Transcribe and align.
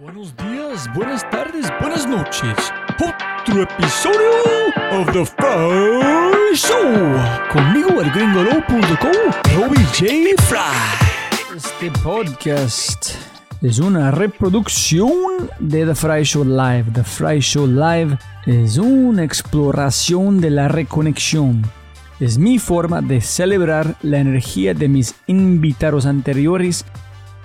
Buenos 0.00 0.32
días, 0.36 0.88
buenas 0.94 1.28
tardes, 1.28 1.66
buenas 1.80 2.06
noches. 2.06 2.54
Otro 2.94 3.62
episodio 3.62 4.30
of 4.92 5.10
The 5.12 5.24
Fry 5.24 6.54
Show. 6.54 7.16
Conmigo 7.52 8.00
el 8.00 8.10
gringolo.com, 8.12 9.56
Robbie. 9.56 10.36
Fry. 10.38 11.56
Este 11.56 11.90
podcast 12.00 13.14
es 13.60 13.80
una 13.80 14.12
reproducción 14.12 15.50
de 15.58 15.84
The 15.84 15.94
Fry 15.96 16.22
Show 16.22 16.44
Live. 16.44 16.92
The 16.92 17.02
Fry 17.02 17.40
Show 17.40 17.66
Live 17.66 18.18
es 18.46 18.78
una 18.78 19.24
exploración 19.24 20.40
de 20.40 20.50
la 20.50 20.68
reconexión. 20.68 21.62
Es 22.20 22.38
mi 22.38 22.60
forma 22.60 23.02
de 23.02 23.20
celebrar 23.20 23.96
la 24.02 24.18
energía 24.18 24.74
de 24.74 24.86
mis 24.86 25.16
invitados 25.26 26.06
anteriores 26.06 26.84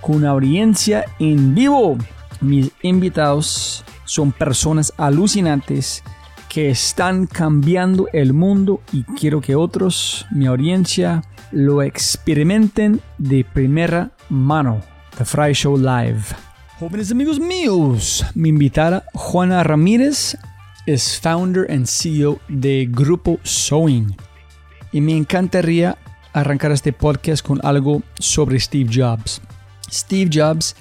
con 0.01 0.23
audiencia 0.23 1.05
en 1.17 1.55
vivo. 1.55 1.97
Mis 2.43 2.71
invitados 2.81 3.85
son 4.03 4.33
personas 4.33 4.91
alucinantes 4.97 6.03
que 6.49 6.69
están 6.69 7.25
cambiando 7.25 8.09
el 8.11 8.33
mundo 8.33 8.81
y 8.91 9.03
quiero 9.03 9.39
que 9.39 9.55
otros, 9.55 10.25
mi 10.29 10.45
audiencia, 10.47 11.23
lo 11.53 11.81
experimenten 11.81 12.99
de 13.17 13.45
primera 13.45 14.11
mano. 14.27 14.81
The 15.17 15.23
Fry 15.23 15.53
Show 15.53 15.77
Live. 15.77 16.23
Jóvenes 16.81 17.11
amigos 17.11 17.39
míos, 17.39 18.25
mi 18.35 18.49
invitada 18.49 19.05
Juana 19.13 19.63
Ramírez 19.63 20.37
es 20.85 21.17
founder 21.21 21.71
and 21.71 21.85
CEO 21.87 22.41
de 22.49 22.89
Grupo 22.91 23.39
Sewing. 23.43 24.17
Y 24.91 24.99
me 24.99 25.15
encantaría 25.15 25.97
arrancar 26.33 26.73
este 26.73 26.91
podcast 26.91 27.45
con 27.45 27.61
algo 27.63 28.03
sobre 28.19 28.59
Steve 28.59 28.89
Jobs. 28.93 29.41
Steve 29.89 30.29
Jobs 30.29 30.75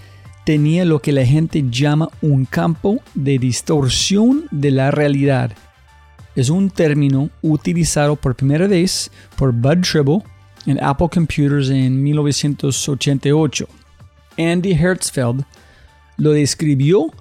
tenía 0.45 0.85
lo 0.85 1.01
que 1.01 1.13
la 1.13 1.25
gente 1.25 1.65
llama 1.71 2.09
un 2.21 2.45
campo 2.45 3.01
de 3.15 3.39
distorsión 3.39 4.47
de 4.51 4.71
la 4.71 4.91
realidad. 4.91 5.53
Es 6.35 6.49
un 6.49 6.71
término 6.71 7.31
utilizado 7.43 8.17
por 8.17 8.35
primera 8.35 8.67
vez 8.67 9.11
por 9.37 9.53
Bud 9.53 9.81
Tribble 9.81 10.23
en 10.67 10.83
Apple 10.83 11.09
Computers 11.13 11.69
en 11.71 12.03
1988. 12.03 13.69
Andy 14.39 14.73
Hertzfeld 14.73 15.45
lo 16.17 16.31
describió 16.31 17.13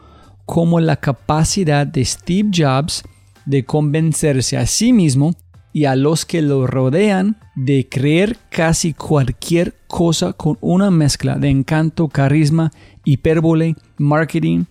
como 0.46 0.80
la 0.80 0.96
capacidad 0.96 1.86
de 1.86 2.06
Steve 2.06 2.50
Jobs 2.54 3.04
de 3.46 3.66
convencerse 3.66 4.58
a 4.58 4.66
sí 4.66 4.94
mismo 4.94 5.36
y 5.74 5.86
a 5.86 5.96
los 5.96 6.26
que 6.26 6.42
lo 6.42 6.68
rodean 6.68 7.38
de 7.56 7.88
creer 7.90 8.38
casi 8.50 8.94
cualquier 8.94 9.76
cosa 9.88 10.34
con 10.34 10.58
una 10.62 10.92
mezcla 10.92 11.36
de 11.38 11.50
encanto, 11.50 12.10
carisma, 12.10 12.72
hipérbole, 13.04 13.76
marketing, 13.98 14.66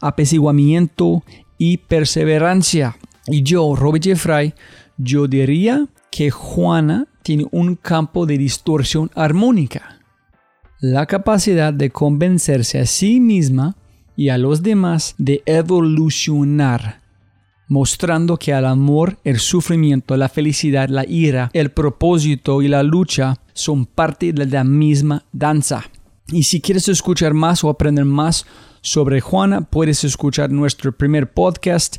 apaciguamiento 0.00 1.22
y 1.58 1.78
perseverancia. 1.78 2.96
Y 3.26 3.42
yo, 3.42 3.74
Robert 3.76 4.04
Jeffrey, 4.04 4.54
yo 4.96 5.26
diría 5.26 5.86
que 6.10 6.30
Juana 6.30 7.06
tiene 7.22 7.46
un 7.50 7.76
campo 7.76 8.26
de 8.26 8.38
distorsión 8.38 9.10
armónica. 9.14 10.00
La 10.80 11.06
capacidad 11.06 11.72
de 11.72 11.90
convencerse 11.90 12.78
a 12.78 12.86
sí 12.86 13.20
misma 13.20 13.76
y 14.16 14.30
a 14.30 14.38
los 14.38 14.62
demás 14.62 15.14
de 15.18 15.42
evolucionar 15.46 17.00
mostrando 17.70 18.36
que 18.36 18.50
el 18.50 18.66
amor, 18.66 19.16
el 19.22 19.38
sufrimiento, 19.38 20.16
la 20.16 20.28
felicidad, 20.28 20.88
la 20.88 21.06
ira, 21.08 21.50
el 21.52 21.70
propósito 21.70 22.62
y 22.62 22.68
la 22.68 22.82
lucha 22.82 23.36
son 23.52 23.86
parte 23.86 24.32
de 24.32 24.44
la 24.44 24.64
misma 24.64 25.24
danza. 25.32 25.84
Y 26.32 26.44
si 26.44 26.60
quieres 26.60 26.88
escuchar 26.88 27.34
más 27.34 27.64
o 27.64 27.68
aprender 27.68 28.04
más 28.04 28.46
sobre 28.82 29.20
Juana, 29.20 29.62
puedes 29.62 30.04
escuchar 30.04 30.50
nuestro 30.50 30.96
primer 30.96 31.32
podcast 31.32 31.96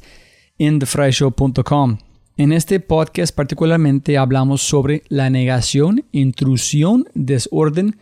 en 0.57 0.79
thefryshow.com. 0.79 1.97
En 2.37 2.53
este 2.53 2.79
podcast 2.79 3.35
particularmente 3.35 4.17
hablamos 4.17 4.61
sobre 4.61 5.03
la 5.09 5.29
negación, 5.29 6.05
intrusión, 6.13 7.09
desorden, 7.13 7.97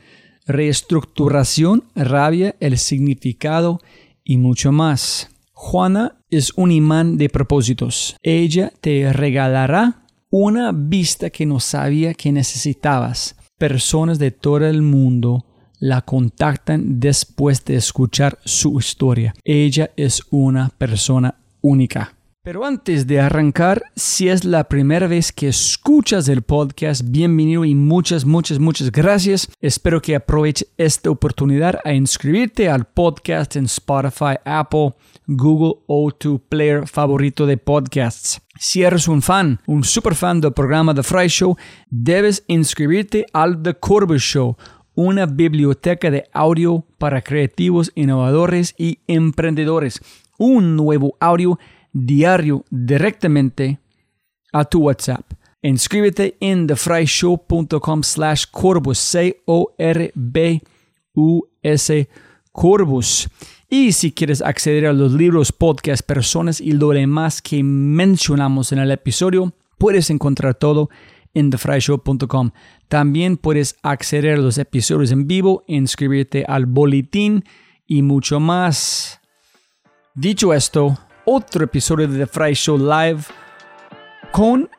reestructuración, 0.46 1.86
rabia, 1.96 2.56
el 2.60 2.78
significado 2.78 3.82
y 4.24 4.38
mucho 4.38 4.72
más. 4.72 5.32
Juana 5.54 6.22
es 6.30 6.54
un 6.56 6.72
imán 6.72 7.18
de 7.18 7.30
propósitos. 7.30 8.16
Ella 8.22 8.72
te 8.82 9.12
regalará 9.12 10.06
una 10.30 10.72
vista 10.74 11.32
que 11.32 11.48
no 11.48 11.60
sabía 11.60 12.14
que 12.14 12.32
necesitabas. 12.32 13.36
Personas 13.58 14.20
de 14.20 14.32
todo 14.32 14.68
el 14.68 14.84
mundo 14.84 15.49
la 15.80 16.02
contactan 16.02 17.00
después 17.00 17.64
de 17.66 17.76
escuchar 17.76 18.38
su 18.46 18.78
historia. 18.80 19.34
Ella 19.44 19.92
es 19.96 20.22
una 20.30 20.70
persona 20.78 21.36
única. 21.62 22.14
Pero 22.42 22.66
antes 22.66 23.06
de 23.06 23.20
arrancar, 23.20 23.84
si 23.96 24.30
es 24.30 24.46
la 24.46 24.64
primera 24.64 25.08
vez 25.08 25.34
que 25.34 25.50
escuchas 25.50 26.30
el 26.30 26.42
podcast, 26.42 27.04
bienvenido 27.06 27.66
y 27.66 27.76
muchas, 27.76 28.26
muchas, 28.26 28.60
muchas 28.60 28.92
gracias. 28.92 29.52
Espero 29.60 30.02
que 30.02 30.16
aproveche 30.16 30.66
esta 30.78 31.12
oportunidad 31.12 31.80
a 31.84 31.94
inscribirte 31.94 32.70
al 32.70 32.86
podcast 32.86 33.58
en 33.58 33.66
Spotify, 33.66 34.38
Apple, 34.46 34.94
Google 35.28 35.84
o 35.88 36.12
tu 36.12 36.40
player 36.40 36.88
favorito 36.88 37.46
de 37.46 37.58
podcasts. 37.58 38.42
Si 38.58 38.84
eres 38.84 39.08
un 39.08 39.22
fan, 39.22 39.60
un 39.68 39.84
super 39.84 40.16
fan 40.16 40.42
del 40.42 40.54
programa 40.54 40.96
The 40.96 41.04
Fry 41.04 41.28
Show, 41.28 41.58
debes 41.90 42.44
inscribirte 42.48 43.26
al 43.34 43.62
The 43.62 43.76
Corbus 43.76 44.22
Show 44.22 44.58
una 44.96 45.26
biblioteca 45.26 46.12
de 46.12 46.30
audio 46.34 46.86
para 46.98 47.22
creativos, 47.22 47.92
innovadores 47.96 48.76
y 48.78 49.00
emprendedores. 49.08 50.02
Un 50.38 50.76
nuevo 50.76 51.16
audio 51.20 51.58
diario 51.94 52.66
directamente 52.70 53.80
a 54.52 54.66
tu 54.66 54.82
WhatsApp. 54.82 55.32
Inscríbete 55.62 56.38
en 56.40 56.68
thefryshow.com 56.68 58.04
slash 58.04 58.46
Corbus, 58.50 58.98
C-O-R-B-U-S, 58.98 59.40
Corbus. 62.52 63.30
Y 63.70 63.92
si 63.92 64.12
quieres 64.12 64.42
acceder 64.42 64.88
a 64.88 64.94
los 64.94 65.12
libros, 65.12 65.52
podcasts, 65.52 66.02
personas 66.02 66.62
y 66.62 66.72
lo 66.72 66.90
demás 66.90 67.42
que 67.42 67.62
mencionamos 67.62 68.72
en 68.72 68.80
el 68.80 68.90
episodio, 68.92 69.54
puedes 69.78 70.10
encontrar 70.10 70.56
todo 70.56 70.90
en 70.90 70.90
thefryshow.com. 71.34 72.52
También 72.88 73.38
puedes 73.38 73.78
acceder 73.84 74.36
a 74.36 74.42
los 74.42 74.58
episodios 74.58 75.12
en 75.12 75.28
vivo, 75.28 75.64
inscribirte 75.68 76.46
al 76.48 76.66
boletín 76.66 77.44
y 77.86 78.02
mucho 78.02 78.40
más. 78.40 79.20
Dicho 80.16 80.54
esto, 80.54 80.98
otro 81.26 81.66
episodio 81.66 82.08
de 82.08 82.20
The 82.20 82.28
Fry 82.28 82.54
Show 82.54 82.78
Live 82.78 83.24
con 84.32 84.70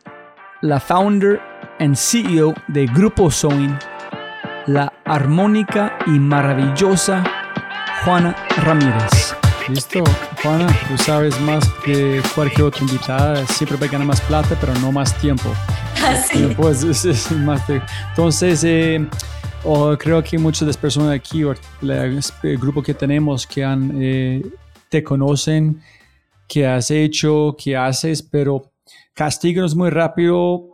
la 0.62 0.80
founder 0.80 1.40
and 1.78 1.96
CEO 1.96 2.54
de 2.68 2.86
Grupo 2.86 3.30
Sewing, 3.30 3.78
la 4.66 4.92
armónica 5.04 5.98
y 6.06 6.18
maravillosa 6.18 7.24
Juana 8.04 8.36
Ramírez. 8.58 9.34
Listo, 9.68 10.02
Juana, 10.42 10.66
tú 10.88 10.98
sabes 10.98 11.40
más 11.42 11.64
que 11.84 12.20
cualquier 12.34 12.62
otra 12.64 12.82
invitada, 12.82 13.46
siempre 13.46 13.76
va 13.78 13.86
a 13.86 13.90
ganar 13.90 14.06
más 14.06 14.20
plata, 14.22 14.56
pero 14.60 14.74
no 14.80 14.90
más 14.90 15.16
tiempo. 15.18 15.54
Así. 16.06 16.54
Pues, 16.56 16.82
es, 16.84 17.04
es 17.04 17.30
más 17.32 17.66
de- 17.68 17.82
entonces, 18.10 18.62
eh, 18.64 19.06
oh, 19.64 19.96
creo 19.98 20.22
que 20.22 20.38
muchas 20.38 20.60
de 20.60 20.66
las 20.66 20.76
personas 20.76 21.12
aquí, 21.14 21.44
o 21.44 21.54
la- 21.80 22.04
el 22.04 22.58
grupo 22.58 22.82
que 22.82 22.94
tenemos, 22.94 23.46
que 23.46 23.64
han, 23.64 23.92
eh, 24.00 24.42
te 24.88 25.02
conocen, 25.02 25.82
qué 26.48 26.66
has 26.66 26.90
hecho, 26.90 27.56
qué 27.62 27.76
haces, 27.76 28.22
pero 28.22 28.72
castíganos 29.14 29.74
muy 29.76 29.90
rápido 29.90 30.66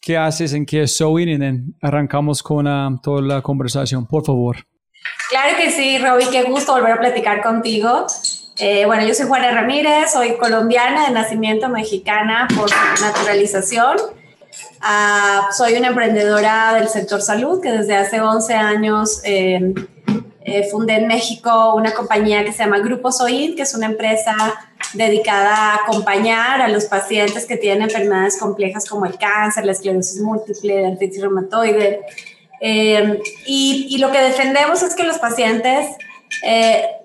qué 0.00 0.16
haces, 0.16 0.52
en 0.54 0.64
qué 0.64 0.82
es 0.82 0.96
Sewing, 0.96 1.28
y 1.28 1.38
then 1.38 1.74
arrancamos 1.82 2.42
con 2.42 2.66
ah, 2.66 2.90
toda 3.02 3.20
la 3.20 3.42
conversación, 3.42 4.06
por 4.06 4.24
favor. 4.24 4.56
Claro 5.28 5.56
que 5.58 5.70
sí, 5.70 5.98
Roby, 5.98 6.24
qué 6.30 6.44
gusto 6.44 6.72
volver 6.72 6.92
a 6.92 6.98
platicar 7.00 7.42
contigo. 7.42 8.06
Eh, 8.58 8.86
bueno, 8.86 9.04
yo 9.06 9.12
soy 9.14 9.26
Juana 9.26 9.50
Ramírez, 9.50 10.12
soy 10.12 10.36
colombiana 10.36 11.06
de 11.06 11.12
nacimiento, 11.12 11.68
mexicana 11.68 12.48
por 12.56 12.70
naturalización. 13.02 13.96
Ah, 14.86 15.48
soy 15.50 15.76
una 15.76 15.88
emprendedora 15.88 16.74
del 16.74 16.88
sector 16.88 17.22
salud 17.22 17.58
que 17.62 17.72
desde 17.72 17.96
hace 17.96 18.20
11 18.20 18.52
años 18.52 19.22
eh, 19.24 19.72
eh, 20.44 20.68
fundé 20.70 20.96
en 20.96 21.06
México 21.06 21.74
una 21.74 21.94
compañía 21.94 22.44
que 22.44 22.52
se 22.52 22.64
llama 22.64 22.80
Grupo 22.80 23.10
Soin, 23.10 23.56
que 23.56 23.62
es 23.62 23.74
una 23.74 23.86
empresa 23.86 24.36
dedicada 24.92 25.56
a 25.56 25.74
acompañar 25.76 26.60
a 26.60 26.68
los 26.68 26.84
pacientes 26.84 27.46
que 27.46 27.56
tienen 27.56 27.84
enfermedades 27.84 28.36
complejas 28.36 28.86
como 28.86 29.06
el 29.06 29.16
cáncer, 29.16 29.64
la 29.64 29.72
esclerosis 29.72 30.20
múltiple, 30.20 30.82
la 30.82 30.88
artritis 30.88 31.22
reumatoide. 31.22 32.00
Eh, 32.60 33.22
y, 33.46 33.96
lo 33.96 34.12
que 34.12 34.20
defendemos 34.20 34.82
es 34.82 34.94
que 34.94 35.04
los 35.04 35.16
pacientes 35.18 35.96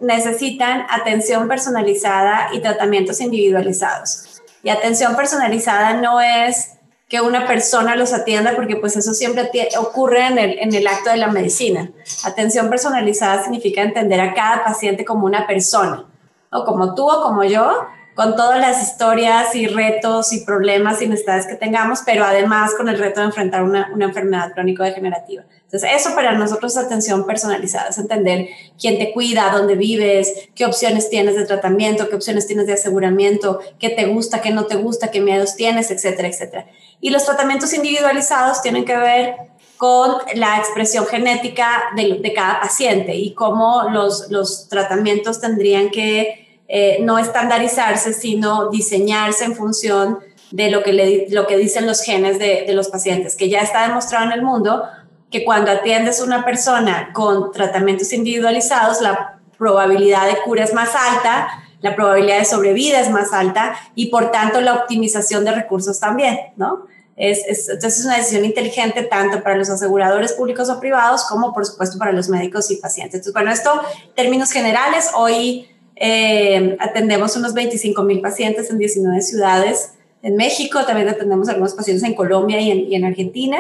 necesitan 0.02 0.86
atención 0.90 1.48
personalizada 1.48 2.50
y 2.52 2.60
tratamientos 2.60 3.22
individualizados. 3.22 4.42
Y 4.64 4.70
atención 4.70 5.16
personalizada 5.16 5.94
no 5.94 6.20
es 6.20 6.79
que 7.10 7.22
una 7.22 7.48
persona 7.48 7.96
los 7.96 8.14
atienda, 8.14 8.56
porque 8.56 8.76
pues 8.76 8.96
eso 8.96 9.14
siempre 9.14 9.50
ocurre 9.80 10.28
en 10.28 10.38
el, 10.38 10.60
en 10.60 10.74
el 10.74 10.86
acto 10.86 11.10
de 11.10 11.18
la 11.18 11.28
medicina. 11.28 11.90
Atención 12.24 12.70
personalizada 12.70 13.42
significa 13.42 13.82
entender 13.82 14.22
a 14.22 14.36
cada 14.36 14.64
paciente 14.64 15.04
como 15.04 15.26
una 15.26 15.48
persona 15.48 16.06
o 16.52 16.66
como 16.66 16.94
tú 16.94 17.10
o 17.10 17.22
como 17.22 17.44
yo, 17.44 17.88
con 18.20 18.36
todas 18.36 18.60
las 18.60 18.84
historias 18.84 19.56
y 19.56 19.68
retos 19.68 20.34
y 20.34 20.42
problemas 20.42 21.02
y 21.02 21.08
necesidades 21.08 21.48
que 21.48 21.56
tengamos, 21.56 22.00
pero 22.06 22.26
además 22.26 22.74
con 22.76 22.90
el 22.90 23.00
reto 23.00 23.22
de 23.22 23.28
enfrentar 23.28 23.64
una, 23.64 23.90
una 23.94 24.04
enfermedad 24.04 24.52
crónico-degenerativa. 24.52 25.46
Entonces, 25.64 25.90
eso 25.96 26.14
para 26.16 26.34
nosotros 26.34 26.76
es 26.76 26.84
atención 26.84 27.26
personalizada, 27.26 27.88
es 27.88 27.98
entender 27.98 28.50
quién 28.78 29.00
te 29.00 29.14
cuida, 29.14 29.50
dónde 29.54 29.76
vives, 29.76 30.50
qué 30.54 30.66
opciones 30.66 31.10
tienes 31.10 31.38
de 31.38 31.46
tratamiento, 31.46 32.10
qué 32.10 32.16
opciones 32.18 32.46
tienes 32.46 32.68
de 32.68 32.74
aseguramiento, 32.74 33.62
qué 33.80 33.88
te 33.88 34.08
gusta, 34.08 34.42
qué 34.42 34.52
no 34.52 34.66
te 34.66 34.76
gusta, 34.76 35.12
qué 35.12 35.22
miedos 35.22 35.56
tienes, 35.56 35.90
etcétera, 35.90 36.28
etcétera. 36.28 36.66
Y 37.00 37.12
los 37.12 37.24
tratamientos 37.24 37.74
individualizados 37.74 38.62
tienen 38.62 38.84
que 38.84 38.98
ver 38.98 39.36
con 39.78 40.16
la 40.36 40.58
expresión 40.58 41.06
genética 41.06 41.84
de, 41.96 42.20
de 42.22 42.34
cada 42.34 42.60
paciente 42.60 43.16
y 43.16 43.34
cómo 43.34 43.84
los, 43.90 44.30
los 44.30 44.68
tratamientos 44.68 45.40
tendrían 45.40 45.90
que 45.90 46.49
eh, 46.72 47.00
no 47.02 47.18
estandarizarse, 47.18 48.14
sino 48.14 48.70
diseñarse 48.70 49.44
en 49.44 49.56
función 49.56 50.20
de 50.52 50.70
lo 50.70 50.84
que, 50.84 51.28
lo 51.30 51.48
que 51.48 51.58
dicen 51.58 51.88
los 51.88 52.02
genes 52.02 52.38
de, 52.38 52.64
de, 52.68 52.74
los 52.74 52.90
pacientes, 52.90 53.36
que 53.36 53.50
ya 53.50 53.62
está 53.62 53.88
demostrado 53.88 54.26
en 54.26 54.34
el 54.34 54.44
mundo 54.44 54.84
que 55.32 55.44
cuando 55.44 55.72
atiendes 55.72 56.22
a 56.22 56.24
una 56.24 56.46
persona 56.46 57.12
con 57.14 57.52
tratamientos 57.52 58.14
individualizados, 58.14 59.02
la 59.02 59.40
probabilidad 59.58 60.28
de 60.28 60.38
cura 60.44 60.64
es 60.64 60.74
más 60.74 60.92
alta, 60.96 61.48
la 61.82 61.96
probabilidad 61.96 62.38
de 62.38 62.46
sobrevida 62.46 63.00
es 63.00 63.10
más 63.10 63.34
alta 63.34 63.76
y 63.96 64.08
por 64.08 64.32
tanto 64.32 64.62
la 64.62 64.76
optimización 64.76 65.46
de 65.46 65.52
recursos 65.52 66.00
también, 66.00 66.38
¿no? 66.56 66.86
Es, 67.16 67.68
entonces 67.68 68.00
es 68.00 68.06
una 68.06 68.16
decisión 68.16 68.46
inteligente 68.46 69.04
tanto 69.04 69.44
para 69.44 69.58
los 69.58 69.70
aseguradores 69.70 70.34
públicos 70.34 70.70
o 70.70 70.80
privados 70.80 71.26
como 71.26 71.54
por 71.54 71.66
supuesto 71.66 71.98
para 71.98 72.14
los 72.14 72.30
médicos 72.30 72.72
y 72.72 72.78
pacientes. 72.78 73.16
Entonces, 73.16 73.34
bueno, 73.34 73.52
esto, 73.52 73.82
términos 74.16 74.52
generales, 74.52 75.12
hoy 75.16 75.68
eh, 76.00 76.78
atendemos 76.80 77.36
unos 77.36 77.54
25 77.54 78.02
mil 78.04 78.22
pacientes 78.22 78.70
en 78.72 78.78
19 78.78 79.22
ciudades 79.22 79.92
en 80.22 80.36
México, 80.36 80.86
también 80.86 81.10
atendemos 81.10 81.48
algunos 81.50 81.74
pacientes 81.74 82.04
en 82.04 82.14
Colombia 82.14 82.60
y 82.60 82.72
en, 82.72 82.92
y 82.92 82.96
en 82.96 83.06
Argentina. 83.06 83.58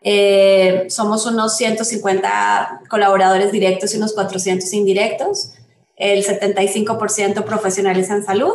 Eh, 0.00 0.86
somos 0.88 1.26
unos 1.26 1.56
150 1.56 2.82
colaboradores 2.88 3.52
directos 3.52 3.94
y 3.94 3.98
unos 3.98 4.12
400 4.14 4.72
indirectos, 4.72 5.52
el 5.96 6.24
75% 6.24 7.44
profesionales 7.44 8.10
en 8.10 8.24
salud. 8.24 8.54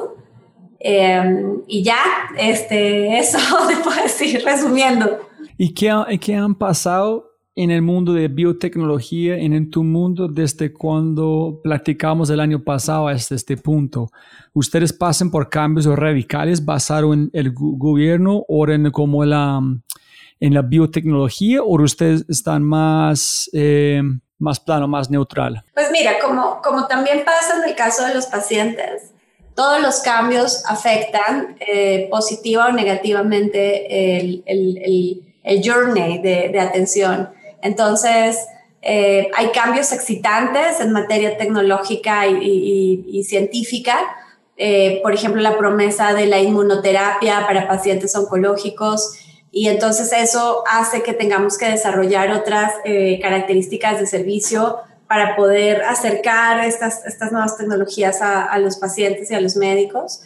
Eh, 0.79 1.43
y 1.67 1.83
ya, 1.83 1.99
este, 2.37 3.17
eso 3.19 3.39
te 3.67 3.75
puedo 3.77 4.01
decir 4.01 4.41
resumiendo. 4.43 5.19
¿Y 5.57 5.73
qué, 5.73 5.91
qué 6.21 6.35
han 6.35 6.55
pasado 6.55 7.26
en 7.57 7.71
el 7.71 7.81
mundo 7.81 8.13
de 8.13 8.27
biotecnología, 8.27 9.35
en, 9.35 9.71
tu 9.71 9.83
mundo 9.83 10.27
desde 10.27 10.71
cuando 10.71 11.59
platicamos 11.63 12.29
el 12.29 12.39
año 12.39 12.63
pasado 12.63 13.07
hasta 13.07 13.33
este 13.33 13.57
punto? 13.57 14.11
¿Ustedes 14.53 14.93
pasan 14.93 15.31
por 15.31 15.49
cambios 15.49 15.87
radicales 15.87 16.63
basados 16.63 17.15
en 17.15 17.31
el 17.33 17.51
gobierno 17.53 18.45
o 18.47 18.69
en 18.69 18.91
como 18.91 19.25
la, 19.25 19.59
en 20.39 20.53
la 20.53 20.61
biotecnología 20.61 21.63
o 21.63 21.81
ustedes 21.81 22.25
están 22.29 22.61
más, 22.61 23.49
eh, 23.53 24.03
más 24.37 24.59
plano, 24.59 24.87
más 24.87 25.09
neutral? 25.09 25.63
Pues 25.73 25.89
mira, 25.91 26.19
como, 26.23 26.61
como 26.61 26.85
también 26.85 27.25
pasa 27.25 27.57
en 27.57 27.67
el 27.67 27.75
caso 27.75 28.05
de 28.05 28.13
los 28.13 28.27
pacientes, 28.27 29.15
todos 29.55 29.81
los 29.81 30.01
cambios 30.01 30.63
afectan 30.67 31.57
eh, 31.59 32.07
positiva 32.11 32.67
o 32.67 32.71
negativamente 32.71 34.19
el, 34.19 34.43
el, 34.45 34.77
el, 34.77 35.35
el 35.43 35.61
journey 35.67 36.21
de, 36.21 36.49
de 36.49 36.59
atención. 36.59 37.35
Entonces, 37.61 38.37
eh, 38.81 39.29
hay 39.35 39.47
cambios 39.49 39.91
excitantes 39.91 40.79
en 40.79 40.91
materia 40.91 41.37
tecnológica 41.37 42.27
y, 42.27 43.23
científica. 43.27 43.97
Eh, 44.55 45.01
por 45.03 45.13
ejemplo, 45.13 45.41
la 45.41 45.57
promesa 45.57 46.13
de 46.13 46.25
la 46.25 46.39
inmunoterapia 46.39 47.45
para 47.45 47.67
pacientes 47.67 48.15
oncológicos. 48.15 49.13
Y 49.51 49.69
entonces 49.69 50.13
eso 50.13 50.63
hace 50.69 51.03
que 51.03 51.13
tengamos 51.13 51.57
que 51.57 51.67
desarrollar 51.67 52.31
otras 52.31 52.73
eh, 52.85 53.19
características 53.21 53.99
de 53.99 54.07
servicio 54.07 54.77
para 55.07 55.35
poder 55.35 55.83
acercar 55.83 56.65
estas, 56.65 57.05
estas 57.05 57.31
nuevas 57.31 57.57
tecnologías 57.57 58.21
a, 58.21 58.57
los 58.59 58.77
pacientes 58.77 59.31
y 59.31 59.35
a 59.35 59.41
los 59.41 59.55
médicos. 59.55 60.21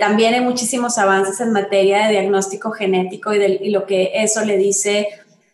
También 0.00 0.32
hay 0.32 0.40
muchísimos 0.40 0.96
avances 0.96 1.40
en 1.40 1.52
materia 1.52 2.06
de 2.06 2.12
diagnóstico 2.12 2.70
genético 2.70 3.34
y, 3.34 3.38
de, 3.38 3.58
y 3.62 3.70
lo 3.70 3.84
que 3.84 4.12
eso 4.14 4.42
le 4.46 4.56
dice 4.56 5.08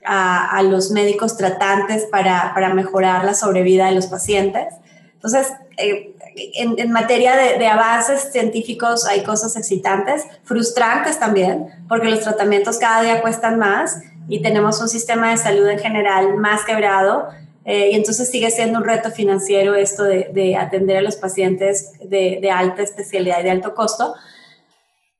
a, 0.04 0.62
los 0.62 0.90
médicos 0.90 1.36
tratantes 1.36 2.04
para, 2.04 2.52
para, 2.54 2.74
mejorar 2.74 3.24
la 3.24 3.34
sobrevida 3.34 3.86
de 3.86 3.92
los 3.92 4.06
pacientes. 4.06 4.74
Entonces, 5.14 5.48
eh, 5.78 6.14
en, 6.54 6.92
materia 6.92 7.36
de, 7.36 7.66
avances 7.66 8.30
científicos 8.32 9.06
hay 9.06 9.22
cosas 9.22 9.56
excitantes, 9.56 10.24
frustrantes 10.44 11.18
también, 11.18 11.68
porque 11.88 12.08
los 12.08 12.20
tratamientos 12.20 12.78
cada 12.78 13.02
día 13.02 13.22
cuestan 13.22 13.58
más 13.58 14.00
y 14.28 14.42
tenemos 14.42 14.80
un 14.80 14.88
sistema 14.88 15.30
de 15.30 15.36
salud 15.36 15.66
en 15.68 15.78
general 15.78 16.36
más 16.36 16.64
quebrado. 16.64 17.28
Eh, 17.64 17.90
y 17.92 17.94
entonces 17.94 18.30
sigue 18.30 18.50
siendo 18.50 18.78
un 18.78 18.84
reto 18.84 19.10
financiero 19.10 19.74
esto 19.74 20.04
de, 20.04 20.28
de 20.34 20.56
atender 20.56 20.98
a 20.98 21.00
los 21.00 21.16
pacientes 21.16 21.92
de 22.00 22.50
alta 22.50 22.82
especialidad 22.82 23.40
y 23.40 23.44
de 23.44 23.50
alto 23.50 23.74
costo, 23.74 24.14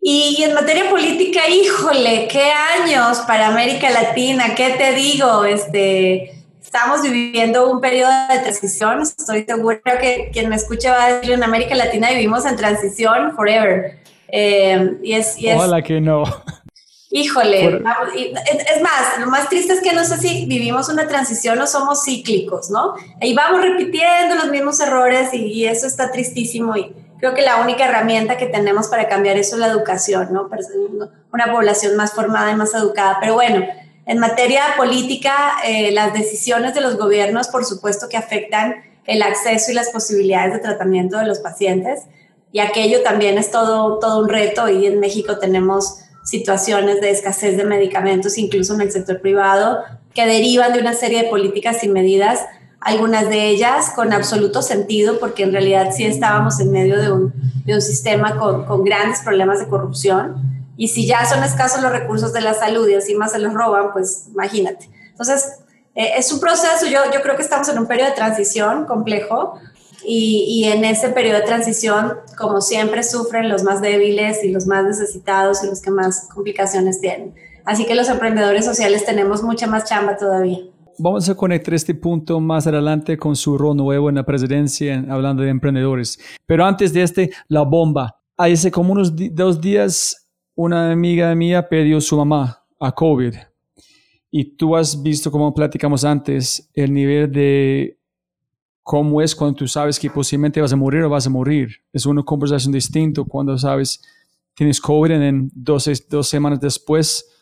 y 0.07 0.43
en 0.43 0.53
materia 0.53 0.91
política, 0.91 1.49
híjole, 1.49 2.29
qué 2.31 2.53
años 2.53 3.21
para 3.21 3.47
América 3.47 3.89
Latina, 3.89 4.55
¿qué 4.55 4.75
te 4.77 4.93
digo? 4.93 5.47
Este, 5.47 6.43
estamos 6.63 7.01
viviendo 7.01 7.71
un 7.71 7.81
periodo 7.81 8.11
de 8.29 8.41
transición, 8.41 9.01
estoy 9.01 9.45
segura 9.45 9.81
que 9.99 10.29
quien 10.31 10.51
me 10.51 10.57
escucha 10.57 10.93
va 10.93 11.05
a 11.07 11.13
decir, 11.15 11.33
en 11.33 11.43
América 11.43 11.75
Latina 11.75 12.11
vivimos 12.11 12.45
en 12.45 12.55
transición 12.55 13.35
forever. 13.35 13.99
Eh, 14.29 14.99
y 15.03 15.15
es, 15.15 15.39
y 15.39 15.49
es, 15.49 15.59
Hola 15.59 15.81
que 15.81 16.03
no. 16.03 16.25
Híjole, 17.11 17.63
Por... 17.81 18.13
es 18.15 18.83
más, 18.83 19.19
lo 19.21 19.29
más 19.29 19.49
triste 19.49 19.73
es 19.73 19.81
que 19.81 19.95
no 19.95 20.05
sé 20.05 20.19
si 20.19 20.45
vivimos 20.45 20.91
una 20.91 21.09
transición 21.09 21.59
o 21.63 21.67
somos 21.67 22.05
cíclicos, 22.05 22.69
¿no? 22.69 22.93
Ahí 23.23 23.33
vamos 23.33 23.63
repitiendo 23.63 24.35
los 24.35 24.51
mismos 24.51 24.81
errores 24.81 25.33
y, 25.33 25.47
y 25.47 25.65
eso 25.65 25.87
está 25.87 26.13
tristísimo 26.13 26.77
y 26.77 26.93
creo 27.25 27.35
que 27.35 27.41
la 27.41 27.63
única 27.63 27.87
herramienta 27.87 28.37
que 28.37 28.45
tenemos 28.45 28.89
para 28.89 29.09
cambiar 29.09 29.39
eso 29.39 29.57
es 29.57 29.61
la 29.61 29.69
educación, 29.69 30.29
¿no? 30.31 30.51
Una 31.33 31.51
población 31.51 31.97
más 31.97 32.13
formada 32.13 32.53
y 32.53 32.55
más 32.55 32.75
educada. 32.75 33.17
Pero 33.19 33.33
bueno, 33.33 33.65
en 34.05 34.19
materia 34.19 34.61
política, 34.77 35.55
eh, 35.65 35.91
las 35.93 36.13
decisiones 36.13 36.75
de 36.75 36.83
los 36.83 36.99
gobiernos, 36.99 37.49
por 37.49 37.65
supuesto 37.65 38.11
que 38.11 38.19
afectan 38.19 38.75
el 39.07 39.23
acceso 39.23 39.71
y 39.71 39.75
las 39.75 39.89
posibilidades 39.89 40.53
de 40.53 40.59
tratamiento 40.59 41.17
de 41.17 41.25
los 41.25 41.39
pacientes. 41.39 42.03
Y 42.53 42.61
aquello 42.61 43.03
también 43.03 43.39
es 43.39 43.51
todo, 43.51 43.99
todo 44.01 44.21
un 44.23 44.29
reto 44.29 44.69
y 44.69 44.85
en 44.85 45.01
México 45.01 45.39
tenemos 45.39 46.01
situaciones 46.25 47.01
de 47.01 47.09
escasez 47.09 47.57
de 47.57 47.65
medicamentos, 47.65 48.37
incluso 48.37 48.75
en 48.75 48.83
el 48.83 48.93
sector 48.93 49.23
privado, 49.23 49.83
que 50.13 50.27
derivan 50.27 50.75
de 50.75 50.81
una 50.81 50.93
serie 50.93 51.23
de 51.23 51.31
políticas 51.31 51.85
y 51.85 51.89
medidas 51.89 52.41
algunas 52.85 53.31
de 53.31 53.49
ellas 53.49 53.91
con 53.97 54.13
absoluto 54.13 54.61
sentido, 54.61 55.19
porque 55.19 55.43
en 55.43 55.53
realidad 55.53 55.91
sí 55.97 56.05
estábamos 56.05 56.61
en 56.61 56.71
medio 56.71 57.01
de 57.01 57.11
un, 57.11 57.33
de 57.65 57.75
un 57.75 57.81
sistema 57.81 58.37
con, 58.37 58.67
con, 58.67 58.85
grandes 58.85 59.21
problemas 59.21 59.59
de 59.59 59.69
corrupción. 59.69 60.37
Y 60.77 60.89
si 60.89 61.07
ya 61.07 61.25
son 61.25 61.43
escasos 61.43 61.83
los 61.83 61.91
recursos 61.91 62.35
de 62.35 62.43
la 62.43 62.53
salud 62.53 62.87
y 62.87 62.93
encima 62.93 63.27
se 63.29 63.39
los 63.39 63.55
roban, 63.55 63.93
pues 63.93 64.29
imagínate. 64.31 64.91
Entonces, 65.11 65.61
eh, 65.95 66.11
es 66.19 66.31
un 66.31 66.41
proceso, 66.41 66.87
yo, 66.87 66.99
yo 67.13 67.23
creo 67.23 67.37
que 67.37 67.43
estamos 67.43 67.69
en 67.71 67.79
un 67.79 67.87
periodo 67.87 68.11
de 68.11 68.17
transición 68.17 68.85
complejo 68.85 69.59
y, 70.05 70.45
y 70.47 70.65
en 70.71 70.85
ese 70.85 71.09
periodo 71.09 71.39
de 71.39 71.47
transición, 71.47 72.19
como 72.37 72.61
siempre, 72.61 73.03
sufren 73.03 73.49
los 73.49 73.63
más 73.63 73.81
débiles 73.81 74.45
y 74.45 74.51
los 74.51 74.67
más 74.67 74.85
necesitados 74.85 75.65
y 75.65 75.69
los 75.69 75.81
que 75.81 75.91
más 75.91 76.29
complicaciones 76.35 77.01
tienen. 77.01 77.35
Así 77.65 77.87
que 77.87 77.95
los 77.95 78.11
emprendedores 78.11 78.67
sociales 78.67 79.07
tenemos 79.07 79.43
mucha 79.43 79.67
más 79.67 79.85
chamba 79.85 80.19
todavía 80.19 80.59
vamos 80.99 81.29
a 81.29 81.35
conectar 81.35 81.75
este 81.75 81.95
punto 81.95 82.41
más 82.41 82.67
adelante 82.67 83.17
con 83.17 83.37
su 83.37 83.57
rol 83.59 83.77
nuevo 83.77 84.09
en 84.09 84.17
la 84.17 84.25
presidencia, 84.25 85.05
hablando 85.09 85.43
de 85.43 85.51
emprendedores. 85.51 86.19
Pero 86.47 86.65
antes 86.65 86.93
de 86.93 87.03
este, 87.03 87.31
la 87.49 87.63
bomba. 87.63 88.21
Hace 88.37 88.71
como 88.71 88.93
unos 88.93 89.13
dos 89.33 89.61
días, 89.61 90.29
una 90.55 90.91
amiga 90.91 91.35
mía 91.35 91.69
perdió 91.69 92.01
su 92.01 92.17
mamá 92.17 92.65
a 92.81 92.93
COVID. 92.93 93.35
Y 94.31 94.57
tú 94.57 94.75
has 94.75 95.01
visto, 95.01 95.31
como 95.31 95.55
platicamos 95.55 96.05
antes, 96.05 96.69
el 96.75 96.93
nivel 96.93 97.31
de 97.31 97.99
cómo 98.83 99.23
es 99.23 99.35
cuando 99.35 99.57
tú 99.57 99.69
sabes 99.69 99.99
que 99.99 100.11
posiblemente 100.11 100.61
vas 100.61 100.73
a 100.73 100.77
morir 100.77 101.03
o 101.03 101.11
vas 101.11 101.27
a 101.27 101.31
morir. 101.31 101.71
Es 101.93 102.07
una 102.07 102.23
conversación 102.23 102.73
distinta 102.73 103.23
cuando 103.23 103.57
sabes 103.57 104.03
tienes 104.55 104.81
COVID 104.81 105.11
y 105.11 105.15
en 105.15 105.51
dos, 105.55 105.91
dos 106.09 106.29
semanas 106.29 106.61
después 106.61 107.34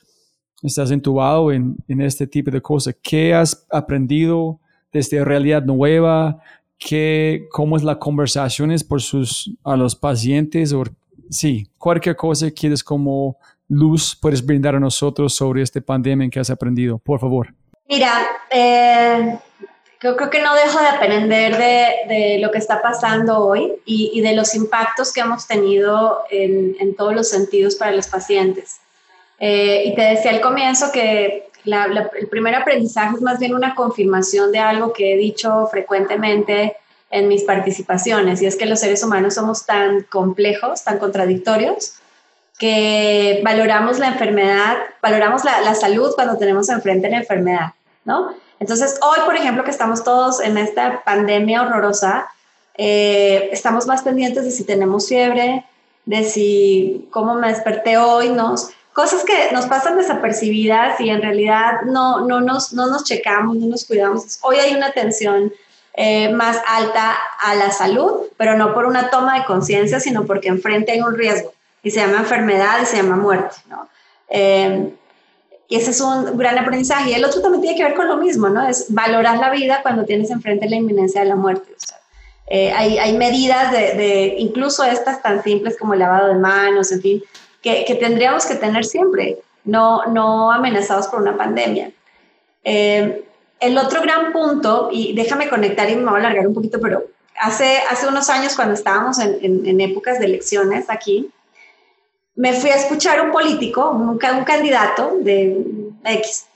estás 0.62 0.90
entubado 0.90 1.52
en, 1.52 1.76
en 1.88 2.00
este 2.00 2.26
tipo 2.26 2.50
de 2.50 2.60
cosas. 2.60 2.94
¿Qué 3.02 3.34
has 3.34 3.66
aprendido 3.70 4.60
de 4.92 5.00
esta 5.00 5.24
realidad 5.24 5.62
nueva? 5.62 6.38
¿Qué, 6.78 7.46
¿Cómo 7.50 7.76
es 7.76 7.82
la 7.82 7.98
conversación 7.98 8.74
por 8.88 9.00
sus, 9.02 9.52
a 9.64 9.76
los 9.76 9.96
pacientes? 9.96 10.72
O, 10.72 10.84
sí, 11.30 11.68
cualquier 11.78 12.16
cosa 12.16 12.46
que 12.46 12.54
quieres 12.54 12.82
como 12.82 13.36
luz 13.68 14.16
puedes 14.20 14.44
brindar 14.44 14.74
a 14.74 14.80
nosotros 14.80 15.34
sobre 15.34 15.62
esta 15.62 15.80
pandemia 15.80 16.28
que 16.28 16.40
has 16.40 16.50
aprendido, 16.50 16.98
por 16.98 17.20
favor. 17.20 17.54
Mira, 17.88 18.12
eh, 18.50 19.38
creo, 19.98 20.16
creo, 20.16 20.30
que 20.30 20.42
no 20.42 20.54
dejo 20.54 20.78
de 20.78 20.86
aprender 20.86 21.56
de, 21.56 22.14
de 22.14 22.38
lo 22.38 22.50
que 22.50 22.58
está 22.58 22.82
pasando 22.82 23.38
hoy 23.38 23.72
y, 23.84 24.10
y, 24.14 24.20
de 24.20 24.34
los 24.34 24.54
impactos 24.54 25.12
que 25.12 25.20
hemos 25.20 25.46
tenido 25.46 26.20
en, 26.30 26.76
en 26.80 26.94
todos 26.94 27.14
los 27.14 27.28
sentidos 27.28 27.76
para 27.76 27.92
los 27.92 28.08
pacientes. 28.08 28.81
Eh, 29.44 29.82
y 29.86 29.94
te 29.96 30.02
decía 30.02 30.30
al 30.30 30.40
comienzo 30.40 30.92
que 30.92 31.48
la, 31.64 31.88
la, 31.88 32.08
el 32.16 32.28
primer 32.28 32.54
aprendizaje 32.54 33.16
es 33.16 33.22
más 33.22 33.40
bien 33.40 33.56
una 33.56 33.74
confirmación 33.74 34.52
de 34.52 34.60
algo 34.60 34.92
que 34.92 35.14
he 35.14 35.16
dicho 35.16 35.66
frecuentemente 35.66 36.76
en 37.10 37.26
mis 37.26 37.42
participaciones, 37.42 38.40
y 38.40 38.46
es 38.46 38.54
que 38.54 38.66
los 38.66 38.78
seres 38.78 39.02
humanos 39.02 39.34
somos 39.34 39.66
tan 39.66 40.04
complejos, 40.04 40.84
tan 40.84 40.98
contradictorios, 40.98 41.94
que 42.56 43.40
valoramos 43.42 43.98
la 43.98 44.08
enfermedad, 44.08 44.76
valoramos 45.02 45.44
la, 45.44 45.60
la 45.62 45.74
salud 45.74 46.12
cuando 46.14 46.38
tenemos 46.38 46.68
enfrente 46.68 47.10
la 47.10 47.18
enfermedad, 47.18 47.72
¿no? 48.04 48.32
Entonces, 48.60 49.00
hoy, 49.02 49.18
por 49.26 49.34
ejemplo, 49.34 49.64
que 49.64 49.72
estamos 49.72 50.04
todos 50.04 50.40
en 50.40 50.56
esta 50.56 51.02
pandemia 51.02 51.62
horrorosa, 51.62 52.28
eh, 52.78 53.48
estamos 53.50 53.88
más 53.88 54.02
pendientes 54.02 54.44
de 54.44 54.52
si 54.52 54.62
tenemos 54.62 55.08
fiebre, 55.08 55.64
de 56.04 56.22
si 56.22 57.08
cómo 57.10 57.34
me 57.34 57.48
desperté 57.48 57.98
hoy, 57.98 58.28
¿no? 58.30 58.54
Cosas 58.92 59.24
que 59.24 59.50
nos 59.52 59.66
pasan 59.66 59.96
desapercibidas 59.96 61.00
y 61.00 61.08
en 61.08 61.22
realidad 61.22 61.82
no, 61.86 62.26
no, 62.26 62.40
nos, 62.40 62.72
no 62.74 62.88
nos 62.88 63.04
checamos, 63.04 63.56
no 63.56 63.66
nos 63.66 63.86
cuidamos. 63.86 64.38
Hoy 64.42 64.56
hay 64.56 64.74
una 64.74 64.88
atención 64.88 65.52
eh, 65.94 66.30
más 66.30 66.58
alta 66.66 67.16
a 67.40 67.54
la 67.54 67.70
salud, 67.70 68.26
pero 68.36 68.56
no 68.56 68.74
por 68.74 68.86
una 68.86 69.10
toma 69.10 69.38
de 69.38 69.44
conciencia, 69.44 69.98
sino 69.98 70.26
porque 70.26 70.48
enfrente 70.48 70.92
hay 70.92 71.00
un 71.00 71.16
riesgo 71.16 71.52
y 71.82 71.90
se 71.90 72.00
llama 72.00 72.18
enfermedad 72.18 72.80
y 72.82 72.86
se 72.86 72.96
llama 72.96 73.16
muerte, 73.16 73.56
¿no? 73.68 73.88
Eh, 74.28 74.90
y 75.68 75.76
ese 75.76 75.90
es 75.90 76.00
un 76.02 76.36
gran 76.36 76.58
aprendizaje. 76.58 77.10
Y 77.10 77.14
el 77.14 77.24
otro 77.24 77.40
también 77.40 77.62
tiene 77.62 77.76
que 77.78 77.84
ver 77.84 77.94
con 77.94 78.08
lo 78.08 78.18
mismo, 78.18 78.50
¿no? 78.50 78.66
Es 78.68 78.86
valorar 78.92 79.38
la 79.38 79.50
vida 79.50 79.80
cuando 79.82 80.04
tienes 80.04 80.30
enfrente 80.30 80.68
la 80.68 80.76
inminencia 80.76 81.22
de 81.22 81.28
la 81.28 81.36
muerte. 81.36 81.72
O 81.74 81.80
sea, 81.80 81.98
eh, 82.46 82.72
hay, 82.72 82.98
hay, 82.98 83.16
medidas 83.16 83.72
de, 83.72 83.94
de, 83.94 84.34
incluso 84.38 84.84
estas 84.84 85.22
tan 85.22 85.42
simples 85.42 85.78
como 85.78 85.94
el 85.94 86.00
lavado 86.00 86.28
de 86.28 86.34
manos, 86.34 86.92
en 86.92 87.00
fin, 87.00 87.22
que, 87.62 87.96
tendríamos 87.98 88.44
que 88.44 88.56
tener 88.56 88.84
siempre, 88.84 89.38
no, 89.64 90.04
no 90.06 90.50
amenazados 90.50 91.06
por 91.06 91.22
una 91.22 91.36
pandemia. 91.36 91.92
Eh, 92.64 93.24
el 93.60 93.78
otro 93.78 94.02
gran 94.02 94.32
punto, 94.32 94.88
y 94.90 95.14
déjame 95.14 95.48
conectar 95.48 95.88
y 95.88 95.94
me 95.94 96.10
voy 96.10 96.14
a 96.14 96.24
alargar 96.24 96.46
un 96.48 96.54
poquito, 96.54 96.80
pero 96.80 97.04
hace, 97.40 97.78
hace 97.88 98.08
unos 98.08 98.28
años 98.28 98.56
cuando 98.56 98.74
estábamos 98.74 99.18
en, 99.20 99.66
en, 99.66 99.80
épocas 99.80 100.18
de 100.18 100.26
elecciones 100.26 100.86
aquí, 100.88 101.30
me 102.34 102.52
fui 102.52 102.70
a 102.70 102.76
escuchar 102.76 103.20
un 103.20 103.30
político, 103.30 103.90
un, 103.90 104.08
un, 104.08 104.44
candidato 104.44 105.16
de 105.20 105.64
X, 106.04 106.46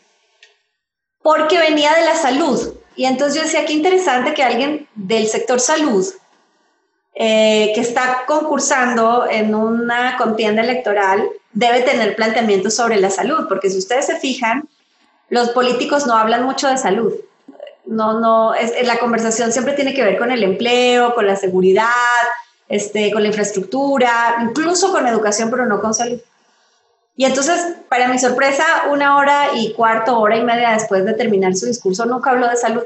porque 1.23 1.59
venía 1.59 1.95
de 1.95 2.05
la 2.05 2.17
salud. 2.17 2.75
Y 2.97 3.05
entonces 3.05 3.37
yo 3.37 3.43
decía, 3.43 3.67
qué 3.67 3.75
interesante 3.75 4.35
que 4.35 4.43
alguien 4.43 4.89
del 4.95 5.29
sector 5.29 5.61
salud, 5.61 6.05
eh, 7.19 7.73
que 7.75 7.81
está 7.81 8.25
concursando 8.27 9.27
en 9.27 9.55
una 9.55 10.19
contienda 10.19 10.61
electoral, 10.61 11.27
debe 11.55 11.81
tener 11.81 12.15
planteamientos 12.15 12.75
sobre 12.75 13.01
la 13.01 13.09
salud, 13.09 13.47
porque 13.49 13.71
si 13.71 13.79
ustedes 13.79 14.05
se 14.05 14.17
fijan, 14.17 14.69
los 15.31 15.49
políticos 15.51 16.07
no 16.07 16.15
hablan 16.15 16.45
mucho 16.45 16.69
de 16.69 16.77
salud. 16.77 17.15
No, 17.87 18.21
no, 18.21 18.55
es, 18.55 18.87
la 18.87 18.99
conversación 18.99 19.51
siempre 19.51 19.73
tiene 19.73 19.95
que 19.95 20.05
ver 20.05 20.19
con 20.19 20.31
el 20.31 20.43
empleo, 20.43 21.15
con 21.15 21.27
la 21.27 21.37
seguridad, 21.37 21.89
este, 22.69 23.11
con 23.11 23.23
la 23.23 23.29
infraestructura, 23.29 24.37
incluso 24.43 24.93
con 24.93 25.07
educación, 25.07 25.51
pero 25.51 25.65
no 25.65 25.81
con 25.81 25.95
salud. 25.95 26.21
Y 27.17 27.25
entonces, 27.25 27.77
para 27.89 28.09
mi 28.09 28.19
sorpresa, 28.19 28.65
una 28.91 29.17
hora 29.17 29.55
y 29.55 29.73
cuarto, 29.73 30.21
hora 30.21 30.37
y 30.37 30.45
media 30.45 30.73
después 30.73 31.07
de 31.07 31.15
terminar 31.15 31.57
su 31.57 31.65
discurso, 31.65 32.05
nunca 32.05 32.33
habló 32.33 32.47
de 32.47 32.57
salud. 32.57 32.83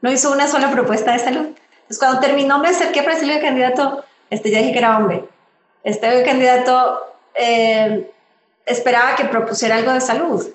No 0.00 0.12
hizo 0.12 0.30
una 0.30 0.46
sola 0.46 0.70
propuesta 0.70 1.12
de 1.12 1.18
salud. 1.18 1.46
Entonces, 1.84 1.98
cuando 1.98 2.20
terminó, 2.20 2.58
me 2.58 2.68
acerqué 2.68 3.02
para 3.02 3.14
decirle 3.14 3.34
al 3.34 3.42
candidato, 3.42 4.04
este, 4.30 4.50
ya 4.50 4.58
dije 4.58 4.72
que 4.72 4.78
era 4.78 4.96
hombre. 4.96 5.28
Este 5.82 6.24
candidato 6.24 7.14
eh, 7.34 8.10
esperaba 8.64 9.16
que 9.16 9.26
propusiera 9.26 9.76
algo 9.76 9.92
de 9.92 10.00
salud. 10.00 10.46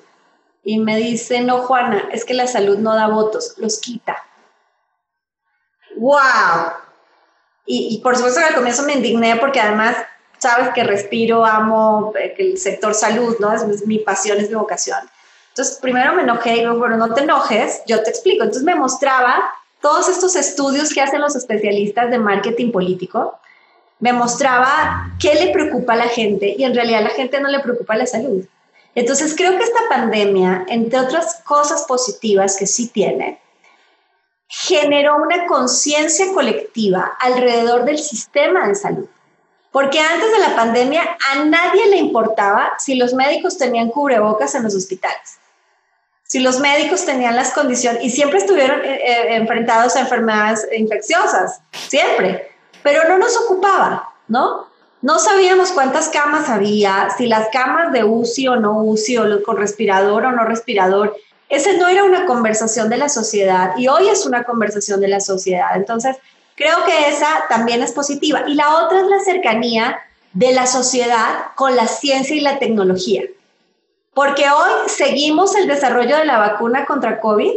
Y 0.64 0.80
me 0.80 0.98
dice, 0.98 1.42
no, 1.42 1.60
Juana, 1.60 2.10
es 2.12 2.26
que 2.26 2.34
la 2.34 2.48
salud 2.48 2.80
no 2.80 2.96
da 2.96 3.08
votos, 3.08 3.54
los 3.58 3.80
quita. 3.80 4.26
¡Wow! 5.98 6.74
Y, 7.66 7.96
y, 7.96 7.98
por 8.00 8.16
supuesto 8.16 8.40
que 8.40 8.48
al 8.48 8.56
comienzo 8.56 8.84
me 8.84 8.94
indigné 8.94 9.36
porque 9.36 9.60
además 9.60 9.96
sabes 10.40 10.70
que 10.74 10.84
respiro, 10.84 11.46
amo 11.46 12.14
eh, 12.20 12.34
el 12.40 12.58
sector 12.58 12.96
salud, 12.96 13.38
¿no? 13.40 13.54
Es, 13.54 13.62
es, 13.62 13.86
mi 13.86 14.00
pasión, 14.00 14.40
es 14.40 14.50
mi 14.50 14.56
vocación. 14.56 15.00
Entonces, 15.50 15.78
primero 15.80 16.14
me 16.14 16.24
enojé 16.24 16.56
y 16.56 16.60
digo, 16.62 16.76
bueno, 16.78 16.98
no 16.98 17.14
te 17.14 17.22
enojes, 17.22 17.82
yo 17.86 18.02
te 18.02 18.10
explico. 18.10 18.44
Entonces 18.44 18.64
me 18.64 18.76
mostraba 18.76 19.54
todos 19.82 20.10
estos 20.10 20.36
estudios 20.36 20.94
que 20.94 21.02
hacen 21.02 21.22
los 21.22 21.36
especialistas 21.36 22.10
de 22.10 22.20
marketing 22.20 22.72
político, 22.72 23.40
me 24.00 24.14
mostraba 24.14 25.12
qué 25.20 25.36
le 25.36 25.52
preocupa 25.52 25.94
a 25.94 25.98
la 25.98 26.08
gente 26.08 26.56
y 26.58 26.64
en 26.64 26.74
realidad 26.74 27.02
a 27.02 27.10
la 27.10 27.10
gente 27.10 27.40
no 27.40 27.50
le 27.50 27.60
preocupa 27.60 27.96
la 27.96 28.06
salud. 28.06 28.46
Entonces 28.96 29.36
creo 29.36 29.58
que 29.58 29.64
esta 29.64 29.88
pandemia, 29.90 30.66
entre 30.68 31.00
otras 31.00 31.42
cosas 31.46 31.86
positivas 31.88 32.58
que 32.58 32.66
sí 32.66 32.88
tiene, 32.88 33.40
generó 34.48 35.18
una 35.18 35.46
conciencia 35.46 36.34
colectiva 36.34 37.18
alrededor 37.20 37.86
del 37.86 38.00
sistema 38.00 38.68
de 38.68 38.76
salud. 38.76 39.08
Porque 39.72 40.00
antes 40.00 40.32
de 40.32 40.40
la 40.40 40.56
pandemia 40.56 41.18
a 41.32 41.46
nadie 41.46 41.88
le 41.88 41.98
importaba 41.98 42.74
si 42.80 42.96
los 42.96 43.14
médicos 43.14 43.58
tenían 43.58 43.90
cubrebocas 43.90 44.56
en 44.56 44.64
los 44.64 44.76
hospitales, 44.76 45.39
si 46.30 46.38
los 46.40 46.60
médicos 46.60 47.06
tenían 47.06 47.36
las 47.36 47.52
condiciones 47.52 48.04
y 48.04 48.12
siempre 48.12 48.38
estuvieron 48.38 48.82
eh, 48.86 49.00
eh, 49.04 49.36
enfrentados 49.36 49.96
a 49.96 50.02
enfermedades 50.02 50.68
infecciosas, 50.78 51.62
siempre, 51.72 52.52
pero 52.84 53.10
no 53.10 53.18
nos 53.18 53.36
ocupaba, 53.36 54.14
¿no? 54.28 54.68
No 55.02 55.18
sabíamos 55.18 55.72
cuántas 55.72 56.10
camas 56.10 56.48
había, 56.48 57.10
si 57.18 57.26
las 57.26 57.48
camas 57.48 57.92
de 57.94 58.04
UCI 58.04 58.48
o 58.50 58.56
no 58.58 58.84
UCI, 58.84 59.18
o 59.18 59.44
con 59.44 59.58
respirador 59.58 60.26
o 60.26 60.32
no 60.32 60.46
respirador, 60.46 61.18
ese 61.50 61.78
no 61.80 61.88
era 61.88 62.04
una 62.04 62.28
conversación 62.28 62.90
de 62.90 62.98
la 62.98 63.10
sociedad 63.10 63.76
y 63.76 63.88
hoy 63.88 64.08
es 64.10 64.28
una 64.28 64.44
conversación 64.44 65.02
de 65.02 65.08
la 65.08 65.22
sociedad. 65.22 65.70
Entonces, 65.74 66.16
creo 66.54 66.86
que 66.86 67.10
esa 67.10 67.46
también 67.50 67.82
es 67.82 67.92
positiva. 67.92 68.44
Y 68.46 68.54
la 68.54 68.84
otra 68.84 69.00
es 69.00 69.08
la 69.08 69.20
cercanía 69.22 70.00
de 70.34 70.54
la 70.54 70.68
sociedad 70.68 71.48
con 71.56 71.76
la 71.76 71.88
ciencia 71.88 72.36
y 72.36 72.42
la 72.42 72.60
tecnología. 72.60 73.24
Porque 74.20 74.44
hoy 74.50 74.90
seguimos 74.90 75.56
el 75.56 75.66
desarrollo 75.66 76.18
de 76.18 76.26
la 76.26 76.40
vacuna 76.40 76.86
contra 76.86 77.22
COVID 77.22 77.54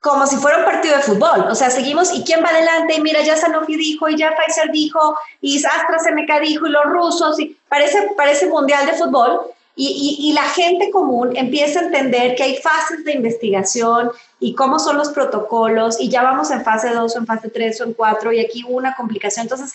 como 0.00 0.26
si 0.26 0.36
fuera 0.36 0.56
un 0.56 0.64
partido 0.64 0.96
de 0.96 1.02
fútbol. 1.02 1.48
O 1.50 1.54
sea, 1.54 1.68
seguimos 1.68 2.14
y 2.14 2.24
quién 2.24 2.42
va 2.42 2.48
adelante 2.48 2.94
y 2.94 3.02
mira, 3.02 3.20
ya 3.20 3.36
Sanofi 3.36 3.76
dijo 3.76 4.08
y 4.08 4.16
ya 4.16 4.34
Pfizer 4.34 4.70
dijo 4.72 5.18
y 5.42 5.62
AstraZeneca 5.62 6.40
dijo 6.40 6.66
y 6.66 6.70
los 6.70 6.84
rusos 6.86 7.38
y 7.38 7.58
parece, 7.68 8.12
parece 8.16 8.46
mundial 8.46 8.86
de 8.86 8.94
fútbol 8.94 9.42
y, 9.76 10.16
y, 10.18 10.30
y, 10.30 10.32
la 10.32 10.44
gente 10.44 10.90
común 10.90 11.36
empieza 11.36 11.80
a 11.80 11.82
entender 11.84 12.36
que 12.36 12.44
hay 12.44 12.56
fases 12.56 13.04
de 13.04 13.12
investigación 13.12 14.12
y 14.40 14.54
cómo 14.54 14.78
son 14.78 14.96
los 14.96 15.10
protocolos 15.10 16.00
y 16.00 16.08
ya 16.08 16.22
vamos 16.22 16.52
en 16.52 16.64
fase 16.64 16.88
2 16.88 17.14
o 17.14 17.18
en 17.18 17.26
fase 17.26 17.50
3 17.50 17.82
o 17.82 17.84
en 17.84 17.92
4 17.92 18.32
y 18.32 18.40
aquí 18.40 18.64
hubo 18.66 18.78
una 18.78 18.96
complicación. 18.96 19.42
Entonces, 19.42 19.74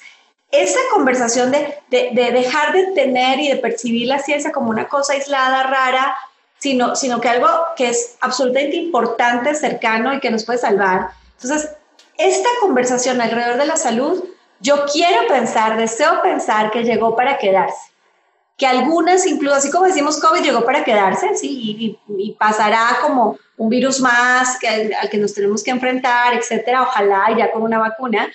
esa 0.51 0.79
conversación 0.91 1.51
de, 1.51 1.77
de, 1.89 2.09
de, 2.13 2.31
dejar 2.31 2.73
de 2.73 2.87
tener 2.93 3.39
y 3.39 3.49
de 3.49 3.57
percibir 3.57 4.07
la 4.07 4.19
ciencia 4.19 4.51
como 4.51 4.69
una 4.69 4.87
cosa 4.87 5.13
aislada, 5.13 5.63
rara, 5.63 6.15
sino, 6.57 6.95
sino 6.95 7.21
que 7.21 7.29
algo 7.29 7.47
que 7.75 7.89
es 7.89 8.17
absolutamente 8.21 8.75
importante, 8.75 9.55
cercano 9.55 10.13
y 10.13 10.19
que 10.19 10.31
nos 10.31 10.43
puede 10.45 10.59
salvar. 10.59 11.11
Entonces, 11.41 11.69
esta 12.17 12.49
conversación 12.59 13.21
alrededor 13.21 13.57
de 13.57 13.65
la 13.65 13.77
salud, 13.77 14.23
yo 14.59 14.85
quiero 14.91 15.27
pensar, 15.27 15.77
deseo 15.77 16.21
pensar 16.21 16.71
que 16.71 16.83
llegó 16.83 17.15
para 17.15 17.37
quedarse 17.37 17.89
que 18.59 18.67
algunas, 18.67 19.25
incluso 19.25 19.55
así 19.55 19.71
como 19.71 19.85
decimos 19.85 20.19
COVID, 20.19 20.43
llegó 20.43 20.65
para 20.65 20.83
quedarse, 20.83 21.33
¿sí? 21.35 21.97
Y, 22.07 22.31
pasará 22.33 22.97
como 23.01 23.37
un 23.57 23.69
virus 23.69 24.01
más 24.01 24.59
que, 24.59 24.67
al, 24.67 25.09
que 25.09 25.17
nos 25.17 25.33
tenemos 25.33 25.63
que 25.63 25.71
enfrentar, 25.71 26.33
etcétera, 26.33 26.83
ojalá 26.83 27.35
ya 27.37 27.51
con 27.51 27.63
una 27.63 27.79
vacuna. 27.79 28.27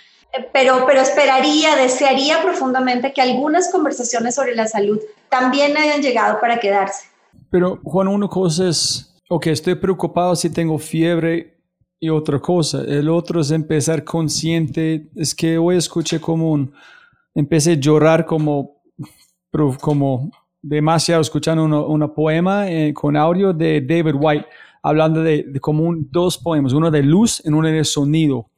Pero, 0.53 0.85
pero 0.87 1.01
esperaría, 1.01 1.77
desearía 1.77 2.43
profundamente 2.43 3.13
que 3.13 3.23
algunas 3.23 3.71
conversaciones 3.71 4.35
sobre 4.35 4.55
la 4.55 4.67
salud 4.67 5.01
también 5.29 5.77
hayan 5.77 6.03
llegado 6.03 6.41
para 6.41 6.59
quedarse. 6.59 7.07
Pero, 7.51 7.81
Juan, 7.85 8.09
una 8.09 8.29
cosa 8.29 8.69
es, 8.69 9.15
ok, 9.29 9.47
estoy 9.49 9.77
preocupado 9.77 10.35
si 10.35 10.51
tengo 10.51 10.79
fiebre 10.79 11.61
y 12.01 12.09
otra 12.09 12.41
cosa. 12.41 12.83
El 12.87 13.09
otro 13.09 13.41
es 13.41 13.51
empezar 13.51 14.03
consciente. 14.03 15.09
Es 15.15 15.35
que 15.35 15.57
hoy 15.57 15.77
escuché 15.77 16.21
como 16.21 16.51
un, 16.51 16.75
empecé 17.35 17.73
a 17.73 17.75
llorar 17.75 18.27
como 18.27 18.75
como 19.81 20.31
demasiado 20.61 21.21
escuchando 21.21 21.65
una 21.87 22.13
poema 22.13 22.69
eh, 22.71 22.93
con 22.93 23.17
audio 23.17 23.53
de 23.53 23.81
David 23.81 24.15
White, 24.19 24.47
hablando 24.83 25.23
de, 25.23 25.45
de 25.45 25.61
como 25.61 25.85
un, 25.85 26.09
dos 26.11 26.39
poemas, 26.39 26.73
uno 26.73 26.91
de 26.91 27.03
luz 27.03 27.43
y 27.45 27.49
uno 27.49 27.69
de 27.69 27.85
sonido. 27.85 28.51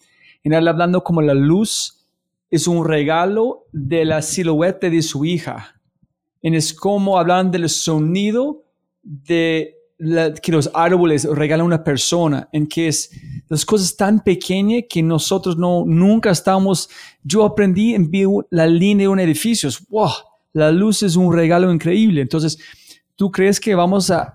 Y 0.46 0.54
él 0.54 0.68
hablando 0.68 1.02
como 1.02 1.22
la 1.22 1.34
luz 1.34 2.06
es 2.48 2.68
un 2.68 2.86
regalo 2.86 3.64
de 3.72 4.04
la 4.04 4.22
silueta 4.22 4.88
de 4.88 5.02
su 5.02 5.24
hija. 5.24 5.80
Y 6.40 6.54
es 6.54 6.72
como 6.72 7.18
hablan 7.18 7.50
del 7.50 7.68
sonido 7.68 8.62
de 9.02 9.74
que 9.98 10.52
los 10.52 10.70
árboles 10.72 11.24
regalan 11.24 11.64
a 11.64 11.66
una 11.66 11.82
persona, 11.82 12.48
en 12.52 12.68
que 12.68 12.86
es 12.86 13.10
las 13.48 13.66
cosas 13.66 13.96
tan 13.96 14.22
pequeñas 14.22 14.84
que 14.88 15.02
nosotros 15.02 15.56
no, 15.56 15.82
nunca 15.84 16.30
estamos, 16.30 16.90
yo 17.24 17.44
aprendí 17.44 17.96
en 17.96 18.08
la 18.50 18.68
línea 18.68 19.06
de 19.06 19.08
un 19.08 19.18
edificio, 19.18 19.68
wow, 19.88 20.12
la 20.52 20.70
luz 20.70 21.02
es 21.02 21.16
un 21.16 21.34
regalo 21.34 21.72
increíble. 21.72 22.20
Entonces, 22.20 22.56
¿tú 23.16 23.32
crees 23.32 23.58
que 23.58 23.74
vamos 23.74 24.12
a 24.12 24.32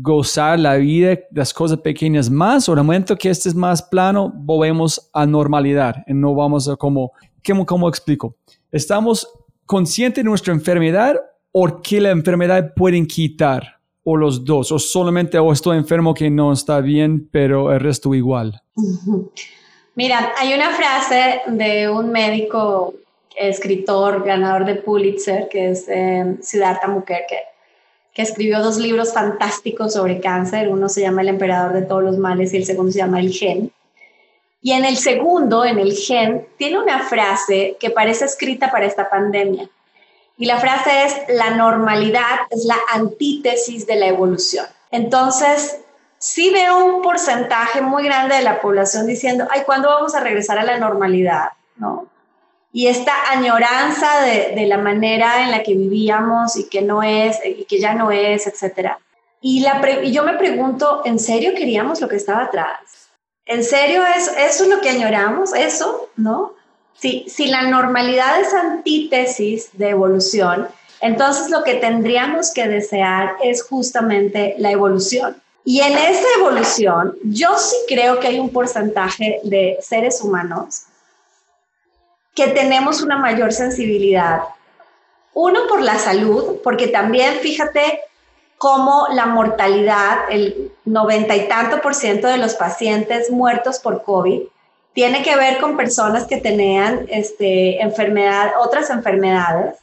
gozar 0.00 0.58
la 0.58 0.76
vida, 0.76 1.18
las 1.32 1.52
cosas 1.52 1.78
pequeñas 1.78 2.30
más, 2.30 2.68
o 2.68 2.72
en 2.72 2.78
el 2.78 2.84
momento 2.84 3.16
que 3.16 3.30
este 3.30 3.48
es 3.48 3.54
más 3.54 3.82
plano, 3.82 4.32
volvemos 4.34 5.10
a 5.12 5.26
normalidad, 5.26 5.96
y 6.06 6.14
no 6.14 6.34
vamos 6.34 6.68
a 6.68 6.76
como, 6.76 7.12
¿cómo, 7.46 7.66
cómo 7.66 7.88
explico? 7.88 8.36
Estamos 8.70 9.28
conscientes 9.66 10.22
de 10.22 10.28
nuestra 10.28 10.52
enfermedad 10.52 11.16
o 11.52 11.80
que 11.82 12.00
la 12.00 12.10
enfermedad 12.10 12.72
pueden 12.74 13.06
quitar, 13.06 13.80
o 14.02 14.16
los 14.16 14.44
dos, 14.44 14.70
o 14.72 14.78
solamente 14.78 15.38
o 15.38 15.52
estoy 15.52 15.78
enfermo 15.78 16.14
que 16.14 16.30
no 16.30 16.52
está 16.52 16.80
bien, 16.80 17.28
pero 17.30 17.72
el 17.72 17.80
resto 17.80 18.14
igual. 18.14 18.60
Mira, 19.96 20.32
hay 20.38 20.52
una 20.54 20.70
frase 20.70 21.42
de 21.46 21.88
un 21.88 22.10
médico, 22.10 22.94
escritor, 23.36 24.24
ganador 24.24 24.64
de 24.64 24.76
Pulitzer, 24.76 25.48
que 25.48 25.70
es 25.70 25.88
eh, 25.88 26.36
Siddhartha 26.40 26.88
Mukherjee, 26.88 27.53
que 28.14 28.22
escribió 28.22 28.62
dos 28.62 28.78
libros 28.78 29.12
fantásticos 29.12 29.92
sobre 29.92 30.20
cáncer. 30.20 30.68
Uno 30.68 30.88
se 30.88 31.00
llama 31.00 31.22
El 31.22 31.28
emperador 31.28 31.72
de 31.72 31.82
todos 31.82 32.04
los 32.04 32.16
males 32.16 32.54
y 32.54 32.56
el 32.56 32.64
segundo 32.64 32.92
se 32.92 32.98
llama 32.98 33.18
El 33.20 33.32
gen. 33.32 33.72
Y 34.62 34.72
en 34.72 34.84
el 34.84 34.96
segundo, 34.96 35.64
en 35.64 35.78
el 35.78 35.92
gen, 35.94 36.46
tiene 36.56 36.78
una 36.78 37.00
frase 37.00 37.76
que 37.78 37.90
parece 37.90 38.24
escrita 38.24 38.70
para 38.70 38.86
esta 38.86 39.10
pandemia. 39.10 39.68
Y 40.38 40.46
la 40.46 40.58
frase 40.58 41.04
es, 41.04 41.16
la 41.28 41.50
normalidad 41.50 42.40
es 42.50 42.64
la 42.64 42.78
antítesis 42.92 43.86
de 43.86 43.96
la 43.96 44.06
evolución. 44.06 44.66
Entonces, 44.90 45.80
sí 46.18 46.50
veo 46.50 46.84
un 46.84 47.02
porcentaje 47.02 47.82
muy 47.82 48.04
grande 48.04 48.36
de 48.36 48.42
la 48.42 48.60
población 48.60 49.06
diciendo, 49.06 49.46
ay, 49.50 49.62
¿cuándo 49.66 49.88
vamos 49.88 50.14
a 50.14 50.20
regresar 50.20 50.58
a 50.58 50.64
la 50.64 50.78
normalidad? 50.78 51.50
¿No? 51.76 52.06
Y 52.74 52.88
esta 52.88 53.30
añoranza 53.30 54.22
de, 54.22 54.66
la 54.66 54.78
manera 54.78 55.44
en 55.44 55.52
la 55.52 55.62
que 55.62 55.74
vivíamos 55.74 56.56
y 56.56 56.68
que 56.68 56.82
no 56.82 57.04
es, 57.04 57.38
y 57.46 57.66
que 57.66 57.78
ya 57.78 57.94
no 57.94 58.10
es, 58.10 58.48
etc. 58.48 58.96
Y, 59.40 59.60
la 59.60 59.80
yo 60.02 60.24
me 60.24 60.32
pregunto, 60.32 61.02
¿en 61.04 61.20
serio 61.20 61.52
queríamos 61.56 62.00
lo 62.00 62.08
que 62.08 62.16
estaba 62.16 62.42
atrás? 62.42 62.80
¿En 63.46 63.62
serio 63.62 64.02
es, 64.04 64.26
eso 64.26 64.64
es 64.64 64.68
lo 64.68 64.80
que 64.80 64.90
añoramos? 64.90 65.54
¿Eso? 65.54 66.08
¿No? 66.16 66.54
Si, 66.98 67.24
si 67.28 67.46
la 67.46 67.62
normalidad 67.62 68.40
es 68.40 68.52
antítesis 68.52 69.70
de 69.74 69.90
evolución, 69.90 70.66
entonces 71.00 71.50
lo 71.50 71.62
que 71.62 71.74
tendríamos 71.74 72.52
que 72.52 72.66
desear 72.66 73.36
es 73.40 73.62
justamente 73.62 74.56
la 74.58 74.72
evolución. 74.72 75.40
Y 75.64 75.80
en 75.80 75.92
esa 75.92 76.26
evolución, 76.40 77.16
yo 77.22 77.56
sí 77.56 77.76
creo 77.86 78.18
que 78.18 78.26
hay 78.26 78.40
un 78.40 78.50
porcentaje 78.50 79.38
de 79.44 79.78
seres 79.80 80.20
humanos 80.22 80.86
que 82.34 82.48
tenemos 82.48 83.00
una 83.02 83.16
mayor 83.16 83.52
sensibilidad. 83.52 84.40
Uno 85.32 85.66
por 85.68 85.80
la 85.82 85.98
salud, 85.98 86.58
porque 86.62 86.88
también 86.88 87.34
fíjate 87.36 88.00
cómo 88.58 89.08
la 89.12 89.26
mortalidad, 89.26 90.30
el 90.30 90.72
noventa 90.84 91.36
y 91.36 91.48
tanto 91.48 91.80
por 91.80 91.94
ciento 91.94 92.28
de 92.28 92.38
los 92.38 92.54
pacientes 92.54 93.30
muertos 93.30 93.78
por 93.78 94.02
COVID, 94.02 94.42
tiene 94.92 95.22
que 95.22 95.36
ver 95.36 95.58
con 95.58 95.76
personas 95.76 96.24
que 96.26 96.36
tenían 96.36 97.06
este, 97.08 97.82
enfermedad, 97.82 98.52
otras 98.60 98.90
enfermedades. 98.90 99.76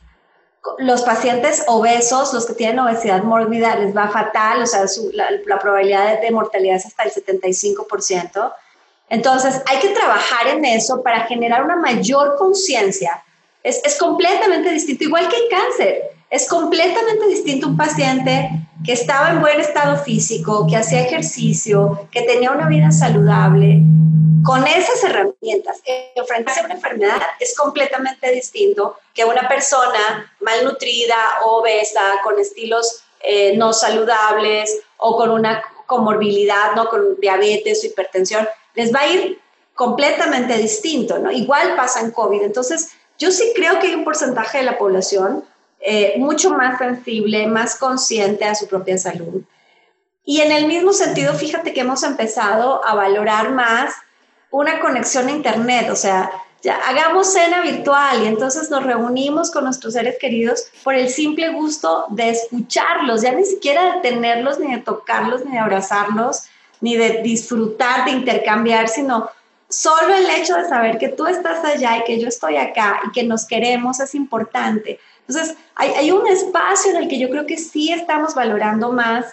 Los 0.77 1.01
pacientes 1.01 1.65
obesos, 1.67 2.33
los 2.33 2.45
que 2.45 2.53
tienen 2.53 2.79
obesidad 2.79 3.23
mórbida, 3.23 3.75
les 3.75 3.95
va 3.95 4.07
fatal, 4.09 4.61
o 4.61 4.65
sea, 4.65 4.85
la, 5.13 5.59
probabilidad 5.59 6.15
de, 6.15 6.21
de 6.21 6.31
mortalidad 6.31 6.77
es 6.77 6.85
hasta 6.85 7.03
el 7.03 7.11
75%. 7.11 8.53
Entonces, 9.11 9.61
hay 9.65 9.79
que 9.79 9.89
trabajar 9.89 10.47
en 10.47 10.63
eso 10.63 11.03
para 11.03 11.25
generar 11.25 11.65
una 11.65 11.75
mayor 11.75 12.37
conciencia. 12.37 13.21
Es, 13.61 13.81
es, 13.83 13.97
completamente 13.97 14.71
distinto, 14.71 15.03
igual 15.03 15.27
que 15.27 15.35
el 15.35 15.49
cáncer. 15.49 16.03
Es 16.29 16.47
completamente 16.47 17.27
distinto 17.27 17.67
un 17.67 17.75
paciente 17.75 18.49
que 18.85 18.93
estaba 18.93 19.31
en 19.31 19.41
buen 19.41 19.59
estado 19.59 19.97
físico, 19.97 20.65
que 20.65 20.77
hacía 20.77 21.01
ejercicio, 21.01 22.07
que 22.09 22.21
tenía 22.21 22.51
una 22.51 22.69
vida 22.69 22.89
saludable. 22.89 23.81
Con 24.45 24.65
esas 24.65 25.03
herramientas, 25.03 25.81
enfrentarse 26.15 26.61
a 26.61 26.65
una 26.65 26.75
enfermedad 26.75 27.21
es 27.41 27.53
completamente 27.55 28.31
distinto 28.31 28.97
que 29.13 29.25
una 29.25 29.45
persona 29.49 30.33
malnutrida, 30.39 31.17
obesa, 31.43 32.21
con 32.23 32.39
estilos 32.39 33.03
eh, 33.21 33.57
no 33.57 33.73
saludables 33.73 34.79
o 34.95 35.17
con 35.17 35.31
una 35.31 35.61
comorbilidad, 35.85 36.75
¿no? 36.77 36.87
con 36.87 37.19
diabetes 37.19 37.83
o 37.83 37.87
hipertensión 37.87 38.47
les 38.75 38.93
va 38.93 39.01
a 39.01 39.07
ir 39.07 39.39
completamente 39.73 40.57
distinto, 40.57 41.19
¿no? 41.19 41.31
Igual 41.31 41.75
pasa 41.75 42.01
en 42.01 42.11
COVID. 42.11 42.43
Entonces, 42.43 42.91
yo 43.17 43.31
sí 43.31 43.51
creo 43.55 43.79
que 43.79 43.87
hay 43.87 43.95
un 43.95 44.03
porcentaje 44.03 44.59
de 44.59 44.63
la 44.63 44.77
población 44.77 45.45
eh, 45.79 46.13
mucho 46.17 46.51
más 46.51 46.77
sensible, 46.77 47.47
más 47.47 47.77
consciente 47.77 48.45
a 48.45 48.55
su 48.55 48.67
propia 48.67 48.97
salud. 48.97 49.41
Y 50.23 50.41
en 50.41 50.51
el 50.51 50.67
mismo 50.67 50.93
sentido, 50.93 51.33
fíjate 51.33 51.73
que 51.73 51.81
hemos 51.81 52.03
empezado 52.03 52.85
a 52.85 52.93
valorar 52.93 53.51
más 53.51 53.93
una 54.51 54.79
conexión 54.79 55.27
a 55.27 55.31
Internet, 55.31 55.89
o 55.89 55.95
sea, 55.95 56.29
ya 56.61 56.75
hagamos 56.87 57.33
cena 57.33 57.61
virtual 57.61 58.23
y 58.23 58.27
entonces 58.27 58.69
nos 58.69 58.83
reunimos 58.83 59.49
con 59.49 59.63
nuestros 59.63 59.93
seres 59.93 60.17
queridos 60.19 60.65
por 60.83 60.93
el 60.93 61.09
simple 61.09 61.49
gusto 61.49 62.05
de 62.09 62.29
escucharlos, 62.29 63.23
ya 63.23 63.31
ni 63.31 63.45
siquiera 63.45 63.95
de 63.95 64.01
tenerlos, 64.01 64.59
ni 64.59 64.71
de 64.75 64.81
tocarlos, 64.81 65.43
ni 65.43 65.53
de 65.53 65.59
abrazarlos, 65.59 66.43
ni 66.81 66.97
de 66.97 67.21
disfrutar, 67.21 68.05
de 68.05 68.11
intercambiar, 68.11 68.89
sino 68.89 69.29
solo 69.69 70.13
el 70.13 70.29
hecho 70.29 70.55
de 70.55 70.67
saber 70.67 70.97
que 70.97 71.09
tú 71.09 71.25
estás 71.27 71.63
allá 71.63 71.97
y 71.97 72.03
que 72.03 72.19
yo 72.19 72.27
estoy 72.27 72.57
acá 72.57 73.01
y 73.07 73.11
que 73.11 73.23
nos 73.23 73.45
queremos 73.45 73.99
es 73.99 74.13
importante. 74.15 74.99
Entonces, 75.27 75.55
hay, 75.75 76.11
un 76.11 76.27
espacio 76.27 76.91
en 76.91 76.97
el 76.97 77.07
que 77.07 77.17
yo 77.17 77.29
creo 77.29 77.45
que 77.45 77.57
sí 77.57 77.91
estamos 77.91 78.35
valorando 78.35 78.91
más 78.91 79.25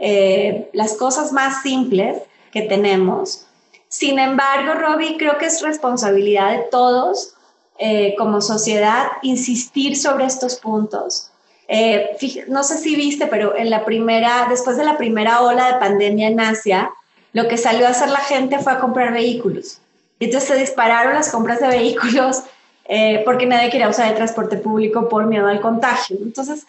eh, 0.00 0.68
las 0.72 0.94
cosas 0.94 1.32
más 1.32 1.62
simples 1.62 2.22
que 2.50 2.62
tenemos. 2.62 3.46
Sin 3.88 4.18
embargo, 4.18 4.74
Robbie, 4.74 5.16
creo 5.16 5.38
que 5.38 5.46
es 5.46 5.62
responsabilidad 5.62 6.50
de 6.50 6.64
todos 6.70 7.34
eh, 7.78 8.14
como 8.18 8.40
sociedad 8.40 9.06
insistir 9.22 9.96
sobre 9.96 10.24
estos 10.24 10.56
puntos. 10.56 11.30
Eh, 11.68 12.44
no 12.48 12.62
sé 12.62 12.78
si 12.78 12.94
viste, 12.94 13.26
pero 13.26 13.56
en 13.56 13.70
la 13.70 13.84
primera, 13.84 14.46
después 14.50 14.76
de 14.76 14.84
la 14.84 14.98
primera 14.98 15.40
ola 15.40 15.72
de 15.72 15.78
pandemia 15.78 16.28
en 16.28 16.40
Asia, 16.40 16.90
lo 17.32 17.48
que 17.48 17.56
salió 17.56 17.86
a 17.86 17.90
hacer 17.90 18.10
la 18.10 18.18
gente 18.18 18.58
fue 18.58 18.72
a 18.72 18.78
comprar 18.78 19.12
vehículos. 19.12 19.78
Entonces 20.20 20.48
se 20.48 20.56
dispararon 20.56 21.14
las 21.14 21.30
compras 21.30 21.60
de 21.60 21.68
vehículos 21.68 22.42
eh, 22.86 23.22
porque 23.24 23.46
nadie 23.46 23.70
quería 23.70 23.88
usar 23.88 24.08
el 24.08 24.14
transporte 24.14 24.56
público 24.56 25.08
por 25.08 25.26
miedo 25.26 25.48
al 25.48 25.60
contagio. 25.60 26.18
Entonces, 26.20 26.66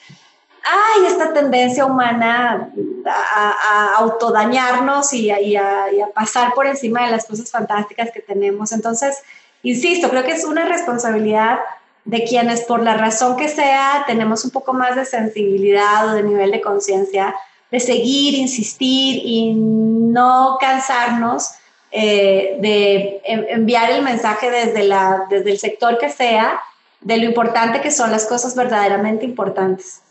hay 0.64 1.06
esta 1.06 1.34
tendencia 1.34 1.86
humana 1.86 2.70
a, 3.06 3.96
autodañarnos 3.98 5.14
y 5.14 5.30
y 5.30 5.56
a 5.56 6.08
pasar 6.14 6.54
por 6.54 6.66
encima 6.66 7.06
de 7.06 7.12
las 7.12 7.26
cosas 7.26 7.52
fantásticas 7.52 8.10
que 8.12 8.22
tenemos. 8.22 8.72
Entonces, 8.72 9.22
insisto, 9.62 10.10
creo 10.10 10.24
que 10.24 10.32
es 10.32 10.46
una 10.46 10.66
responsabilidad 10.66 11.60
de 12.06 12.24
quienes 12.24 12.62
por 12.62 12.84
la 12.84 12.96
razón 12.96 13.36
que 13.36 13.50
sea 13.50 14.04
tenemos 14.08 14.46
un 14.46 14.52
poco 14.52 14.74
más 14.74 14.96
de 14.96 15.06
sensibilidad 15.06 16.08
o 16.08 16.14
de 16.14 16.24
nivel 16.24 16.52
de 16.52 16.62
conciencia, 16.62 17.36
de 17.72 17.80
seguir, 17.80 18.36
insistir 18.36 19.22
y 19.26 19.54
no 19.56 20.58
cansarnos 20.62 21.50
eh, 21.92 22.58
de 22.62 23.22
enviar 23.26 23.92
el 23.92 24.04
mensaje 24.04 24.52
desde, 24.52 24.84
la, 24.84 25.26
desde 25.30 25.52
el 25.52 25.58
sector 25.58 25.98
que 25.98 26.10
sea 26.10 26.60
de 27.02 27.18
lo 27.18 27.26
importante 27.26 27.82
que 27.82 27.92
son 27.92 28.12
las 28.12 28.26
cosas 28.26 28.56
verdaderamente 28.56 29.26
importantes. 29.26 30.02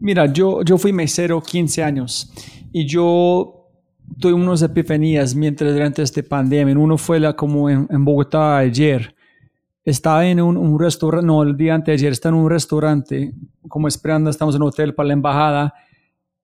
Mira, 0.00 0.26
yo, 0.26 0.62
yo 0.62 0.76
fui 0.78 0.92
mesero 0.92 1.40
15 1.40 1.82
años 1.82 2.32
y 2.72 2.86
yo 2.86 3.66
tuve 4.20 4.32
unas 4.32 4.62
epifanías 4.62 5.34
mientras 5.34 5.72
durante 5.72 6.02
esta 6.02 6.22
pandemia. 6.22 6.76
Uno 6.76 6.98
fue 6.98 7.20
la, 7.20 7.34
como 7.34 7.68
en, 7.68 7.86
en 7.90 8.04
Bogotá 8.04 8.58
ayer 8.58 9.14
estaba 9.90 10.26
en 10.26 10.40
un, 10.40 10.78
restaurante, 10.78 11.26
no, 11.26 11.42
el 11.42 11.56
día 11.56 11.74
antes 11.74 11.94
ayer, 11.94 12.12
estaba 12.12 12.36
en 12.36 12.42
un 12.42 12.50
restaurante, 12.50 13.32
como 13.68 13.88
esperando, 13.88 14.28
estamos 14.28 14.54
en 14.54 14.62
un 14.62 14.68
hotel 14.68 14.94
para 14.94 15.08
la 15.08 15.12
embajada, 15.14 15.74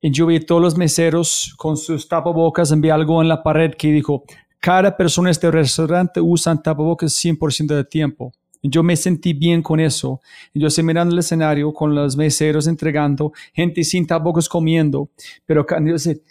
y 0.01 0.11
yo 0.11 0.27
vi 0.27 0.41
todos 0.41 0.63
los 0.63 0.77
meseros 0.77 1.55
con 1.59 1.77
sus 1.77 2.09
tapabocas, 2.09 2.73
envié 2.73 2.91
algo 2.91 3.21
en 3.21 3.29
la 3.29 3.43
pared 3.43 3.73
que 3.75 3.89
dijo, 3.89 4.25
cada 4.61 4.97
persona 4.97 5.29
en 5.29 5.33
este 5.33 5.51
restaurante 5.51 6.21
usa 6.21 6.57
tapabocas 6.57 7.13
100% 7.13 7.67
del 7.67 7.87
tiempo. 7.87 8.33
Y 8.63 8.71
yo 8.71 8.83
me 8.83 8.97
sentí 8.97 9.35
bien 9.35 9.61
con 9.61 9.79
eso. 9.79 10.23
Y 10.55 10.61
yo 10.61 10.69
estoy 10.69 10.85
mirando 10.85 11.13
el 11.13 11.19
escenario 11.19 11.71
con 11.75 11.95
los 11.95 12.17
meseros 12.17 12.67
entregando, 12.67 13.33
gente 13.53 13.85
sin 13.85 14.07
tapabocas 14.07 14.49
comiendo, 14.49 15.11
pero 15.45 15.67
yo, 15.85 15.99
sé, 15.99 16.23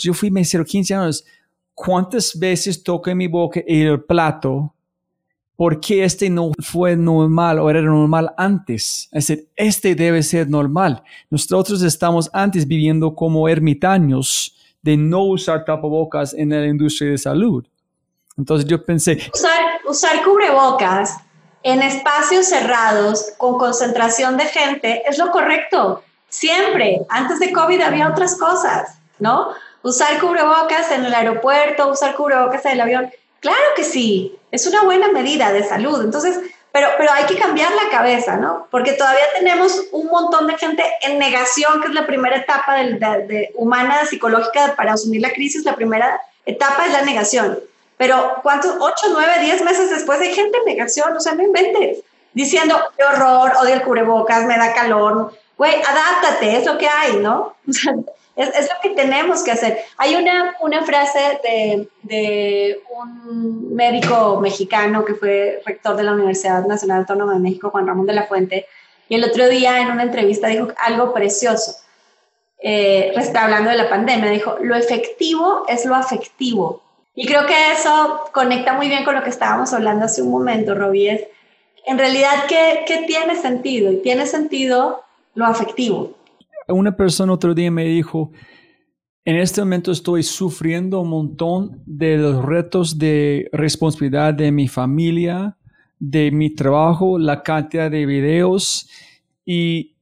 yo 0.00 0.14
fui 0.14 0.32
mesero 0.32 0.64
15 0.64 0.94
años, 0.94 1.24
¿cuántas 1.74 2.36
veces 2.36 2.82
toqué 2.82 3.14
mi 3.14 3.28
boca 3.28 3.60
el 3.64 4.02
plato 4.02 4.74
¿por 5.60 5.78
qué 5.78 6.04
este 6.04 6.30
no 6.30 6.52
fue 6.58 6.96
normal 6.96 7.58
o 7.58 7.68
era 7.68 7.82
normal 7.82 8.32
antes? 8.38 9.10
Es 9.12 9.26
decir, 9.26 9.50
este 9.56 9.94
debe 9.94 10.22
ser 10.22 10.48
normal. 10.48 11.02
Nosotros 11.28 11.82
estamos 11.82 12.30
antes 12.32 12.66
viviendo 12.66 13.14
como 13.14 13.46
ermitaños 13.46 14.56
de 14.80 14.96
no 14.96 15.22
usar 15.24 15.66
tapabocas 15.66 16.32
en 16.32 16.48
la 16.48 16.64
industria 16.64 17.10
de 17.10 17.18
salud. 17.18 17.66
Entonces 18.38 18.66
yo 18.66 18.82
pensé... 18.82 19.18
Usar, 19.34 19.60
usar 19.86 20.24
cubrebocas 20.24 21.18
en 21.62 21.82
espacios 21.82 22.46
cerrados 22.46 23.34
con 23.36 23.58
concentración 23.58 24.38
de 24.38 24.46
gente 24.46 25.02
es 25.06 25.18
lo 25.18 25.30
correcto. 25.30 26.02
Siempre, 26.30 27.02
antes 27.10 27.38
de 27.38 27.52
COVID 27.52 27.82
había 27.82 28.08
otras 28.08 28.38
cosas, 28.38 28.98
¿no? 29.18 29.48
Usar 29.82 30.20
cubrebocas 30.20 30.90
en 30.90 31.04
el 31.04 31.12
aeropuerto, 31.12 31.90
usar 31.90 32.14
cubrebocas 32.14 32.64
en 32.64 32.72
el 32.72 32.80
avión. 32.80 33.10
Claro 33.40 33.58
que 33.76 33.84
sí, 33.84 34.38
es 34.50 34.66
una 34.66 34.82
buena 34.82 35.08
medida 35.08 35.52
de 35.52 35.62
salud. 35.62 36.02
Entonces, 36.02 36.38
pero, 36.72 36.88
pero 36.98 37.10
hay 37.12 37.24
que 37.24 37.36
cambiar 37.36 37.72
la 37.72 37.90
cabeza, 37.90 38.36
¿no? 38.36 38.68
Porque 38.70 38.92
todavía 38.92 39.24
tenemos 39.36 39.88
un 39.92 40.06
montón 40.06 40.46
de 40.46 40.56
gente 40.56 40.84
en 41.02 41.18
negación, 41.18 41.80
que 41.80 41.88
es 41.88 41.94
la 41.94 42.06
primera 42.06 42.36
etapa 42.36 42.76
de, 42.76 43.50
humana, 43.54 44.04
psicológica 44.06 44.74
para 44.76 44.92
asumir 44.92 45.20
la 45.20 45.32
crisis. 45.32 45.64
La 45.64 45.74
primera 45.74 46.20
etapa 46.46 46.86
es 46.86 46.92
la 46.92 47.02
negación. 47.02 47.58
Pero 47.96 48.36
¿cuántos? 48.42 48.76
Ocho, 48.78 49.06
nueve, 49.10 49.32
diez 49.40 49.62
meses 49.62 49.90
después 49.90 50.20
hay 50.20 50.32
gente 50.32 50.58
en 50.58 50.64
negación, 50.64 51.16
o 51.16 51.20
sea, 51.20 51.34
no 51.34 51.42
inventes. 51.42 51.98
Diciendo, 52.32 52.76
qué 52.96 53.04
horror, 53.04 53.52
odio 53.60 53.74
el 53.74 53.82
cubrebocas, 53.82 54.44
me 54.44 54.56
da 54.56 54.72
calor. 54.72 55.32
Güey, 55.56 55.74
adáptate, 55.82 56.56
es 56.56 56.64
lo 56.64 56.78
que 56.78 56.88
hay, 56.88 57.16
¿no? 57.16 57.56
es, 58.36 58.48
es, 58.48 58.68
lo 58.68 58.74
que 58.82 58.90
tenemos 58.90 59.42
que 59.42 59.50
hacer. 59.50 59.78
Hay 59.96 60.14
una, 60.14 60.56
una 60.60 60.82
frase 60.84 61.40
de, 61.42 61.88
de, 62.02 62.80
un 62.90 63.74
médico 63.74 64.40
mexicano 64.40 65.04
que 65.04 65.14
fue 65.14 65.62
rector 65.66 65.96
de 65.96 66.04
la 66.04 66.12
Universidad 66.12 66.64
Nacional 66.66 67.00
Autónoma 67.00 67.34
de 67.34 67.40
México, 67.40 67.70
Juan 67.70 67.86
Ramón 67.86 68.06
de 68.06 68.14
la 68.14 68.26
Fuente, 68.26 68.66
y 69.08 69.16
el 69.16 69.24
otro 69.24 69.48
día 69.48 69.80
en 69.80 69.90
una 69.90 70.04
entrevista 70.04 70.48
dijo 70.48 70.68
algo 70.78 71.12
precioso. 71.12 71.74
Eh, 72.62 73.12
hablando 73.34 73.70
de 73.70 73.76
la 73.76 73.88
pandemia, 73.88 74.30
dijo, 74.30 74.56
lo 74.60 74.76
efectivo 74.76 75.64
es 75.66 75.84
lo 75.84 75.94
afectivo. 75.94 76.82
Y 77.14 77.26
creo 77.26 77.46
que 77.46 77.72
eso 77.72 78.24
conecta 78.32 78.74
muy 78.74 78.88
bien 78.88 79.04
con 79.04 79.14
lo 79.14 79.24
que 79.24 79.30
estábamos 79.30 79.72
hablando 79.72 80.04
hace 80.04 80.22
un 80.22 80.30
momento, 80.30 80.74
Robbie. 80.74 81.28
En 81.86 81.98
realidad, 81.98 82.44
¿qué, 82.48 82.84
¿qué 82.86 83.04
tiene 83.06 83.34
sentido? 83.34 83.90
Y 83.90 83.96
tiene 83.96 84.26
sentido 84.26 85.02
lo 85.34 85.46
afectivo. 85.46 86.14
Una 86.70 86.96
persona 86.96 87.32
otro 87.32 87.54
día 87.54 87.70
me 87.70 87.84
dijo, 87.84 88.32
en 89.24 89.36
este 89.36 89.60
momento 89.60 89.92
estoy 89.92 90.22
sufriendo 90.22 91.00
un 91.00 91.10
montón 91.10 91.82
de 91.86 92.16
los 92.16 92.44
retos 92.44 92.98
de 92.98 93.48
responsabilidad 93.52 94.34
de 94.34 94.50
mi 94.50 94.68
familia, 94.68 95.56
de 95.98 96.30
mi 96.30 96.54
trabajo, 96.54 97.18
la 97.18 97.42
cantidad 97.42 97.90
de 97.90 98.06
videos 98.06 98.88
y 99.44 99.96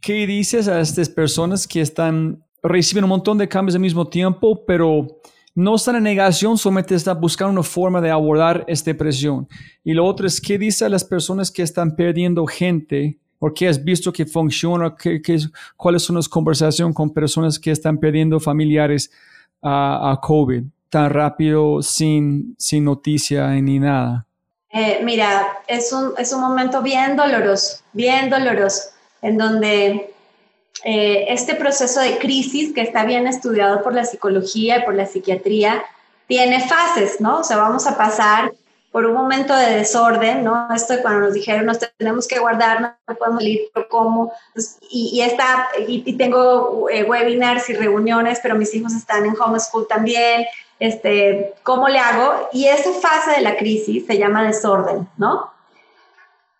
¿qué 0.00 0.26
dices 0.26 0.68
a 0.68 0.80
estas 0.80 1.08
personas 1.08 1.66
que 1.66 1.80
están 1.80 2.42
recibiendo 2.62 3.06
un 3.06 3.10
montón 3.10 3.38
de 3.38 3.48
cambios 3.48 3.74
al 3.74 3.80
mismo 3.80 4.06
tiempo, 4.08 4.64
pero 4.66 5.06
no 5.54 5.74
están 5.74 5.96
en 5.96 6.04
negación, 6.04 6.56
solamente 6.56 6.94
están 6.94 7.20
buscando 7.20 7.52
una 7.52 7.62
forma 7.62 8.00
de 8.00 8.10
abordar 8.10 8.64
esta 8.68 8.94
presión. 8.94 9.48
Y 9.84 9.92
lo 9.92 10.04
otro 10.04 10.26
es, 10.26 10.40
¿qué 10.40 10.58
dice 10.58 10.84
a 10.84 10.88
las 10.88 11.04
personas 11.04 11.50
que 11.50 11.62
están 11.62 11.96
perdiendo 11.96 12.46
gente? 12.46 13.18
¿O 13.38 13.52
qué 13.54 13.68
has 13.68 13.82
visto 13.82 14.12
que 14.12 14.26
funciona? 14.26 14.94
¿Qué, 14.96 15.20
cuáles 15.76 16.02
son 16.02 16.16
las 16.16 16.28
conversaciones 16.28 16.94
con 16.94 17.10
personas 17.10 17.58
que 17.58 17.70
están 17.70 17.98
perdiendo 17.98 18.40
familiares 18.40 19.10
a, 19.62 20.12
a 20.12 20.20
COVID 20.20 20.64
tan 20.88 21.10
rápido, 21.10 21.82
sin, 21.82 22.54
sin 22.58 22.84
noticia 22.84 23.48
ni 23.50 23.78
nada? 23.78 24.26
Eh, 24.70 25.00
mira, 25.02 25.46
es 25.66 25.92
un, 25.92 26.12
es 26.18 26.32
un 26.32 26.40
momento 26.40 26.82
bien 26.82 27.16
doloroso, 27.16 27.78
bien 27.92 28.28
doloroso, 28.28 28.90
en 29.22 29.38
donde 29.38 30.12
eh, 30.84 31.26
este 31.28 31.54
proceso 31.54 32.00
de 32.00 32.18
crisis 32.18 32.74
que 32.74 32.82
está 32.82 33.04
bien 33.04 33.26
estudiado 33.26 33.82
por 33.82 33.94
la 33.94 34.04
psicología 34.04 34.78
y 34.78 34.84
por 34.84 34.94
la 34.94 35.06
psiquiatría 35.06 35.82
tiene 36.26 36.60
fases, 36.68 37.20
¿no? 37.20 37.40
O 37.40 37.44
sea, 37.44 37.56
vamos 37.56 37.86
a 37.86 37.96
pasar 37.96 38.52
por 38.90 39.06
un 39.06 39.14
momento 39.14 39.54
de 39.54 39.76
desorden, 39.76 40.44
¿no? 40.44 40.68
Esto 40.74 40.94
de 40.94 41.02
cuando 41.02 41.20
nos 41.20 41.34
dijeron 41.34 41.66
nos 41.66 41.78
tenemos 41.98 42.26
que 42.26 42.38
guardar, 42.38 42.80
no 42.80 43.14
podemos 43.16 43.40
salir, 43.40 43.70
¿cómo? 43.90 44.32
Pues, 44.54 44.78
y, 44.90 45.20
está, 45.20 45.68
y, 45.86 46.12
tengo 46.14 46.88
eh, 46.90 47.04
webinars 47.04 47.68
y 47.70 47.74
reuniones, 47.74 48.40
pero 48.42 48.54
mis 48.54 48.74
hijos 48.74 48.94
están 48.94 49.26
en 49.26 49.34
homeschool 49.38 49.86
también, 49.86 50.46
este, 50.80 51.54
¿cómo 51.62 51.88
le 51.88 51.98
hago? 51.98 52.48
Y 52.52 52.66
esa 52.66 52.92
fase 52.92 53.32
de 53.32 53.40
la 53.42 53.56
crisis 53.56 54.06
se 54.06 54.16
llama 54.16 54.44
desorden, 54.44 55.08
¿no? 55.16 55.52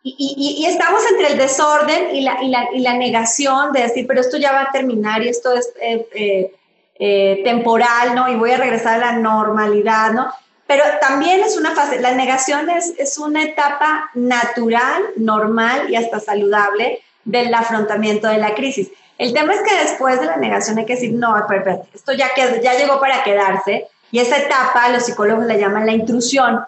Y, 0.02 0.64
estamos 0.66 1.02
entre 1.10 1.32
el 1.32 1.38
desorden 1.38 2.14
y 2.14 2.22
la, 2.22 2.38
y 2.72 2.80
la, 2.80 2.94
negación 2.94 3.72
de 3.72 3.82
decir, 3.82 4.06
pero 4.06 4.20
esto 4.20 4.38
ya 4.38 4.52
va 4.52 4.62
a 4.62 4.72
terminar 4.72 5.22
y 5.22 5.28
esto 5.28 5.52
es 5.52 5.72
eh, 5.80 6.08
eh, 6.14 6.54
eh, 6.98 7.40
temporal, 7.44 8.14
¿no? 8.14 8.28
Y 8.28 8.36
voy 8.36 8.52
a 8.52 8.56
regresar 8.56 9.02
a 9.02 9.12
la 9.12 9.18
normalidad, 9.18 10.12
¿no? 10.12 10.32
Pero 10.68 10.84
también 11.00 11.40
es 11.40 11.56
una 11.56 11.72
fase, 11.72 11.98
la 11.98 12.12
negación 12.12 12.70
es, 12.70 12.94
es 12.96 13.18
una 13.18 13.42
etapa 13.42 14.10
natural, 14.14 15.02
normal 15.16 15.90
y 15.90 15.96
hasta 15.96 16.20
saludable 16.20 17.02
del 17.24 17.52
afrontamiento 17.52 18.28
de 18.28 18.38
la 18.38 18.54
crisis. 18.54 18.88
El 19.18 19.32
tema 19.32 19.54
es 19.54 19.62
que 19.62 19.74
después 19.82 20.20
de 20.20 20.26
la 20.26 20.36
negación 20.36 20.78
hay 20.78 20.86
que 20.86 20.94
decir, 20.94 21.12
no, 21.12 21.34
esto 21.92 22.12
ya, 22.12 22.28
ya 22.62 22.74
llegó 22.74 23.00
para 23.00 23.24
quedarse 23.24 23.88
y 24.12 24.20
esa 24.20 24.36
etapa 24.36 24.88
los 24.90 25.04
psicólogos 25.04 25.46
la 25.46 25.56
llaman 25.56 25.86
la 25.86 25.92
intrusión 25.92 26.60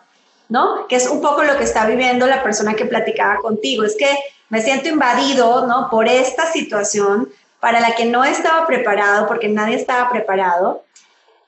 ¿no? 0.50 0.88
Que 0.88 0.96
es 0.96 1.06
un 1.06 1.22
poco 1.22 1.44
lo 1.44 1.56
que 1.56 1.64
está 1.64 1.86
viviendo 1.86 2.26
la 2.26 2.42
persona 2.42 2.74
que 2.74 2.84
platicaba 2.84 3.36
contigo. 3.36 3.84
Es 3.84 3.96
que 3.96 4.10
me 4.50 4.60
siento 4.60 4.88
invadido, 4.88 5.66
¿no? 5.66 5.88
Por 5.88 6.08
esta 6.08 6.44
situación 6.52 7.30
para 7.60 7.80
la 7.80 7.94
que 7.94 8.04
no 8.04 8.24
estaba 8.24 8.66
preparado, 8.66 9.26
porque 9.26 9.48
nadie 9.48 9.76
estaba 9.76 10.10
preparado. 10.10 10.84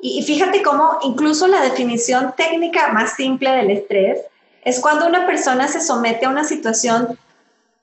Y, 0.04 0.20
fíjate 0.24 0.62
cómo 0.62 0.98
incluso 1.02 1.46
la 1.46 1.60
definición 1.60 2.34
técnica 2.36 2.88
más 2.88 3.14
simple 3.14 3.50
del 3.52 3.70
estrés 3.70 4.18
es 4.64 4.80
cuando 4.80 5.06
una 5.06 5.26
persona 5.26 5.68
se 5.68 5.80
somete 5.80 6.26
a 6.26 6.28
una 6.28 6.42
situación 6.42 7.16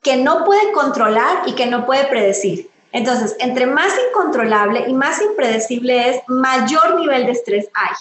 que 0.03 0.17
no 0.17 0.43
puede 0.43 0.73
controlar 0.73 1.43
y 1.47 1.53
que 1.53 1.67
no 1.67 1.85
puede 1.85 2.07
predecir. 2.07 2.69
Entonces, 2.91 3.37
entre 3.39 3.67
más 3.67 3.93
incontrolable 4.09 4.83
y 4.89 4.93
más 4.93 5.21
impredecible 5.21 6.09
es, 6.09 6.21
mayor 6.27 6.99
nivel 6.99 7.25
de 7.25 7.31
estrés 7.31 7.69
hay. 7.73 7.95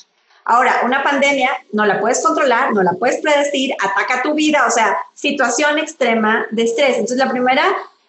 Ahora, 0.44 0.81
una 0.85 1.04
pandemia 1.04 1.50
no 1.72 1.87
la 1.87 2.00
puedes 2.00 2.20
controlar, 2.20 2.72
no 2.72 2.83
la 2.83 2.94
puedes 2.94 3.20
predecir, 3.20 3.76
ataca 3.81 4.22
tu 4.22 4.35
vida, 4.35 4.64
o 4.66 4.70
sea, 4.72 4.96
situación 5.14 5.78
extrema 5.78 6.44
de 6.50 6.64
estrés. 6.64 6.94
Entonces, 6.94 7.18
la 7.18 7.31
primera, 7.31 7.62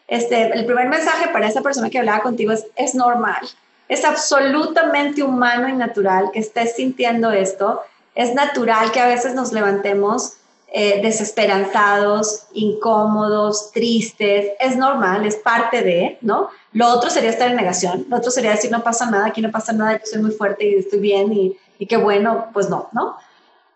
este, 0.08 0.58
el 0.58 0.66
primer 0.66 0.90
mensaje 0.90 1.28
para 1.28 1.48
esa 1.48 1.62
persona 1.62 1.92
que 1.92 2.00
hablaba 2.00 2.24
contigo 2.24 2.52
es, 2.52 2.66
es 2.76 2.96
normal. 2.96 3.48
Es 3.90 4.06
absolutamente 4.06 5.22
humano 5.22 5.68
y 5.68 5.74
natural 5.74 6.30
que 6.32 6.40
estés 6.40 6.78
sintiendo 6.78 7.32
esto. 7.32 7.82
Es 8.16 8.34
natural 8.34 8.92
que 8.94 9.02
a 9.02 9.08
veces 9.08 9.34
nos 9.34 9.52
levantemos 9.52 10.36
eh, 10.72 11.02
desesperanzados, 11.02 12.46
incómodos, 12.54 13.72
tristes. 13.72 14.52
Es 14.62 14.78
normal, 14.78 15.26
es 15.26 15.36
parte 15.36 15.82
de, 15.82 16.18
¿no? 16.22 16.50
Lo 16.72 16.88
otro 16.88 17.10
sería 17.10 17.32
estar 17.32 17.50
en 17.50 17.58
negación. 17.58 18.06
Lo 18.08 18.18
otro 18.18 18.32
sería 18.32 18.52
decir, 18.52 18.72
no 18.72 18.84
pasa 18.84 19.10
nada, 19.10 19.26
aquí 19.26 19.42
no 19.42 19.52
pasa 19.52 19.74
nada, 19.74 19.98
yo 19.98 20.06
soy 20.06 20.22
muy 20.22 20.32
fuerte 20.32 20.66
y 20.66 20.76
estoy 20.76 21.00
bien 21.00 21.34
y 21.34 21.58
y 21.80 21.88
qué 21.88 21.98
bueno, 21.98 22.50
pues 22.54 22.70
no, 22.70 22.90
¿no? 22.92 23.18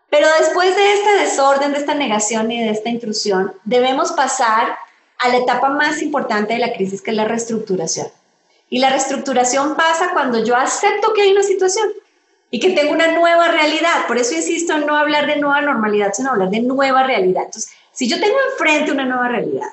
Pero 0.10 0.28
después 0.40 0.76
de 0.76 0.94
este 0.94 1.10
desorden, 1.22 1.72
de 1.72 1.80
esta 1.80 1.96
negación 1.96 2.52
y 2.52 2.62
de 2.62 2.70
esta 2.70 2.90
intrusión, 2.90 3.54
debemos 3.64 4.12
pasar 4.12 4.76
a 5.18 5.30
la 5.30 5.38
etapa 5.38 5.70
más 5.70 6.02
importante 6.04 6.54
de 6.54 6.60
la 6.60 6.74
crisis, 6.74 7.02
que 7.02 7.12
es 7.12 7.18
la 7.18 7.26
reestructuración. 7.26 8.08
Y 8.74 8.80
la 8.80 8.90
reestructuración 8.90 9.76
pasa 9.76 10.14
cuando 10.14 10.44
yo 10.44 10.56
acepto 10.56 11.14
que 11.14 11.22
hay 11.22 11.32
una 11.32 11.44
situación 11.44 11.90
y 12.50 12.60
que 12.60 12.72
tengo 12.72 12.92
una 12.92 13.12
nueva 13.12 13.50
realidad. 13.50 14.08
Por 14.08 14.18
eso 14.18 14.34
insisto 14.34 14.74
en 14.74 14.88
no 14.88 14.98
hablar 14.98 15.28
de 15.28 15.36
nueva 15.36 15.62
normalidad, 15.62 16.12
sino 16.12 16.32
hablar 16.32 16.50
de 16.50 16.62
nueva 16.62 17.04
realidad. 17.04 17.44
Entonces, 17.46 17.72
si 17.92 18.10
yo 18.10 18.20
tengo 18.20 18.36
enfrente 18.52 18.92
una 18.92 19.06
nueva 19.06 19.28
realidad 19.28 19.68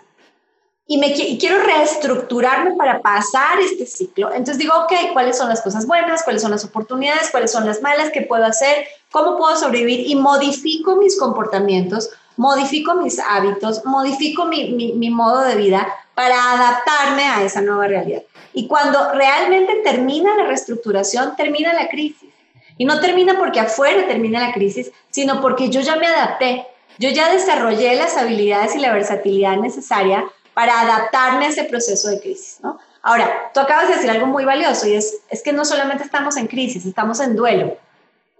y, 0.87 0.99
me, 0.99 1.15
quiero 1.15 1.63
reestructurarme 1.63 2.73
para 2.73 3.01
pasar 3.01 3.59
este 3.61 3.87
ciclo. 3.87 4.29
Entonces 4.33 4.59
digo, 4.59 4.75
ok, 4.77 4.93
¿cuáles 5.15 5.39
son 5.39 5.49
las 5.49 5.63
cosas 5.63 5.87
buenas? 5.87 6.23
¿Cuáles 6.23 6.43
son 6.43 6.51
las 6.51 6.67
oportunidades? 6.67 7.31
¿Cuáles 7.31 7.53
son 7.53 7.65
las 7.65 7.81
malas? 7.81 8.11
¿Qué 8.13 8.21
puedo 8.21 8.45
hacer? 8.45 8.85
¿Cómo 9.11 9.39
puedo 9.39 9.57
sobrevivir? 9.57 10.07
Y 10.07 10.15
modifico 10.15 10.97
mis 10.97 11.19
comportamientos, 11.19 12.11
modifico 12.37 12.97
mis 12.97 13.19
hábitos, 13.19 13.83
modifico 13.87 14.45
mi, 14.45 14.73
mi, 14.73 14.93
mi 14.93 15.09
modo 15.09 15.41
de 15.41 15.55
vida 15.55 15.89
para 16.21 16.53
adaptarme 16.53 17.25
a 17.25 17.43
esa 17.45 17.63
nueva 17.63 17.87
realidad. 17.87 18.23
Y 18.53 18.69
cuando 18.69 19.15
realmente 19.15 19.77
termina 19.77 20.37
la 20.37 20.45
reestructuración, 20.45 21.35
termina 21.35 21.73
la 21.73 21.89
crisis. 21.89 22.29
Y 22.77 22.85
no 22.85 23.01
termina 23.01 23.39
porque 23.39 23.59
afuera 23.59 24.07
termina 24.07 24.39
la 24.39 24.53
crisis, 24.53 24.93
sino 25.09 25.41
porque 25.41 25.71
yo 25.71 25.81
ya 25.81 25.97
me 25.97 26.07
adapté, 26.07 26.67
yo 26.99 27.09
ya 27.09 27.33
desarrollé 27.33 27.97
las 27.97 28.19
habilidades 28.19 28.77
y 28.77 28.81
la 28.81 28.93
versatilidad 28.93 29.57
necesaria 29.57 30.27
para 30.53 30.83
adaptarme 30.83 31.47
a 31.47 31.49
ese 31.49 31.65
proceso 31.65 32.11
de 32.11 32.21
crisis, 32.21 32.59
¿no? 32.63 32.79
Ahora, 33.01 33.51
tú 33.55 33.61
acabas 33.61 33.89
de 33.89 33.95
decir 33.95 34.11
algo 34.11 34.27
muy 34.27 34.45
valioso 34.45 34.87
y 34.89 34.97
es, 34.97 35.21
es 35.31 35.43
que 35.43 35.55
no 35.55 35.65
solamente 35.65 36.05
estamos 36.05 36.37
en 36.37 36.49
crisis, 36.49 36.85
estamos 36.85 37.21
en 37.21 37.35
duelo, 37.35 37.79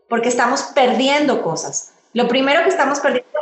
porque 0.07 0.29
estamos 0.29 0.65
perdiendo 0.75 1.41
cosas. 1.41 1.95
Lo 2.13 2.29
primero 2.29 2.63
que 2.63 2.69
estamos 2.69 3.01
perdiendo, 3.01 3.41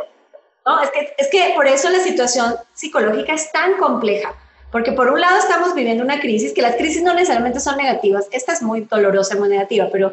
Es 0.83 0.91
que, 0.91 1.15
es 1.17 1.29
que 1.29 1.53
por 1.55 1.67
eso 1.67 1.89
la 1.91 2.01
situación 2.01 2.55
psicológica 2.75 3.33
es 3.33 3.51
tan 3.53 3.75
compleja, 3.75 4.35
Porque 4.71 4.93
por 4.93 5.09
un 5.09 5.21
lado 5.21 5.39
estamos 5.39 5.75
viviendo 5.75 6.05
una 6.05 6.21
crisis, 6.21 6.53
que 6.53 6.61
las 6.61 6.77
crisis 6.77 7.03
no 7.03 7.15
necesariamente 7.15 7.59
son 7.59 7.79
negativas, 7.79 8.27
esta 8.33 8.53
es 8.53 8.61
muy 8.61 8.83
dolorosa, 8.83 9.37
muy 9.37 9.49
negativa, 9.49 9.89
pero 9.91 10.13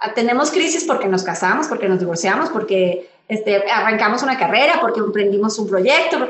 ah, 0.00 0.12
tenemos 0.14 0.50
crisis 0.50 0.84
porque 0.84 1.06
nos 1.06 1.22
casamos, 1.22 1.68
porque 1.68 1.88
nos 1.88 2.00
divorciamos, 2.00 2.50
porque 2.50 3.08
este, 3.28 3.70
arrancamos 3.70 4.22
una 4.22 4.36
carrera, 4.36 4.78
porque 4.80 5.00
emprendimos 5.00 5.58
un 5.58 5.68
proyecto. 5.68 6.28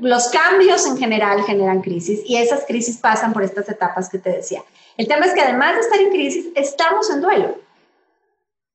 Los 0.00 0.28
cambios 0.28 0.86
en 0.86 0.96
general 0.96 1.42
generan 1.42 1.82
crisis 1.82 2.20
y 2.24 2.36
esas 2.36 2.64
crisis 2.66 2.96
pasan 2.96 3.32
por 3.32 3.42
estas 3.42 3.68
etapas 3.68 4.08
que 4.08 4.18
te 4.18 4.30
decía. 4.30 4.62
El 4.96 5.06
tema 5.06 5.26
es 5.26 5.34
que 5.34 5.40
además 5.40 5.74
de 5.74 5.80
estar 5.80 6.00
en 6.00 6.10
crisis, 6.10 6.46
estamos 6.54 7.10
en 7.10 7.20
duelo. 7.20 7.56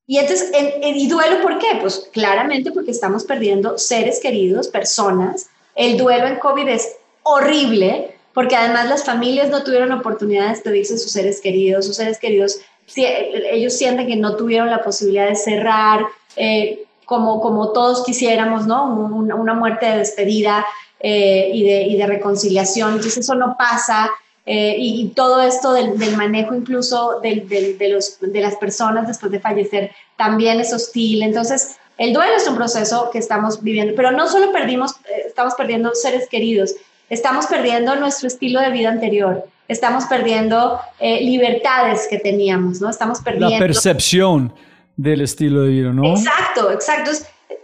Y 0.08 0.20
entonces, 0.20 0.52
¿y 0.82 1.08
duelo 1.10 1.42
por 1.42 1.60
qué? 1.60 1.68
Pues 1.82 2.10
claramente 2.14 2.72
porque 2.72 2.92
estamos 2.92 3.26
perdiendo 3.26 3.78
seres 3.78 4.20
queridos, 4.22 4.70
personas. 4.70 5.50
El 5.76 5.98
duelo 5.98 6.28
en 6.28 6.38
COVID 6.38 6.68
es 6.70 6.96
horrible 7.24 8.16
porque 8.34 8.56
además 8.56 8.88
las 8.88 9.04
familias 9.04 9.50
no 9.50 9.64
tuvieron 9.64 9.92
oportunidad 9.92 10.44
de 10.44 10.50
despedirse 10.50 10.94
de 10.94 11.00
sus 11.00 11.12
seres 11.12 11.42
queridos, 11.42 11.86
sus 11.86 11.96
seres 11.96 12.20
queridos, 12.20 12.62
ellos 12.96 13.74
sienten 13.74 14.08
que 14.08 14.16
no 14.16 14.36
tuvieron 14.36 14.70
la 14.70 14.84
posibilidad 14.84 15.28
de 15.28 15.36
cerrar 15.36 16.06
eh, 16.36 16.86
como, 17.06 17.42
como 17.42 17.72
todos 17.72 18.06
quisiéramos, 18.06 18.68
¿no? 18.68 18.86
Una, 18.86 19.54
muerte 19.54 19.88
de 19.88 19.98
despedida 19.98 20.66
eh, 21.00 21.50
y, 21.54 21.64
de, 21.64 21.82
y, 21.84 21.98
de, 21.98 22.08
reconciliación. 22.08 22.90
Entonces 22.90 23.18
eso 23.18 23.36
no 23.36 23.56
pasa. 23.58 24.12
Eh, 24.50 24.76
y, 24.80 25.10
todo 25.10 25.42
esto 25.42 25.74
del, 25.74 25.98
del 26.00 26.16
manejo 26.16 26.56
incluso 26.56 27.20
del, 27.22 27.50
del, 27.50 27.78
de, 27.78 27.90
los, 27.90 28.18
de 28.22 28.40
las 28.40 28.56
personas 28.56 29.06
después 29.06 29.30
de 29.30 29.42
fallecer 29.42 29.92
también 30.16 30.62
es 30.62 30.72
hostil. 30.74 31.22
Entonces, 31.22 31.76
el 31.98 32.14
duelo 32.14 32.34
es 32.38 32.48
un 32.48 32.56
proceso 32.56 33.10
que 33.12 33.18
estamos 33.18 33.62
viviendo, 33.62 33.94
pero 33.94 34.12
no 34.12 34.26
solo 34.30 34.54
perdimos, 34.54 34.94
eh, 35.10 35.26
estamos 35.28 35.54
perdiendo 35.56 35.94
seres 35.96 36.30
queridos, 36.30 36.76
estamos 37.10 37.46
perdiendo 37.48 37.98
nuestro 37.98 38.30
estilo 38.30 38.62
de 38.62 38.70
vida 38.70 38.88
anterior, 38.88 39.46
estamos 39.68 40.06
perdiendo 40.06 40.80
eh, 41.00 41.20
libertades 41.26 42.08
que 42.10 42.18
teníamos, 42.18 42.80
¿no? 42.80 42.90
Estamos 42.90 43.20
perdiendo... 43.20 43.50
La 43.50 43.60
percepción 43.60 44.54
del 44.96 45.22
estilo 45.22 45.64
de 45.64 45.70
vida, 45.70 45.92
¿no? 45.92 46.16
Exacto, 46.16 46.72
exacto. 46.72 47.12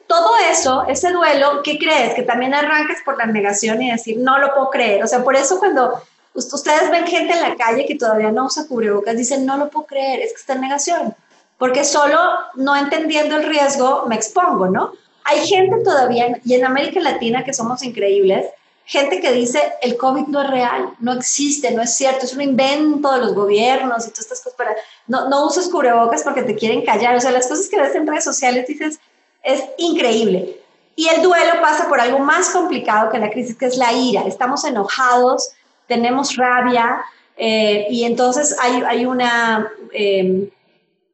Todo 0.05 0.31
eso, 0.51 0.83
ese 0.89 1.13
duelo, 1.13 1.61
¿qué 1.63 1.77
crees? 1.77 2.13
Que 2.13 2.23
también 2.23 2.53
arrancas 2.53 2.97
por 3.05 3.17
la 3.17 3.25
negación 3.25 3.81
y 3.81 3.89
decir, 3.89 4.17
no 4.19 4.37
lo 4.37 4.53
puedo 4.53 4.69
creer. 4.69 5.01
O 5.01 5.07
sea, 5.07 5.23
por 5.23 5.37
eso 5.37 5.59
cuando 5.59 5.93
ustedes 6.33 6.89
ven 6.89 7.05
gente 7.07 7.33
en 7.33 7.41
la 7.41 7.55
calle 7.55 7.85
que 7.85 7.95
todavía 7.95 8.31
no 8.31 8.45
usa 8.45 8.67
cubrebocas, 8.67 9.15
dicen, 9.15 9.45
no 9.45 9.57
lo 9.57 9.69
puedo 9.69 9.85
creer, 9.85 10.21
es 10.21 10.33
que 10.33 10.39
está 10.39 10.53
en 10.53 10.61
negación, 10.61 11.15
porque 11.57 11.83
solo 11.83 12.17
no 12.55 12.75
entendiendo 12.75 13.35
el 13.35 13.43
riesgo 13.43 14.05
me 14.07 14.15
expongo, 14.15 14.67
¿no? 14.67 14.93
Hay 15.25 15.45
gente 15.47 15.83
todavía, 15.83 16.39
y 16.43 16.55
en 16.55 16.65
América 16.65 16.99
Latina 16.99 17.43
que 17.43 17.53
somos 17.53 17.83
increíbles, 17.83 18.47
gente 18.85 19.21
que 19.21 19.31
dice, 19.31 19.73
el 19.81 19.95
COVID 19.95 20.27
no 20.27 20.41
es 20.41 20.49
real, 20.49 20.89
no 20.99 21.13
existe, 21.13 21.71
no 21.71 21.81
es 21.81 21.95
cierto, 21.95 22.25
es 22.25 22.33
un 22.33 22.41
invento 22.41 23.13
de 23.13 23.19
los 23.19 23.33
gobiernos 23.33 24.05
y 24.05 24.09
todas 24.09 24.25
estas 24.25 24.41
cosas, 24.41 24.57
para, 24.57 24.75
no, 25.07 25.29
no 25.29 25.45
uses 25.45 25.69
cubrebocas 25.69 26.23
porque 26.23 26.43
te 26.43 26.55
quieren 26.55 26.83
callar, 26.83 27.15
o 27.15 27.21
sea, 27.21 27.31
las 27.31 27.47
cosas 27.47 27.69
que 27.69 27.79
ves 27.79 27.95
en 27.95 28.07
redes 28.07 28.25
sociales 28.25 28.67
dices, 28.67 28.99
es 29.43 29.63
increíble. 29.77 30.59
Y 30.95 31.07
el 31.07 31.21
duelo 31.21 31.53
pasa 31.61 31.87
por 31.87 31.99
algo 31.99 32.19
más 32.19 32.49
complicado 32.49 33.09
que 33.09 33.17
la 33.17 33.31
crisis, 33.31 33.57
que 33.57 33.65
es 33.65 33.77
la 33.77 33.91
ira. 33.93 34.21
Estamos 34.27 34.63
enojados, 34.63 35.49
tenemos 35.93 36.35
rabia 36.35 37.03
eh, 37.37 37.85
y 37.89 38.03
entonces 38.03 38.55
hay, 38.59 38.81
hay 38.87 39.05
una, 39.05 39.71
em, 39.91 40.49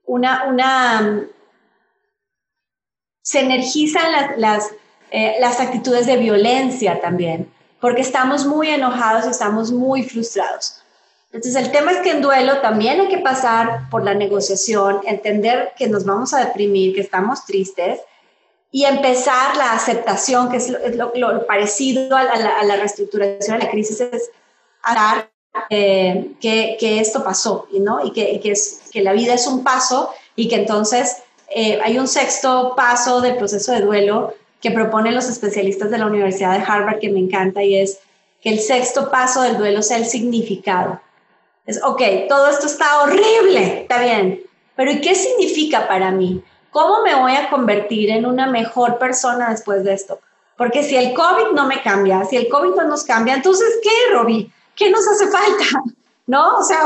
una, 0.06 0.46
una, 0.48 1.28
se 3.22 3.40
energizan 3.42 4.12
las, 4.12 4.38
las, 4.38 4.72
eh, 5.12 5.36
las 5.42 5.60
actitudes 5.60 6.06
de 6.06 6.16
violencia 6.16 7.02
también, 7.02 7.52
porque 7.82 8.02
estamos 8.02 8.46
muy 8.46 8.70
enojados, 8.70 9.26
estamos 9.26 9.72
muy 9.72 10.04
frustrados. 10.04 10.82
Entonces 11.32 11.62
el 11.62 11.72
tema 11.72 11.92
es 11.92 12.00
que 12.00 12.12
en 12.12 12.22
duelo 12.22 12.60
también 12.62 13.02
hay 13.02 13.10
que 13.10 13.20
pasar 13.20 13.90
por 13.92 14.04
la 14.04 14.14
negociación, 14.14 15.02
entender 15.06 15.74
que 15.78 15.88
nos 15.88 16.06
vamos 16.06 16.34
a 16.34 16.40
deprimir, 16.46 16.96
que 16.96 17.02
estamos 17.02 17.46
tristes 17.46 18.00
y 18.72 18.86
empezar 18.86 19.58
la 19.58 19.74
aceptación, 19.74 20.50
que 20.50 20.58
es 20.58 20.70
lo, 20.96 21.12
lo, 21.16 21.46
parecido 21.46 22.16
a 22.16 22.24
la, 22.24 22.60
a 22.60 22.64
la, 22.64 22.76
reestructuración 22.78 23.58
de 23.60 23.66
la 23.66 23.72
crisis, 23.72 24.00
es 24.02 24.32
eh, 25.70 26.32
que, 26.40 26.78
que, 26.80 27.00
esto 27.00 27.24
pasó, 27.24 27.68
¿no? 27.80 28.06
Y, 28.06 28.12
que, 28.12 28.40
que, 28.40 28.52
es, 28.52 28.82
que 28.92 29.02
la 29.02 29.14
vida 29.14 29.34
es 29.34 29.48
un 29.48 29.64
paso 29.64 30.12
y 30.36 30.48
que 30.48 30.56
entonces 30.56 31.18
eh, 31.50 31.80
hay 31.84 31.98
un 31.98 32.08
sexto 32.08 32.74
paso 32.76 33.22
del 33.22 33.36
proceso 33.38 33.72
de 33.72 33.82
duelo 33.82 34.34
que 34.62 34.72
proponen 34.72 35.16
los 35.16 35.30
especialistas 35.30 35.90
de 35.90 35.98
la 35.98 36.06
Universidad 36.06 36.58
de 36.58 36.66
Harvard 36.66 37.00
que 37.00 37.10
me 37.10 37.20
encanta 37.20 37.64
y 37.64 37.76
es 37.76 38.00
que 38.42 38.50
el 38.50 38.60
sexto 38.60 39.10
paso 39.10 39.42
del 39.42 39.58
duelo 39.58 39.82
sea 39.82 39.98
el 39.98 40.06
significado. 40.06 41.02
Es, 41.66 41.84
ok, 41.84 42.02
todo 42.28 42.50
esto 42.50 42.68
está 42.68 43.04
horrible, 43.04 43.82
está 43.82 44.02
bien, 44.02 44.42
pero 44.76 44.92
¿y 44.92 45.02
qué 45.02 45.16
significa 45.16 45.88
para 45.88 46.12
mí? 46.12 46.42
¿Cómo 46.72 47.02
me 47.04 47.16
voy 47.16 47.34
a 47.34 47.50
convertir 47.50 48.12
en 48.12 48.26
una 48.26 48.48
mejor 48.48 48.98
persona 48.98 49.50
después 49.50 49.84
de 49.84 49.94
esto? 49.94 50.20
Porque 50.58 50.84
si 50.84 50.96
el 50.96 51.14
COVID 51.14 51.54
no 51.54 51.66
me 51.68 51.82
cambia, 51.82 52.26
si 52.26 52.36
el 52.38 52.48
COVID 52.48 52.76
no 52.76 52.84
nos 52.84 53.04
cambia, 53.04 53.34
entonces, 53.34 53.80
¿qué, 53.82 54.14
Robbie? 54.14 54.52
¿Qué 54.80 54.90
nos 54.90 55.06
hace 55.08 55.28
falta? 55.28 55.84
¿No? 56.26 56.58
O 56.58 56.64
sea, 56.64 56.80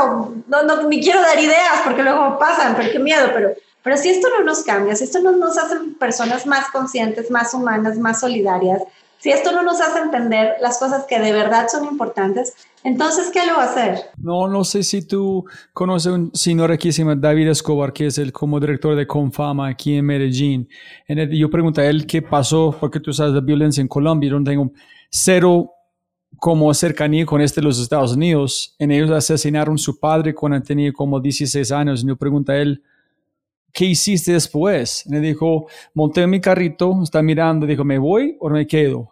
no, 0.48 0.62
no, 0.64 0.88
ni 0.88 1.00
quiero 1.00 1.20
dar 1.20 1.38
ideas 1.38 1.82
porque 1.84 2.02
luego 2.02 2.38
pasan, 2.38 2.74
pero 2.76 2.90
qué 2.90 2.98
miedo, 2.98 3.28
pero, 3.32 3.52
pero 3.82 3.96
si 3.96 4.10
esto 4.10 4.28
no 4.36 4.44
nos 4.44 4.62
cambia, 4.62 4.96
si 4.96 5.04
esto 5.04 5.20
no 5.20 5.30
nos 5.32 5.56
hace 5.56 5.76
personas 5.98 6.46
más 6.46 6.70
conscientes, 6.70 7.30
más 7.30 7.54
humanas, 7.54 7.98
más 7.98 8.20
solidarias, 8.20 8.82
si 9.18 9.30
esto 9.30 9.52
no 9.52 9.62
nos 9.62 9.80
hace 9.80 10.00
entender 10.00 10.56
las 10.60 10.78
cosas 10.78 11.04
que 11.08 11.18
de 11.18 11.32
verdad 11.32 11.68
son 11.70 11.84
importantes, 11.86 12.54
entonces, 12.82 13.30
¿qué 13.32 13.46
lo 13.46 13.54
va 13.54 13.62
a 13.62 13.70
hacer? 13.70 13.98
No, 14.18 14.46
no 14.46 14.62
sé 14.62 14.82
si 14.82 15.00
tú 15.00 15.46
conoces 15.72 16.12
un 16.12 16.30
señor 16.34 16.78
llama 16.78 17.16
David 17.16 17.48
Escobar, 17.48 17.94
que 17.94 18.08
es 18.08 18.18
el 18.18 18.30
como 18.30 18.60
director 18.60 18.94
de 18.94 19.06
Confama 19.06 19.68
aquí 19.68 19.96
en 19.96 20.04
Medellín. 20.04 20.68
yo 21.08 21.48
pregunté 21.48 21.80
a 21.80 21.86
él 21.86 22.06
qué 22.06 22.20
pasó, 22.20 22.76
porque 22.78 23.00
tú 23.00 23.14
sabes 23.14 23.32
la 23.32 23.40
violencia 23.40 23.80
en 23.80 23.88
Colombia, 23.88 24.30
donde 24.30 24.50
tengo 24.50 24.70
cero 25.08 25.73
como 26.38 26.72
cercanía 26.74 27.24
con 27.26 27.40
este 27.40 27.62
los 27.62 27.78
Estados 27.80 28.14
Unidos. 28.14 28.74
En 28.78 28.90
ellos 28.90 29.10
asesinaron 29.10 29.78
su 29.78 29.98
padre 29.98 30.34
cuando 30.34 30.60
tenía 30.62 30.92
como 30.92 31.20
16 31.20 31.70
años. 31.72 32.02
Y 32.02 32.06
yo 32.06 32.16
pregunté 32.16 32.52
a 32.52 32.56
él, 32.58 32.82
¿qué 33.72 33.86
hiciste 33.86 34.32
después? 34.32 35.04
Y 35.06 35.10
me 35.10 35.20
dijo, 35.20 35.66
monté 35.92 36.26
mi 36.26 36.40
carrito, 36.40 37.02
está 37.02 37.22
mirando, 37.22 37.66
dijo, 37.66 37.84
¿me 37.84 37.98
voy 37.98 38.36
o 38.40 38.48
me 38.48 38.66
quedo? 38.66 39.10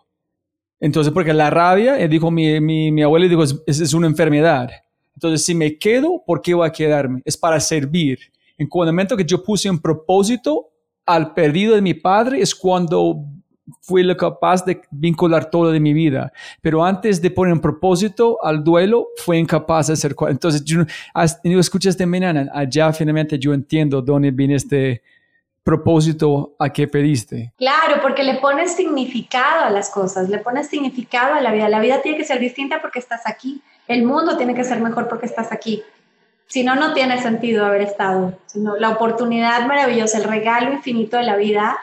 Entonces, 0.80 1.12
porque 1.12 1.32
la 1.32 1.50
rabia, 1.50 1.98
él 1.98 2.10
dijo, 2.10 2.30
mi, 2.30 2.60
mi, 2.60 2.90
mi 2.90 3.02
abuelo 3.02 3.28
dijo, 3.28 3.42
es, 3.42 3.80
es 3.80 3.94
una 3.94 4.06
enfermedad. 4.06 4.70
Entonces, 5.14 5.44
si 5.44 5.54
me 5.54 5.78
quedo, 5.78 6.22
¿por 6.26 6.42
qué 6.42 6.54
voy 6.54 6.66
a 6.66 6.72
quedarme? 6.72 7.22
Es 7.24 7.36
para 7.36 7.60
servir. 7.60 8.18
En 8.58 8.68
el 8.72 8.86
momento 8.86 9.16
que 9.16 9.24
yo 9.24 9.42
puse 9.42 9.70
un 9.70 9.80
propósito 9.80 10.70
al 11.06 11.34
perdido 11.34 11.74
de 11.74 11.82
mi 11.82 11.94
padre, 11.94 12.40
es 12.40 12.54
cuando 12.54 13.24
fui 13.80 14.16
capaz 14.16 14.64
de 14.64 14.82
vincular 14.90 15.50
todo 15.50 15.70
de 15.70 15.80
mi 15.80 15.92
vida. 15.92 16.32
Pero 16.60 16.84
antes 16.84 17.20
de 17.20 17.30
poner 17.30 17.54
un 17.54 17.60
propósito 17.60 18.38
al 18.42 18.62
duelo, 18.62 19.08
fue 19.16 19.38
incapaz 19.38 19.88
de 19.88 19.92
hacer. 19.94 20.14
Entonces, 20.28 20.64
yo, 20.64 20.84
yo 21.44 21.60
escuché 21.60 21.88
esta 21.88 22.06
mañana, 22.06 22.50
allá 22.52 22.92
finalmente 22.92 23.38
yo 23.38 23.54
entiendo 23.54 24.02
dónde 24.02 24.30
viene 24.30 24.56
este 24.56 25.02
propósito 25.64 26.56
a 26.58 26.70
que 26.70 26.88
pediste. 26.88 27.52
Claro, 27.56 28.00
porque 28.02 28.24
le 28.24 28.34
pones 28.36 28.74
significado 28.74 29.64
a 29.64 29.70
las 29.70 29.90
cosas, 29.90 30.28
le 30.28 30.38
pones 30.38 30.68
significado 30.68 31.34
a 31.34 31.40
la 31.40 31.52
vida. 31.52 31.68
La 31.68 31.80
vida 31.80 32.02
tiene 32.02 32.18
que 32.18 32.24
ser 32.24 32.40
distinta 32.40 32.80
porque 32.80 32.98
estás 32.98 33.22
aquí. 33.26 33.62
El 33.86 34.04
mundo 34.04 34.36
tiene 34.36 34.54
que 34.54 34.64
ser 34.64 34.80
mejor 34.80 35.08
porque 35.08 35.26
estás 35.26 35.52
aquí. 35.52 35.82
Si 36.46 36.64
no, 36.64 36.74
no 36.74 36.92
tiene 36.92 37.22
sentido 37.22 37.64
haber 37.64 37.82
estado. 37.82 38.36
Sino 38.46 38.76
la 38.76 38.90
oportunidad 38.90 39.66
maravillosa, 39.66 40.18
el 40.18 40.24
regalo 40.24 40.72
infinito 40.72 41.16
de 41.16 41.22
la 41.22 41.36
vida 41.36 41.78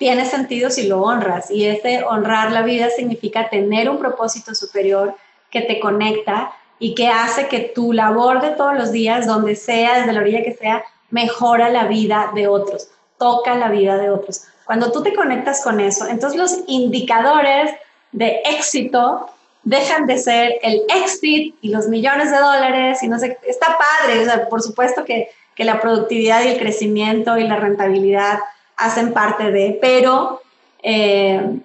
tiene 0.00 0.24
sentido 0.24 0.70
si 0.70 0.88
lo 0.88 1.02
honras. 1.02 1.50
Y 1.50 1.66
este 1.66 2.02
honrar 2.02 2.52
la 2.52 2.62
vida 2.62 2.88
significa 2.88 3.50
tener 3.50 3.90
un 3.90 3.98
propósito 3.98 4.54
superior 4.54 5.14
que 5.50 5.60
te 5.60 5.78
conecta 5.78 6.52
y 6.78 6.94
que 6.94 7.08
hace 7.08 7.48
que 7.48 7.60
tu 7.60 7.92
labor 7.92 8.40
de 8.40 8.52
todos 8.52 8.74
los 8.74 8.92
días, 8.92 9.26
donde 9.26 9.56
sea, 9.56 9.98
desde 9.98 10.14
la 10.14 10.20
orilla 10.20 10.42
que 10.42 10.54
sea, 10.54 10.82
mejora 11.10 11.68
la 11.68 11.84
vida 11.84 12.30
de 12.34 12.48
otros, 12.48 12.88
toca 13.18 13.56
la 13.56 13.68
vida 13.68 13.98
de 13.98 14.08
otros. 14.08 14.44
Cuando 14.64 14.90
tú 14.90 15.02
te 15.02 15.12
conectas 15.12 15.62
con 15.62 15.80
eso, 15.80 16.06
entonces 16.06 16.40
los 16.40 16.60
indicadores 16.66 17.70
de 18.12 18.40
éxito 18.46 19.28
dejan 19.64 20.06
de 20.06 20.16
ser 20.16 20.54
el 20.62 20.80
exit 21.04 21.56
y 21.60 21.68
los 21.68 21.88
millones 21.88 22.30
de 22.30 22.38
dólares 22.38 23.02
y 23.02 23.08
no 23.08 23.18
sé, 23.18 23.38
está 23.46 23.76
padre, 23.76 24.46
por 24.48 24.62
supuesto 24.62 25.04
que, 25.04 25.28
que 25.54 25.64
la 25.64 25.78
productividad 25.78 26.42
y 26.42 26.48
el 26.48 26.58
crecimiento 26.58 27.36
y 27.36 27.46
la 27.46 27.56
rentabilidad 27.56 28.38
hacen 28.80 29.12
parte 29.12 29.50
de, 29.50 29.78
pero 29.80 30.40
eh, 30.82 31.60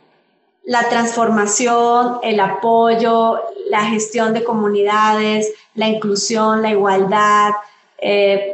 la 0.66 0.90
transformación, 0.90 2.18
el 2.24 2.40
apoyo, 2.40 3.40
la 3.70 3.86
gestión 3.86 4.34
de 4.34 4.44
comunidades, 4.44 5.54
la 5.76 5.88
inclusión, 5.88 6.62
la 6.62 6.72
igualdad, 6.72 7.52
eh, 8.00 8.54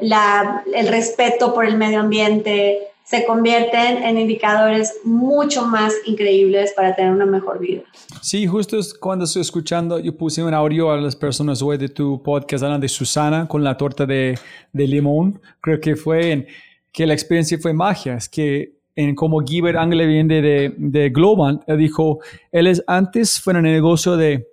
el 0.73 0.87
respeto 0.87 1.53
por 1.53 1.65
el 1.65 1.77
medio 1.77 1.99
ambiente, 1.99 2.87
se 3.03 3.25
convierten 3.25 4.03
en 4.03 4.17
indicadores 4.17 4.99
mucho 5.03 5.65
más 5.65 5.93
increíbles 6.05 6.71
para 6.73 6.95
tener 6.95 7.11
una 7.11 7.25
mejor 7.25 7.59
vida. 7.59 7.81
Sí, 8.21 8.45
justo 8.47 8.77
cuando 8.99 9.25
estoy 9.25 9.41
escuchando, 9.41 9.99
yo 9.99 10.15
puse 10.15 10.43
un 10.43 10.53
audio 10.53 10.91
a 10.91 10.97
las 10.97 11.15
personas 11.15 11.61
hoy 11.61 11.77
de 11.77 11.89
tu 11.89 12.21
podcast, 12.21 12.63
hablan 12.63 12.79
de 12.79 12.87
Susana 12.87 13.47
con 13.47 13.63
la 13.63 13.75
torta 13.75 14.05
de, 14.05 14.37
de 14.71 14.87
limón. 14.87 15.41
Creo 15.59 15.81
que 15.81 15.97
fue 15.97 16.31
en, 16.31 16.47
que 16.91 17.05
la 17.05 17.13
experiencia 17.13 17.57
fue 17.57 17.73
magia, 17.73 18.15
es 18.15 18.27
que 18.27 18.73
en 18.95 19.15
como 19.15 19.41
Giver 19.41 19.77
Angle 19.77 20.05
viene 20.05 20.41
de, 20.41 20.75
de 20.77 21.09
Global, 21.09 21.61
él 21.67 21.77
dijo, 21.77 22.19
él 22.51 22.67
es 22.67 22.83
antes 22.87 23.39
fue 23.39 23.53
en 23.53 23.65
el 23.65 23.73
negocio 23.73 24.17
de, 24.17 24.47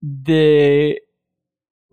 de 0.00 1.04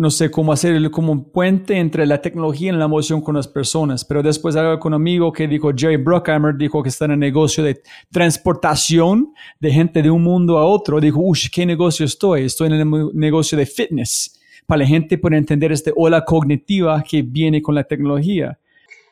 no 0.01 0.09
sé 0.09 0.31
cómo 0.31 0.51
hacer 0.51 0.89
como 0.89 1.11
un 1.11 1.31
puente 1.31 1.77
entre 1.77 2.07
la 2.07 2.21
tecnología 2.21 2.73
y 2.73 2.75
la 2.75 2.85
emoción 2.85 3.21
con 3.21 3.35
las 3.35 3.47
personas. 3.47 4.03
Pero 4.03 4.23
después 4.23 4.55
hablaba 4.55 4.79
con 4.79 4.95
un 4.95 5.01
amigo 5.01 5.31
que 5.31 5.47
dijo, 5.47 5.71
Jerry 5.77 5.97
Bruckheimer, 5.97 6.57
dijo 6.57 6.81
que 6.81 6.89
está 6.89 7.05
en 7.05 7.11
el 7.11 7.19
negocio 7.19 7.63
de 7.63 7.83
transportación 8.11 9.31
de 9.59 9.71
gente 9.71 10.01
de 10.01 10.09
un 10.09 10.23
mundo 10.23 10.57
a 10.57 10.65
otro. 10.65 10.99
Dijo, 10.99 11.19
uy, 11.19 11.37
¿qué 11.53 11.67
negocio 11.67 12.03
estoy? 12.03 12.45
Estoy 12.45 12.69
en 12.69 12.73
el 12.73 13.11
negocio 13.13 13.55
de 13.55 13.67
fitness. 13.67 14.39
Para 14.65 14.79
la 14.79 14.87
gente 14.87 15.19
poder 15.19 15.37
entender 15.37 15.71
este 15.71 15.93
ola 15.95 16.25
cognitiva 16.25 17.03
que 17.03 17.21
viene 17.21 17.61
con 17.61 17.75
la 17.75 17.83
tecnología. 17.83 18.57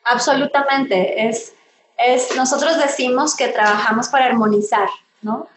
Absolutamente. 0.04 1.28
Es, 1.28 1.54
es, 1.98 2.36
nosotros 2.36 2.78
decimos 2.78 3.36
que 3.36 3.48
trabajamos 3.48 4.08
para 4.08 4.26
armonizar, 4.26 4.88
¿no? 5.22 5.48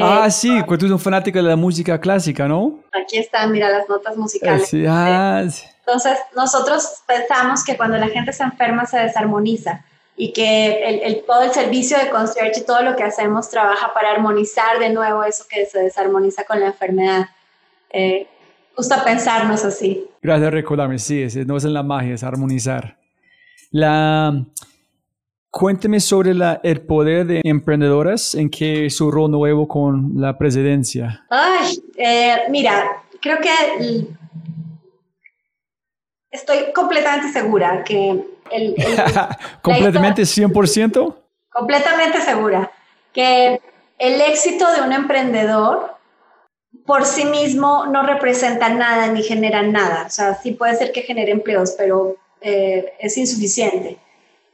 ah, 0.00 0.30
sí, 0.30 0.62
pues 0.66 0.78
tú 0.78 0.86
eres 0.86 0.92
un 0.92 0.98
fanático 0.98 1.38
de 1.38 1.44
la 1.44 1.56
música 1.56 2.00
clásica, 2.00 2.48
¿no? 2.48 2.80
Aquí 2.92 3.18
están, 3.18 3.52
mira 3.52 3.68
las 3.68 3.88
notas 3.88 4.16
musicales. 4.16 4.68
Sí, 4.68 4.84
ah, 4.88 5.42
Entonces, 5.42 6.18
nosotros 6.34 7.02
pensamos 7.06 7.64
que 7.64 7.76
cuando 7.76 7.98
la 7.98 8.08
gente 8.08 8.32
se 8.32 8.42
enferma 8.42 8.86
se 8.86 8.98
desarmoniza 8.98 9.84
y 10.16 10.32
que 10.32 11.04
el, 11.04 11.24
todo 11.24 11.42
el 11.42 11.52
servicio 11.52 11.98
de 11.98 12.10
concierge 12.10 12.60
y 12.60 12.64
todo 12.64 12.82
lo 12.82 12.96
que 12.96 13.02
hacemos 13.02 13.48
trabaja 13.50 13.92
para 13.92 14.12
armonizar 14.12 14.78
de 14.78 14.90
nuevo 14.90 15.24
eso 15.24 15.44
que 15.48 15.66
se 15.66 15.80
desarmoniza 15.80 16.44
con 16.44 16.60
la 16.60 16.66
enfermedad. 16.66 17.28
Eh, 17.90 18.26
gusta 18.76 19.02
pensarnos 19.04 19.64
así. 19.64 20.06
Gracias 20.22 20.46
por 20.46 20.54
recordarme, 20.54 20.98
sí, 20.98 21.26
no 21.46 21.56
es 21.56 21.64
en 21.64 21.74
la 21.74 21.82
magia, 21.82 22.14
es 22.14 22.22
armonizar. 22.22 23.01
La, 23.72 24.44
Cuénteme 25.52 26.00
sobre 26.00 26.32
la, 26.32 26.60
el 26.62 26.80
poder 26.80 27.26
de 27.26 27.42
emprendedoras 27.44 28.34
en 28.34 28.48
que 28.48 28.88
su 28.88 29.10
rol 29.10 29.30
nuevo 29.30 29.68
con 29.68 30.12
la 30.16 30.38
presidencia. 30.38 31.26
Ay, 31.28 31.78
eh, 31.98 32.44
mira, 32.48 33.02
creo 33.20 33.36
que 33.38 33.50
estoy 36.30 36.72
completamente 36.74 37.30
segura 37.30 37.84
que 37.84 38.24
el... 38.50 38.74
¿Completamente 39.62 40.22
100%? 40.22 41.16
Completamente 41.50 42.22
segura 42.22 42.72
que 43.12 43.60
el 43.98 44.20
éxito 44.22 44.72
de 44.72 44.80
un 44.80 44.92
emprendedor 44.94 45.96
por 46.86 47.04
sí 47.04 47.26
mismo 47.26 47.84
no 47.84 48.04
representa 48.04 48.70
nada 48.70 49.08
ni 49.08 49.22
genera 49.22 49.62
nada. 49.62 50.04
O 50.06 50.10
sea, 50.10 50.34
sí 50.34 50.52
puede 50.52 50.76
ser 50.76 50.92
que 50.92 51.02
genere 51.02 51.30
empleos, 51.30 51.74
pero 51.76 52.16
eh, 52.42 52.94
es 52.98 53.16
insuficiente. 53.16 53.98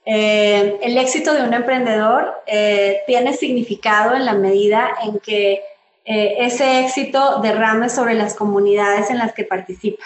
Eh, 0.05 0.79
el 0.83 0.97
éxito 0.97 1.35
de 1.35 1.43
un 1.43 1.53
emprendedor 1.53 2.43
eh, 2.47 3.03
tiene 3.07 3.35
significado 3.35 4.15
en 4.15 4.25
la 4.25 4.35
medida 4.35 4.91
en 5.03 5.19
que 5.19 5.63
ese 6.11 6.81
éxito 6.81 7.41
derrame 7.43 7.91
sobre 7.91 8.15
las 8.15 8.33
comunidades 8.33 9.11
en 9.11 9.19
las 9.19 9.35
que 9.35 9.45
participa. 9.45 10.05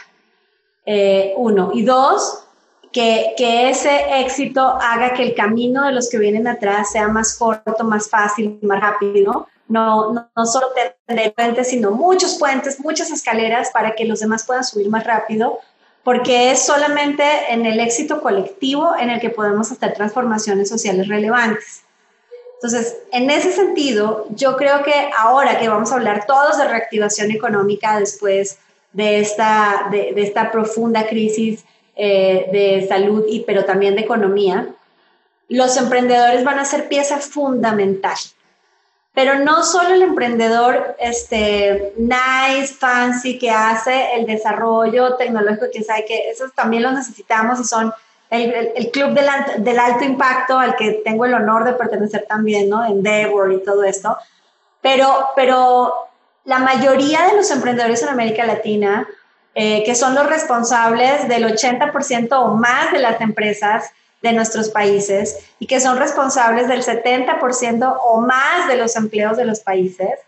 uno. 1.37 1.71
Y 1.73 1.85
dos, 1.85 2.43
que, 2.91 3.35
que, 3.37 3.71
ese 3.71 4.21
éxito 4.21 4.63
haga 4.63 5.15
que 5.15 5.23
el 5.23 5.35
camino 5.37 5.85
de 5.87 5.93
los 5.93 6.11
que 6.11 6.19
vienen 6.19 6.49
atrás 6.49 6.91
sea 6.91 7.07
más 7.07 7.39
corto, 7.39 7.85
más 7.85 8.11
fácil, 8.11 8.59
más 8.63 8.81
rápido. 8.81 9.47
No, 9.69 10.13
no, 10.13 10.29
no 10.35 10.45
solo 10.45 10.71
tener 11.07 11.35
puentes, 11.35 11.69
sino 11.69 11.93
muchos 11.93 12.35
puentes, 12.37 12.81
muchas 12.81 13.13
escaleras 13.13 13.71
para 13.71 13.95
que 13.95 14.05
los 14.05 14.19
demás 14.19 14.45
puedan 14.45 14.65
subir 14.65 14.91
más 14.91 15.05
rápido 15.05 15.61
porque 16.05 16.51
es 16.51 16.65
solamente 16.65 17.25
en 17.51 17.65
el 17.67 17.81
éxito 17.81 18.21
colectivo 18.21 18.93
en 18.99 19.11
el 19.11 19.21
que 19.21 19.31
podemos 19.31 19.71
hacer 19.71 19.95
transformaciones 19.95 20.69
sociales 20.69 21.09
relevantes. 21.09 21.83
Entonces, 22.55 22.99
en 23.13 23.31
ese 23.31 23.53
sentido, 23.53 24.27
yo 24.31 24.57
creo 24.57 24.83
que 24.85 25.11
ahora 25.17 25.59
que 25.59 25.69
vamos 25.69 25.91
a 25.91 25.97
hablar 25.97 26.27
todos 26.27 26.59
de 26.59 26.69
reactivación 26.69 27.31
económica 27.31 27.99
después 27.99 28.59
de 28.93 29.21
esta, 29.21 29.89
de, 29.91 30.15
esta 30.17 30.51
profunda 30.51 31.07
crisis 31.07 31.65
eh, 31.97 32.49
de 32.53 32.87
salud, 32.89 33.25
y, 33.29 33.41
pero 33.41 33.65
también 33.65 33.97
de 33.97 34.03
economía, 34.03 34.69
los 35.49 35.77
emprendedores 35.77 36.45
van 36.45 36.59
a 36.59 36.65
ser 36.65 36.89
pieza 36.89 37.19
fundamental 37.19 38.17
pero 39.15 39.39
no 39.41 39.63
solo 39.63 39.95
el 39.95 40.03
emprendedor 40.03 40.97
este, 40.99 41.93
nice, 41.97 42.75
fancy, 42.75 43.39
que 43.39 43.51
hace 43.51 44.15
el 44.15 44.27
desarrollo 44.27 45.17
tecnológico, 45.17 45.67
que 45.73 45.85
sabe 45.85 46.07
que 46.07 46.31
esos 46.31 46.55
también 46.55 46.83
los 46.83 46.95
necesitamos 46.95 47.61
y 47.61 47.65
son 47.65 47.93
el, 48.31 48.73
el, 48.75 48.91
club 48.91 49.11
del, 49.11 49.27
del, 49.59 49.79
alto 49.79 50.05
impacto 50.05 50.59
al 50.59 50.75
que 50.77 51.03
tengo 51.05 51.27
el 51.27 51.35
honor 51.35 51.65
de 51.65 51.75
pertenecer 51.75 52.25
también, 52.27 52.71
¿no? 52.71 52.83
Endeavor 52.83 53.53
y 53.53 53.63
todo 53.63 53.85
esto. 53.85 54.17
Pero, 54.81 55.29
pero 55.37 56.09
la 56.45 56.59
mayoría 56.59 57.27
de 57.27 57.37
los 57.37 57.51
emprendedores 57.51 58.03
en 58.03 58.09
América 58.09 58.47
Latina, 58.47 59.07
eh, 59.55 59.85
que 59.85 59.95
son 59.95 60.15
los 60.15 60.27
responsables 60.27 61.29
del 61.29 61.45
80% 61.45 62.33
o 62.33 62.55
más 62.55 62.91
de 62.91 63.01
las 63.01 63.21
empresas, 63.21 63.93
de 64.23 64.33
nuestros 64.33 64.69
países 64.69 65.39
y 65.59 65.67
que 65.67 65.81
son 65.81 65.99
responsables 65.99 66.69
del 66.69 66.85
70% 66.85 67.99
o 68.05 68.21
más 68.21 68.69
de 68.69 68.77
los 68.77 68.97
empleos 68.97 69.37
de 69.37 69.45
los 69.45 69.61
países, 69.61 70.19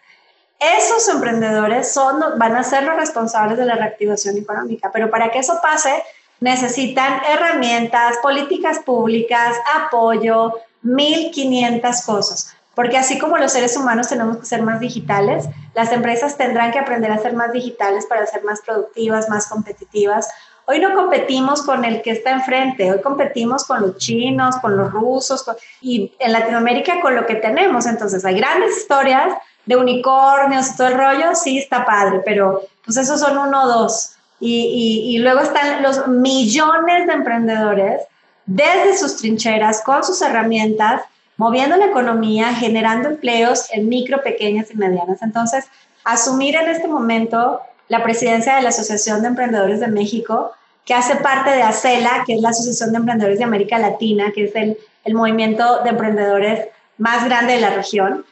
esos 0.59 1.09
emprendedores 1.09 1.93
son, 1.93 2.39
van 2.39 2.57
a 2.57 2.65
ser 2.65 2.85
los 2.85 2.97
responsables 2.97 3.59
de 3.59 3.65
la 3.65 3.77
reactivación 3.77 4.37
económica. 4.37 4.91
Pero 4.93 5.11
para 5.11 5.31
que 5.31 5.39
eso 5.39 5.59
pase, 5.63 6.03
necesitan 6.41 7.23
herramientas, 7.29 8.17
políticas 8.23 8.79
públicas, 8.81 9.57
apoyo, 9.75 10.61
1.500 10.85 12.05
cosas. 12.05 12.55
Porque 12.75 12.99
así 12.99 13.19
como 13.19 13.39
los 13.39 13.53
seres 13.53 13.77
humanos 13.77 14.09
tenemos 14.09 14.39
que 14.39 14.47
ser 14.47 14.63
más 14.63 14.81
digitales, 14.81 15.45
las 15.75 15.93
empresas 15.93 16.37
tendrán 16.37 16.73
que 16.73 16.79
aprender 16.79 17.13
a 17.13 17.19
ser 17.19 17.35
más 17.35 17.53
digitales 17.53 18.07
para 18.07 18.27
ser 18.27 18.43
más 18.43 18.61
productivas, 18.63 19.29
más 19.29 19.47
competitivas. 19.47 20.29
Hoy 20.67 20.81
no 20.81 20.95
competimos 20.95 21.63
con 21.63 21.85
el 21.85 22.01
que 22.01 22.13
está 22.13 22.31
enfrente, 22.31 22.91
hoy 22.91 23.03
competimos 23.03 23.65
con 23.65 23.83
los 23.83 23.99
chinos, 23.99 24.57
con 24.57 24.77
los 24.77 24.91
rusos 24.91 25.45
y 25.83 26.13
en 26.19 26.33
Latinoamérica 26.33 27.01
con 27.03 27.15
lo 27.15 27.27
que 27.27 27.35
tenemos. 27.35 27.85
Entonces 27.87 28.25
hay 28.25 28.37
grandes 28.39 28.79
historias 28.79 29.35
de 29.67 29.77
unicornios 29.77 30.71
y 30.71 30.77
todo 30.77 30.89
el 30.89 30.95
rollo, 30.95 31.35
sí 31.35 31.59
está 31.59 31.85
padre, 31.85 32.23
pero 32.25 32.63
pues 32.85 32.97
esos 32.97 33.21
son 33.21 33.37
uno 33.37 33.65
o 33.65 33.69
dos. 33.69 34.13
Y, 34.41 35.19
luego 35.21 35.41
están 35.41 35.83
los 35.83 36.07
millones 36.07 37.07
de 37.07 37.13
emprendedores 37.15 38.03
desde 38.45 38.99
sus 38.99 39.17
trincheras, 39.17 39.81
con 39.83 40.05
sus 40.05 40.21
herramientas, 40.21 41.03
moviendo 41.39 41.77
la 41.77 41.87
economía, 41.87 42.53
generando 42.55 43.09
empleos 43.09 43.71
en 43.71 43.89
micro, 43.89 44.23
pequeñas 44.23 44.71
y 44.71 44.77
medianas. 44.77 45.23
Entonces, 45.23 45.65
asumir 46.05 46.57
en 46.57 46.69
este 46.69 46.89
momento 46.89 47.61
la 47.89 48.03
presidencia 48.03 48.57
de 48.57 48.63
la 48.63 48.71
Asociación 48.71 49.23
de 49.23 49.29
Emprendedores 49.29 49.81
de 49.81 49.89
México, 49.89 50.53
que 50.85 50.95
hace 50.95 51.17
parte 51.17 51.51
de 51.51 51.63
ACELA, 51.63 52.25
que 52.27 52.35
es 52.35 52.41
la 52.41 52.51
Asociación 52.51 52.93
de 52.93 52.99
Emprendedores 52.99 53.39
de 53.39 53.45
América 53.45 53.79
Latina, 53.79 54.33
que 54.35 54.45
es 54.45 54.57
el, 54.57 54.77
el 55.05 55.15
movimiento 55.15 55.83
de 55.83 55.91
emprendedores 55.91 56.69
más 56.99 57.25
grande 57.25 57.55
de 57.55 57.61
la 57.61 57.71
región. 57.71 58.25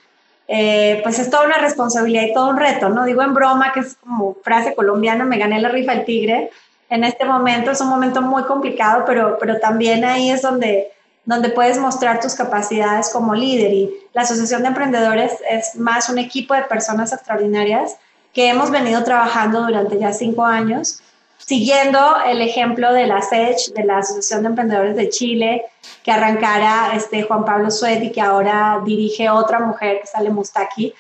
Eh, 0.48 1.00
pues 1.02 1.18
es 1.18 1.30
toda 1.30 1.46
una 1.46 1.58
responsabilidad 1.58 2.24
y 2.24 2.34
todo 2.34 2.50
un 2.50 2.58
reto, 2.58 2.88
¿no? 2.88 3.04
Digo 3.04 3.22
en 3.22 3.32
broma, 3.32 3.72
que 3.72 3.80
es 3.80 3.94
como 3.94 4.36
frase 4.42 4.74
colombiana, 4.74 5.24
me 5.24 5.38
gané 5.38 5.60
la 5.60 5.68
rifa 5.68 5.94
del 5.94 6.04
tigre. 6.04 6.50
En 6.90 7.04
este 7.04 7.24
momento 7.24 7.70
es 7.70 7.80
un 7.80 7.88
momento 7.88 8.20
muy 8.20 8.42
complicado, 8.42 9.04
pero, 9.06 9.38
pero 9.38 9.58
también 9.60 10.04
ahí 10.04 10.30
es 10.30 10.42
donde, 10.42 10.90
donde 11.24 11.48
puedes 11.48 11.78
mostrar 11.78 12.20
tus 12.20 12.34
capacidades 12.34 13.08
como 13.10 13.34
líder. 13.34 13.72
Y 13.72 13.94
la 14.12 14.22
Asociación 14.22 14.62
de 14.62 14.68
Emprendedores 14.68 15.32
es 15.48 15.76
más 15.76 16.10
un 16.10 16.18
equipo 16.18 16.52
de 16.52 16.64
personas 16.64 17.14
extraordinarias 17.14 17.96
que 18.32 18.48
hemos 18.48 18.70
venido 18.70 19.04
trabajando 19.04 19.62
durante 19.62 19.98
ya 19.98 20.12
cinco 20.12 20.44
años, 20.44 21.00
siguiendo 21.38 21.98
el 22.26 22.40
ejemplo 22.40 22.92
de 22.92 23.06
la 23.06 23.20
SECH, 23.20 23.72
de 23.74 23.84
la 23.84 23.98
Asociación 23.98 24.42
de 24.42 24.48
Emprendedores 24.48 24.96
de 24.96 25.08
Chile, 25.08 25.64
que 26.02 26.10
arrancara 26.10 26.92
este 26.94 27.22
Juan 27.22 27.44
Pablo 27.44 27.70
Suet 27.70 28.02
y 28.02 28.12
que 28.12 28.20
ahora 28.20 28.80
dirige 28.85 29.28
otra 29.28 29.60
mujer 29.60 30.00
que 30.00 30.06
sale 30.06 30.30
Mustaki. 30.30 30.94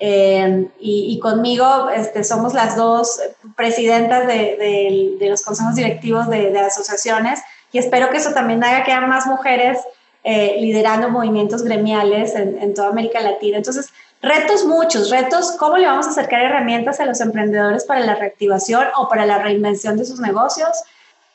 Eh, 0.00 0.68
y, 0.78 1.18
conmigo 1.18 1.90
este, 1.90 2.22
somos 2.22 2.54
las 2.54 2.76
dos 2.76 3.20
presidentas 3.56 4.28
de, 4.28 5.16
de, 5.18 5.28
los 5.28 5.42
consejos 5.42 5.74
directivos 5.74 6.28
de, 6.28 6.52
de, 6.52 6.60
asociaciones 6.60 7.40
y 7.72 7.78
espero 7.78 8.08
que 8.08 8.18
eso 8.18 8.30
también 8.32 8.62
haga 8.62 8.84
que 8.84 8.92
haya 8.92 9.04
más 9.08 9.26
mujeres 9.26 9.78
eh, 10.22 10.56
liderando 10.60 11.10
movimientos 11.10 11.64
gremiales 11.64 12.36
en, 12.36 12.62
en, 12.62 12.74
toda 12.74 12.88
América 12.88 13.20
Latina. 13.20 13.56
Entonces, 13.56 13.88
Retos 14.20 14.64
muchos, 14.64 15.10
retos, 15.10 15.52
¿cómo 15.52 15.76
le 15.76 15.86
vamos 15.86 16.06
a 16.06 16.10
acercar 16.10 16.42
herramientas 16.42 16.98
a 17.00 17.06
los 17.06 17.20
emprendedores 17.20 17.84
para 17.84 18.00
la 18.00 18.16
reactivación 18.16 18.86
o 18.96 19.08
para 19.08 19.26
la 19.26 19.38
reinvención 19.38 19.96
de 19.96 20.04
sus 20.04 20.20
negocios? 20.20 20.70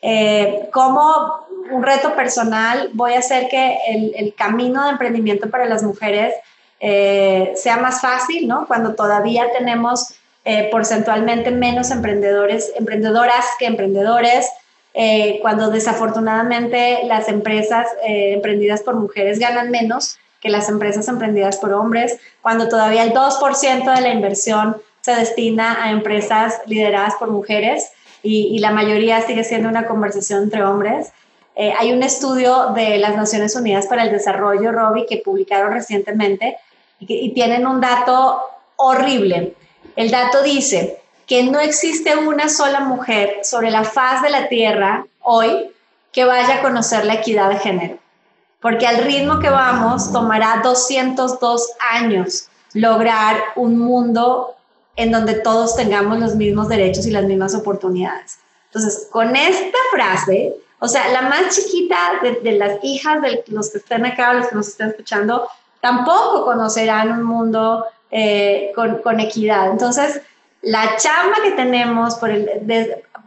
Eh, 0.01 0.69
¿Cómo 0.73 1.47
un 1.71 1.83
reto 1.83 2.15
personal, 2.15 2.89
voy 2.93 3.13
a 3.13 3.19
hacer 3.19 3.47
que 3.47 3.77
el, 3.87 4.13
el 4.15 4.33
camino 4.35 4.83
de 4.83 4.91
emprendimiento 4.91 5.49
para 5.49 5.65
las 5.65 5.83
mujeres 5.83 6.33
eh, 6.79 7.53
sea 7.55 7.77
más 7.77 8.01
fácil, 8.01 8.47
¿no? 8.47 8.67
Cuando 8.67 8.93
todavía 8.93 9.45
tenemos 9.57 10.15
eh, 10.43 10.67
porcentualmente 10.69 11.49
menos 11.51 11.91
emprendedores, 11.91 12.73
emprendedoras 12.75 13.45
que 13.57 13.67
emprendedores, 13.67 14.49
eh, 14.93 15.39
cuando 15.41 15.69
desafortunadamente 15.69 16.99
las 17.05 17.29
empresas 17.29 17.87
emprendidas 18.05 18.81
por 18.81 18.95
mujeres 18.95 19.39
ganan 19.39 19.71
menos 19.71 20.17
que 20.43 20.49
las 20.49 20.67
empresas 20.67 21.07
emprendidas 21.07 21.55
por 21.55 21.71
hombres, 21.71 22.19
cuando 22.41 22.67
todavía 22.67 23.03
el 23.03 23.13
2% 23.13 23.95
de 23.95 24.01
la 24.01 24.09
inversión 24.09 24.75
se 24.99 25.15
destina 25.15 25.81
a 25.81 25.91
empresas 25.91 26.61
lideradas 26.65 27.15
por 27.15 27.31
mujeres 27.31 27.91
y, 28.21 28.59
la 28.59 28.71
mayoría 28.71 29.21
sigue 29.21 29.43
siendo 29.43 29.69
una 29.69 29.85
conversación 29.85 30.43
entre 30.43 30.63
hombres. 30.63 31.11
hay 31.55 31.91
un 31.91 32.03
estudio 32.03 32.67
de 32.75 32.97
las 32.97 33.15
Naciones 33.15 33.55
Unidas 33.55 33.87
para 33.87 34.03
el 34.03 34.11
Desarrollo, 34.11 34.71
Robbie, 34.71 35.05
que 35.05 35.17
publicaron 35.17 35.73
recientemente, 35.73 36.57
y, 36.99 37.33
tienen 37.33 37.65
un 37.67 37.81
dato 37.81 38.41
horrible. 38.75 39.55
El 39.95 40.11
dato 40.11 40.41
dice 40.43 40.99
que 41.25 41.43
no 41.43 41.59
existe 41.59 42.15
una 42.15 42.49
sola 42.49 42.81
mujer 42.81 43.39
sobre 43.43 43.71
la 43.71 43.83
faz 43.83 44.21
de 44.21 44.29
la 44.29 44.47
Tierra 44.47 45.05
hoy 45.21 45.69
que 46.11 46.25
vaya 46.25 46.55
a 46.55 46.61
conocer 46.61 47.05
la 47.05 47.15
equidad 47.15 47.49
de 47.49 47.57
género, 47.57 47.97
porque 48.63 48.87
al 48.87 49.03
ritmo 49.03 49.39
que 49.39 49.49
vamos 49.49 50.11
tomará 50.11 50.61
202 50.63 51.69
años 51.91 52.47
lograr 52.73 53.35
un 53.55 53.77
mundo 53.77 54.55
en 54.95 55.11
donde 55.11 55.35
todos 55.35 55.75
tengamos 55.75 56.17
los 56.19 56.35
mismos 56.35 56.69
derechos 56.69 57.05
y 57.05 57.11
las 57.11 57.25
mismas 57.25 57.53
oportunidades. 57.53 58.39
Entonces, 58.67 59.09
con 59.11 59.35
esta 59.35 59.77
frase, 59.91 60.55
o 60.79 60.87
sea, 60.87 61.09
la 61.09 61.23
más 61.23 61.55
chiquita 61.55 61.97
de, 62.23 62.39
de 62.39 62.53
las 62.53 62.83
hijas 62.83 63.21
de 63.21 63.43
los 63.47 63.69
que 63.69 63.79
estén 63.79 64.05
acá 64.05 64.33
los 64.33 64.47
que 64.47 64.55
nos 64.55 64.69
estén 64.69 64.89
escuchando, 64.89 65.47
tampoco 65.81 66.45
conocerán 66.45 67.11
un 67.11 67.23
mundo 67.23 67.85
eh, 68.09 68.71
con, 68.75 69.19
equidad. 69.19 69.71
Entonces, 69.71 70.21
la 70.61 70.95
chamba 70.95 71.41
que 71.43 71.51
tenemos, 71.51 72.15
por 72.15 72.29
el, 72.29 72.47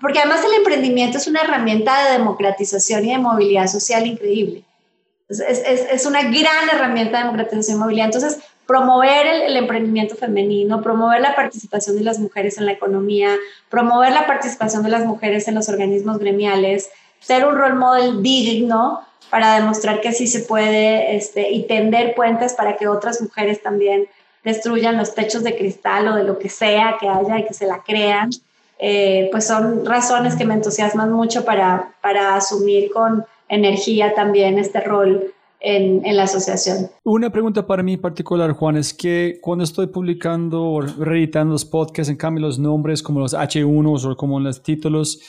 porque 0.00 0.20
además 0.20 0.44
el 0.44 0.54
emprendimiento 0.54 1.18
es 1.18 1.26
una 1.26 1.42
herramienta 1.42 2.04
de 2.04 2.12
democratización 2.12 3.04
y 3.04 3.10
de 3.10 3.18
movilidad 3.18 3.66
social 3.66 4.06
increíble. 4.06 4.64
Es, 5.28 5.40
es, 5.40 6.06
una 6.06 6.22
gran 6.22 6.68
herramienta 6.72 7.18
de 7.18 7.24
democratización 7.24 7.80
movilidad. 7.80 8.06
Entonces, 8.06 8.38
promover 8.66 9.26
el, 9.26 9.56
emprendimiento 9.56 10.14
femenino, 10.14 10.82
promover 10.82 11.20
la 11.20 11.34
participación 11.34 11.96
de 11.96 12.02
las 12.02 12.18
mujeres 12.18 12.58
en 12.58 12.66
la 12.66 12.72
economía, 12.72 13.34
promover 13.68 14.12
la 14.12 14.26
participación 14.26 14.82
de 14.82 14.90
las 14.90 15.04
mujeres 15.04 15.48
en 15.48 15.54
los 15.54 15.68
organismos 15.68 16.18
gremiales, 16.18 16.90
ser 17.20 17.46
un 17.46 17.56
role 17.56 17.74
model 17.74 18.22
digno 18.22 19.00
para 19.30 19.56
demostrar 19.56 20.00
que 20.00 20.12
sí 20.12 20.26
se 20.26 20.40
puede 20.40 21.16
este, 21.16 21.50
y 21.50 21.64
tender 21.66 22.14
puentes 22.14 22.54
para 22.54 22.76
que 22.76 22.86
otras 22.86 23.20
mujeres 23.20 23.62
también 23.62 24.06
destruyan 24.44 24.96
los 24.96 25.14
techos 25.14 25.42
de 25.42 25.56
cristal 25.56 26.06
o 26.08 26.14
de 26.14 26.22
lo 26.22 26.38
que 26.38 26.48
sea 26.48 26.96
que 27.00 27.08
haya 27.08 27.38
y 27.38 27.46
que 27.46 27.54
se 27.54 27.66
la 27.66 27.82
crean, 27.82 28.30
eh, 28.78 29.28
pues 29.32 29.46
son 29.46 29.84
razones 29.84 30.36
que 30.36 30.44
me 30.44 30.54
entusiasman 30.54 31.10
mucho 31.10 31.44
para, 31.44 31.94
para 32.00 32.36
asumir 32.36 32.92
con 32.92 33.26
energía 33.48 34.14
también 34.14 34.58
este 34.58 34.80
rol 34.80 35.32
en, 35.60 36.04
en, 36.04 36.16
la 36.16 36.24
asociación. 36.24 36.90
Una 37.04 37.30
pregunta 37.30 37.66
para 37.66 37.82
mí 37.82 37.96
particular, 37.96 38.52
Juan, 38.52 38.76
es 38.76 38.92
que 38.92 39.38
cuando 39.40 39.64
estoy 39.64 39.86
publicando 39.86 40.62
o 40.62 40.80
reeditando 40.80 41.52
los 41.52 41.64
podcasts, 41.64 42.10
en 42.10 42.16
cambio 42.16 42.42
los 42.42 42.58
nombres 42.58 43.02
como 43.02 43.20
los 43.20 43.34
H1 43.34 44.04
o 44.04 44.16
como 44.16 44.38
los 44.38 44.62
títulos, 44.62 45.20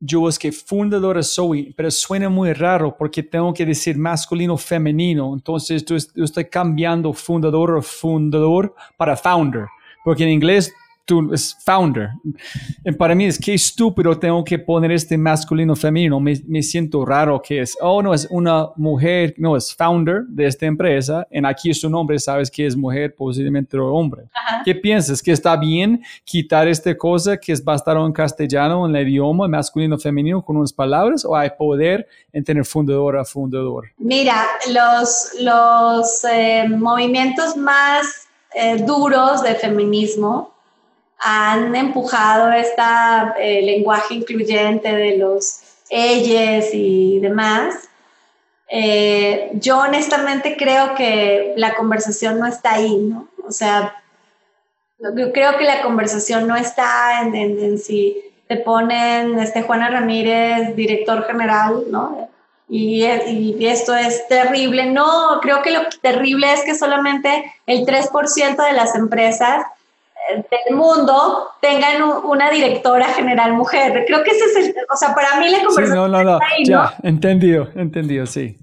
yo 0.00 0.28
es 0.28 0.38
que 0.38 0.50
fundadora 0.50 1.22
soy, 1.22 1.74
pero 1.76 1.90
suena 1.90 2.30
muy 2.30 2.54
raro 2.54 2.96
porque 2.96 3.22
tengo 3.22 3.52
que 3.52 3.66
decir 3.66 3.98
masculino 3.98 4.56
femenino. 4.56 5.32
Entonces 5.34 5.84
yo 5.84 5.96
estoy 5.96 6.46
cambiando 6.46 7.12
fundador 7.12 7.72
o 7.76 7.82
fundador 7.82 8.74
para 8.96 9.16
founder, 9.16 9.66
porque 10.02 10.22
en 10.24 10.30
inglés 10.30 10.72
es 11.32 11.56
founder. 11.64 12.10
Y 12.84 12.92
para 12.92 13.14
mí 13.14 13.26
es 13.26 13.38
que 13.38 13.54
estúpido 13.54 14.16
tengo 14.18 14.44
que 14.44 14.58
poner 14.58 14.92
este 14.92 15.16
masculino 15.18 15.74
femenino. 15.74 16.20
Me, 16.20 16.40
me, 16.46 16.62
siento 16.62 17.04
raro 17.04 17.40
que 17.42 17.60
es, 17.60 17.76
oh, 17.80 18.02
no, 18.02 18.14
es 18.14 18.26
una 18.30 18.68
mujer, 18.76 19.34
no, 19.36 19.56
es 19.56 19.74
founder 19.74 20.22
de 20.28 20.46
esta 20.46 20.66
empresa. 20.66 21.26
En 21.30 21.46
aquí 21.46 21.70
es 21.70 21.80
su 21.80 21.90
nombre, 21.90 22.18
sabes 22.18 22.50
que 22.50 22.66
es 22.66 22.76
mujer, 22.76 23.14
posiblemente 23.14 23.76
hombre. 23.78 24.24
¿Qué 24.64 24.74
piensas? 24.74 25.22
¿Que 25.22 25.32
está 25.32 25.56
bien 25.56 26.02
quitar 26.24 26.68
esta 26.68 26.96
cosa 26.96 27.36
que 27.36 27.52
es 27.52 27.62
basado 27.62 28.06
en 28.06 28.12
castellano, 28.12 28.86
en 28.86 28.94
el 28.94 29.08
idioma 29.08 29.48
masculino 29.48 29.98
femenino 29.98 30.44
con 30.44 30.56
unas 30.56 30.72
palabras? 30.72 31.24
¿O 31.24 31.34
hay 31.34 31.50
poder 31.58 32.06
en 32.32 32.44
tener 32.44 32.64
fundador 32.64 33.16
a 33.16 33.24
fundador? 33.24 33.90
Mira, 33.98 34.46
los, 34.72 35.32
los 35.40 36.24
eh, 36.24 36.68
movimientos 36.68 37.56
más 37.56 38.28
eh, 38.54 38.82
duros 38.82 39.42
de 39.42 39.54
feminismo 39.54 40.49
han 41.20 41.76
empujado 41.76 42.50
este 42.52 42.82
lenguaje 43.62 44.14
incluyente 44.14 44.94
de 44.94 45.18
los 45.18 45.60
ellos 45.90 46.66
y 46.72 47.18
demás. 47.20 47.88
Eh, 48.68 49.50
yo 49.54 49.80
honestamente 49.80 50.56
creo 50.56 50.94
que 50.94 51.54
la 51.56 51.74
conversación 51.74 52.38
no 52.38 52.46
está 52.46 52.74
ahí, 52.74 52.96
¿no? 52.96 53.28
O 53.46 53.50
sea, 53.50 54.00
yo 55.16 55.32
creo 55.32 55.58
que 55.58 55.64
la 55.64 55.82
conversación 55.82 56.46
no 56.46 56.56
está 56.56 57.22
en, 57.22 57.34
en, 57.34 57.78
si 57.78 58.22
te 58.46 58.56
ponen 58.56 59.38
este 59.40 59.62
Juana 59.62 59.90
Ramírez, 59.90 60.76
director 60.76 61.26
general, 61.26 61.84
¿no? 61.90 62.28
Y, 62.68 63.04
y, 63.04 63.66
esto 63.66 63.96
es 63.96 64.28
terrible. 64.28 64.86
No, 64.86 65.40
creo 65.42 65.60
que 65.62 65.72
lo 65.72 65.80
terrible 66.00 66.52
es 66.52 66.62
que 66.62 66.76
solamente 66.76 67.52
el 67.66 67.84
3% 67.84 68.64
de 68.64 68.72
las 68.72 68.94
empresas 68.94 69.66
del 70.36 70.76
mundo 70.76 71.48
tengan 71.60 72.02
una 72.24 72.50
directora 72.50 73.06
general 73.06 73.52
mujer. 73.52 74.04
Creo 74.06 74.22
que 74.22 74.30
ese 74.30 74.44
es 74.44 74.56
el, 74.56 74.74
o 74.92 74.96
sea, 74.96 75.14
para 75.14 75.38
mí 75.38 75.48
la 75.48 75.58
conversación. 75.58 75.86
Sí, 75.86 75.94
no, 75.94 76.08
no, 76.08 76.22
no, 76.22 76.38
ya, 76.64 76.94
entendido, 77.02 77.68
entendido, 77.74 78.26
sí. 78.26 78.56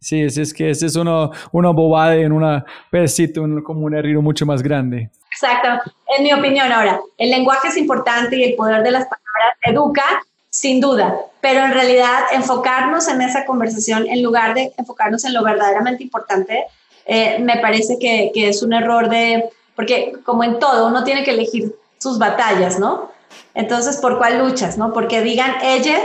Sí, 0.00 0.22
es, 0.22 0.38
es 0.38 0.54
que 0.54 0.70
ese 0.70 0.86
es 0.86 0.96
una, 0.96 1.30
una 1.50 1.70
bobada 1.70 2.14
en 2.14 2.32
un 2.32 2.62
pedacito, 2.90 3.42
como 3.64 3.86
un 3.86 3.94
error 3.94 4.22
mucho 4.22 4.46
más 4.46 4.62
grande. 4.62 5.10
Exacto, 5.32 5.92
en 6.16 6.24
mi 6.24 6.32
opinión 6.32 6.70
ahora, 6.72 7.00
el 7.16 7.30
lenguaje 7.30 7.68
es 7.68 7.76
importante 7.76 8.36
y 8.36 8.44
el 8.44 8.54
poder 8.54 8.82
de 8.82 8.90
las 8.90 9.04
palabras 9.04 9.56
educa, 9.62 10.04
sin 10.50 10.80
duda, 10.80 11.16
pero 11.40 11.64
en 11.64 11.72
realidad 11.72 12.20
enfocarnos 12.32 13.08
en 13.08 13.22
esa 13.22 13.44
conversación 13.44 14.06
en 14.08 14.22
lugar 14.22 14.54
de 14.54 14.72
enfocarnos 14.76 15.24
en 15.24 15.34
lo 15.34 15.44
verdaderamente 15.44 16.02
importante, 16.02 16.64
eh, 17.06 17.38
me 17.40 17.58
parece 17.58 17.98
que, 17.98 18.30
que 18.34 18.48
es 18.48 18.62
un 18.62 18.72
error 18.72 19.08
de, 19.08 19.48
porque 19.78 20.14
como 20.24 20.42
en 20.42 20.58
todo, 20.58 20.88
uno 20.88 21.04
tiene 21.04 21.22
que 21.22 21.30
elegir 21.30 21.72
sus 21.98 22.18
batallas, 22.18 22.80
¿no? 22.80 23.12
Entonces, 23.54 23.98
¿por 23.98 24.18
cuál 24.18 24.40
luchas, 24.40 24.76
no? 24.76 24.92
Porque 24.92 25.22
digan 25.22 25.52
ellas 25.62 26.02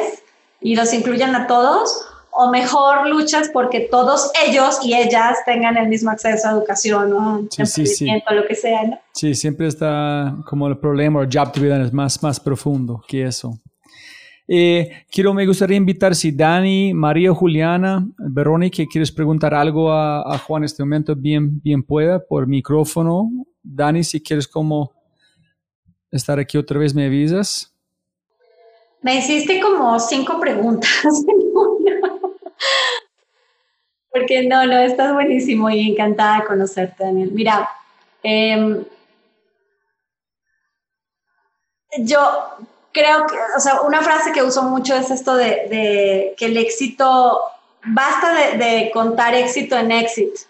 y 0.61 0.75
los 0.75 0.93
incluyan 0.93 1.35
a 1.35 1.47
todos, 1.47 2.05
o 2.29 2.51
mejor 2.51 3.07
luchas 3.09 3.49
porque 3.51 3.79
todos 3.79 4.31
ellos 4.45 4.77
y 4.83 4.93
ellas 4.93 5.39
tengan 5.47 5.75
el 5.77 5.87
mismo 5.87 6.11
acceso 6.11 6.49
a 6.49 6.51
educación, 6.51 7.09
¿no? 7.09 7.47
Sí, 7.49 7.65
sí, 7.65 7.87
sí. 7.87 8.07
lo 8.29 8.45
que 8.45 8.53
sea, 8.53 8.83
¿no? 8.83 8.99
Sí, 9.11 9.33
siempre 9.33 9.65
está 9.65 10.35
como 10.47 10.67
el 10.67 10.77
problema, 10.77 11.21
o 11.21 11.23
job 11.23 11.51
to 11.51 11.59
be 11.59 11.69
done 11.69 11.83
es 11.83 11.91
más, 11.91 12.21
más 12.21 12.39
profundo 12.39 13.01
que 13.07 13.23
eso. 13.23 13.59
Eh, 14.47 15.03
quiero, 15.09 15.33
me 15.33 15.47
gustaría 15.47 15.77
invitar 15.77 16.13
si 16.13 16.31
Dani, 16.31 16.93
María 16.93 17.33
Juliana, 17.33 18.07
Verónica, 18.19 18.83
quieres 18.87 19.11
preguntar 19.11 19.55
algo 19.55 19.91
a, 19.91 20.21
a, 20.31 20.37
Juan 20.37 20.61
en 20.61 20.65
este 20.65 20.83
momento, 20.83 21.15
bien, 21.15 21.59
bien 21.59 21.81
pueda, 21.81 22.23
por 22.23 22.45
micrófono 22.45 23.31
Dani, 23.63 24.03
si 24.03 24.21
quieres 24.21 24.47
como 24.47 24.93
estar 26.11 26.37
aquí 26.37 26.57
otra 26.57 26.77
vez, 26.77 26.93
me 26.93 27.05
avisas. 27.05 27.73
Me 29.01 29.17
hiciste 29.17 29.59
como 29.59 29.99
cinco 29.99 30.39
preguntas. 30.39 30.91
Porque 34.11 34.47
no, 34.47 34.65
no, 34.65 34.77
estás 34.77 35.13
buenísimo 35.13 35.69
y 35.69 35.89
encantada 35.89 36.41
de 36.41 36.45
conocerte, 36.45 37.03
Daniel. 37.03 37.31
Mira, 37.31 37.67
em, 38.21 38.85
yo 41.97 42.19
creo 42.91 43.25
que, 43.25 43.35
o 43.57 43.59
sea, 43.59 43.81
una 43.81 44.01
frase 44.01 44.31
que 44.31 44.43
uso 44.43 44.63
mucho 44.63 44.95
es 44.95 45.09
esto 45.09 45.35
de, 45.35 46.35
que 46.37 46.45
el 46.45 46.57
éxito, 46.57 47.41
basta 47.85 48.33
de, 48.33 48.57
de 48.63 48.91
contar 48.91 49.33
éxito 49.33 49.75
en 49.77 49.91
éxito. 49.91 50.41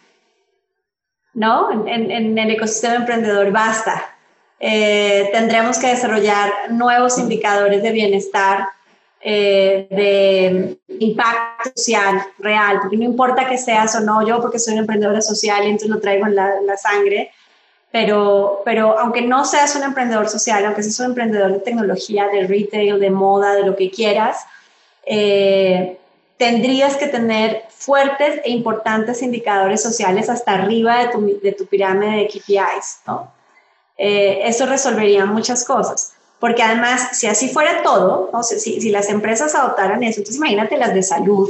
¿No? 1.33 1.87
En, 1.87 2.37
el 2.37 2.51
ecosistema 2.51 2.95
emprendedor 2.95 3.51
basta. 3.51 4.15
Eh, 4.59 5.29
tendremos 5.33 5.77
que 5.77 5.87
desarrollar 5.87 6.51
nuevos 6.69 7.17
indicadores 7.17 7.83
de 7.83 7.91
bienestar, 7.91 8.67
eh, 9.19 9.87
de 9.89 10.77
impacto 10.99 11.71
social 11.75 12.21
real, 12.39 12.79
porque 12.81 12.97
no 12.97 13.03
importa 13.03 13.47
que 13.47 13.57
seas 13.57 13.95
o 13.95 14.01
no, 14.01 14.25
yo 14.25 14.41
porque 14.41 14.59
soy 14.59 14.73
una 14.73 14.81
emprendedora 14.81 15.21
social 15.21 15.63
y 15.63 15.67
entonces 15.67 15.89
lo 15.89 15.99
traigo 15.99 16.27
en 16.27 16.35
la, 16.35 16.77
sangre, 16.77 17.31
pero, 17.91 18.61
pero 18.65 18.97
aunque 18.99 19.21
no 19.21 19.45
seas 19.45 19.75
un 19.75 19.83
emprendedor 19.83 20.27
social, 20.29 20.65
aunque 20.65 20.83
seas 20.83 20.99
un 20.99 21.07
emprendedor 21.07 21.53
de 21.53 21.59
tecnología, 21.59 22.27
de 22.27 22.47
retail, 22.47 22.99
de 22.99 23.09
moda, 23.09 23.53
de 23.55 23.63
lo 23.63 23.75
que 23.75 23.89
quieras, 23.91 24.45
eh, 25.05 25.97
tendrías 26.37 26.97
que 26.97 27.07
tener 27.07 27.63
fuertes 27.69 28.41
e 28.43 28.51
importantes 28.51 29.21
indicadores 29.21 29.81
sociales 29.81 30.29
hasta 30.29 30.53
arriba 30.53 30.99
de 30.99 31.07
tu, 31.09 31.39
de 31.41 31.51
tu 31.51 31.65
pirámide 31.65 32.17
de 32.17 32.27
KPIs, 32.27 33.01
¿no? 33.07 33.31
Eh, 33.97 34.41
eso 34.45 34.65
resolvería 34.65 35.25
muchas 35.25 35.63
cosas. 35.65 36.13
Porque 36.39 36.63
además, 36.63 37.09
si 37.13 37.27
así 37.27 37.47
fuera 37.47 37.83
todo, 37.83 38.29
¿no? 38.33 38.43
si, 38.43 38.59
si 38.59 38.89
las 38.89 39.09
empresas 39.09 39.55
adoptaran 39.55 40.03
eso, 40.03 40.19
entonces 40.19 40.37
imagínate 40.37 40.77
las 40.77 40.93
de 40.93 41.03
salud. 41.03 41.49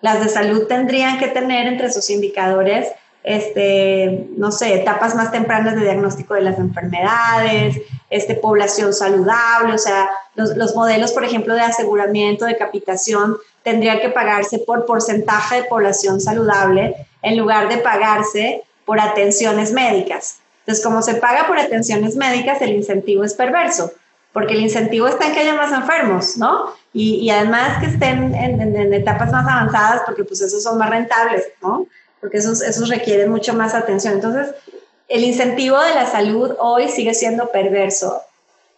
Las 0.00 0.22
de 0.22 0.28
salud 0.28 0.66
tendrían 0.66 1.18
que 1.18 1.28
tener 1.28 1.66
entre 1.68 1.92
sus 1.92 2.10
indicadores 2.10 2.88
este, 3.28 4.26
no 4.36 4.50
sé, 4.50 4.74
etapas 4.74 5.14
más 5.14 5.30
tempranas 5.30 5.74
de 5.74 5.82
diagnóstico 5.82 6.34
de 6.34 6.40
las 6.40 6.58
enfermedades, 6.58 7.80
este, 8.08 8.34
población 8.34 8.94
saludable, 8.94 9.74
o 9.74 9.78
sea, 9.78 10.08
los, 10.34 10.56
los, 10.56 10.74
modelos, 10.74 11.12
por 11.12 11.24
ejemplo, 11.24 11.54
de 11.54 11.60
aseguramiento, 11.60 12.46
de 12.46 12.56
capitación, 12.56 13.36
tendrían 13.68 14.00
que 14.00 14.08
pagarse 14.08 14.58
por 14.60 14.86
porcentaje 14.86 15.56
de 15.56 15.64
población 15.64 16.22
saludable 16.22 16.94
en 17.20 17.36
lugar 17.36 17.68
de 17.68 17.76
pagarse 17.76 18.62
por 18.86 18.98
atenciones 18.98 19.72
médicas. 19.72 20.38
Entonces, 20.60 20.82
como 20.82 21.02
se 21.02 21.16
paga 21.16 21.46
por 21.46 21.58
atenciones 21.58 22.16
médicas, 22.16 22.62
el 22.62 22.72
incentivo 22.72 23.24
es 23.24 23.34
perverso, 23.34 23.92
porque 24.32 24.54
el 24.54 24.60
incentivo 24.60 25.06
está 25.06 25.26
en 25.26 25.34
que 25.34 25.40
haya 25.40 25.54
más 25.54 25.72
enfermos, 25.72 26.38
¿no? 26.38 26.72
Y, 26.94 27.16
y 27.16 27.28
además 27.28 27.78
que 27.80 27.90
estén 27.90 28.34
en, 28.34 28.60
en, 28.62 28.74
en, 28.74 28.94
etapas 28.94 29.30
más 29.30 29.46
avanzadas, 29.46 30.02
porque 30.06 30.24
pues 30.24 30.40
esos 30.40 30.62
son 30.62 30.78
más 30.78 30.88
rentables, 30.88 31.44
¿no? 31.60 31.86
porque 32.20 32.38
esos, 32.38 32.62
esos 32.62 32.88
requieren 32.88 33.30
mucho 33.30 33.52
más 33.54 33.74
atención. 33.74 34.14
Entonces, 34.14 34.54
el 35.08 35.24
incentivo 35.24 35.78
de 35.78 35.94
la 35.94 36.06
salud 36.06 36.52
hoy 36.58 36.88
sigue 36.88 37.14
siendo 37.14 37.50
perverso. 37.50 38.22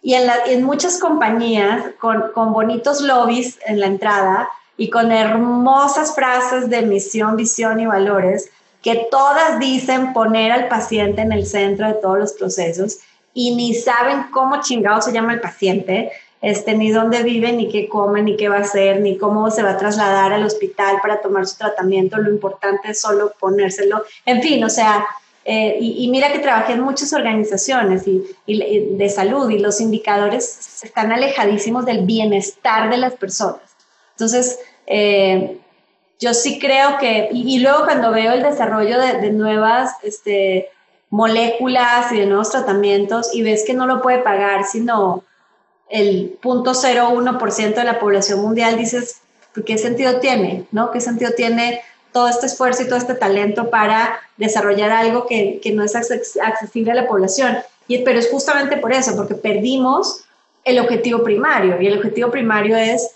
Y 0.02 0.14
en, 0.14 0.28
en 0.46 0.64
muchas 0.64 0.98
compañías, 0.98 1.84
con, 2.00 2.32
con 2.32 2.52
bonitos 2.52 3.00
lobbies 3.00 3.58
en 3.66 3.80
la 3.80 3.86
entrada 3.86 4.48
y 4.80 4.88
con 4.88 5.12
hermosas 5.12 6.14
frases 6.14 6.70
de 6.70 6.80
misión, 6.80 7.36
visión 7.36 7.78
y 7.80 7.84
valores, 7.84 8.48
que 8.82 9.08
todas 9.10 9.58
dicen 9.58 10.14
poner 10.14 10.52
al 10.52 10.68
paciente 10.68 11.20
en 11.20 11.32
el 11.32 11.44
centro 11.44 11.86
de 11.86 11.92
todos 11.92 12.18
los 12.18 12.32
procesos 12.32 12.96
y 13.34 13.54
ni 13.54 13.74
saben 13.74 14.28
cómo 14.32 14.62
chingado 14.62 15.02
se 15.02 15.12
llama 15.12 15.34
el 15.34 15.40
paciente, 15.42 16.10
este, 16.40 16.74
ni 16.74 16.90
dónde 16.90 17.22
vive, 17.22 17.52
ni 17.52 17.68
qué 17.68 17.90
come, 17.90 18.22
ni 18.22 18.38
qué 18.38 18.48
va 18.48 18.56
a 18.56 18.60
hacer, 18.60 19.02
ni 19.02 19.18
cómo 19.18 19.50
se 19.50 19.62
va 19.62 19.72
a 19.72 19.76
trasladar 19.76 20.32
al 20.32 20.46
hospital 20.46 20.96
para 21.02 21.20
tomar 21.20 21.46
su 21.46 21.58
tratamiento. 21.58 22.16
Lo 22.16 22.30
importante 22.30 22.92
es 22.92 23.02
solo 23.02 23.34
ponérselo. 23.38 24.02
En 24.24 24.40
fin, 24.40 24.64
o 24.64 24.70
sea, 24.70 25.04
eh, 25.44 25.76
y, 25.78 26.08
mira 26.08 26.32
que 26.32 26.38
trabajé 26.38 26.72
en 26.72 26.80
muchas 26.80 27.12
organizaciones 27.12 28.04
y, 28.06 28.24
de 28.46 29.08
salud 29.10 29.50
y 29.50 29.58
los 29.58 29.78
indicadores 29.82 30.82
están 30.82 31.12
alejadísimos 31.12 31.84
del 31.84 32.06
bienestar 32.06 32.88
de 32.88 32.96
las 32.96 33.12
personas. 33.12 33.60
Entonces, 34.20 34.58
eh, 34.90 35.56
yo 36.18 36.34
sí 36.34 36.58
creo 36.58 36.98
que, 36.98 37.28
y, 37.32 37.60
luego 37.60 37.84
cuando 37.84 38.10
veo 38.10 38.32
el 38.32 38.42
desarrollo 38.42 39.00
de, 39.00 39.20
de 39.20 39.30
nuevas 39.30 39.92
este, 40.02 40.68
moléculas 41.08 42.12
y 42.12 42.18
de 42.18 42.26
nuevos 42.26 42.50
tratamientos 42.50 43.32
y 43.32 43.42
ves 43.42 43.64
que 43.64 43.72
no 43.72 43.86
lo 43.86 44.02
puede 44.02 44.18
pagar, 44.18 44.64
sino 44.64 45.24
el 45.88 46.38
0.01% 46.42 47.74
de 47.74 47.84
la 47.84 47.98
población 47.98 48.40
mundial, 48.40 48.76
dices, 48.76 49.20
¿qué 49.64 49.78
sentido 49.78 50.18
tiene? 50.18 50.66
¿no? 50.72 50.90
¿Qué 50.90 51.00
sentido 51.00 51.32
tiene 51.36 51.82
todo 52.12 52.28
este 52.28 52.46
esfuerzo 52.46 52.82
y 52.82 52.86
todo 52.86 52.96
este 52.96 53.14
talento 53.14 53.70
para 53.70 54.20
desarrollar 54.36 54.90
algo 54.90 55.26
que, 55.26 55.60
que 55.62 55.72
no 55.72 55.84
es 55.84 55.94
accesible 55.94 56.90
a 56.90 56.96
la 56.96 57.06
población? 57.06 57.58
Y, 57.88 57.98
pero 57.98 58.18
es 58.18 58.28
justamente 58.28 58.76
por 58.76 58.92
eso, 58.92 59.16
porque 59.16 59.34
perdimos 59.34 60.24
el 60.64 60.78
objetivo 60.78 61.22
primario, 61.22 61.80
y 61.80 61.86
el 61.86 61.96
objetivo 61.96 62.30
primario 62.30 62.76
es 62.76 63.10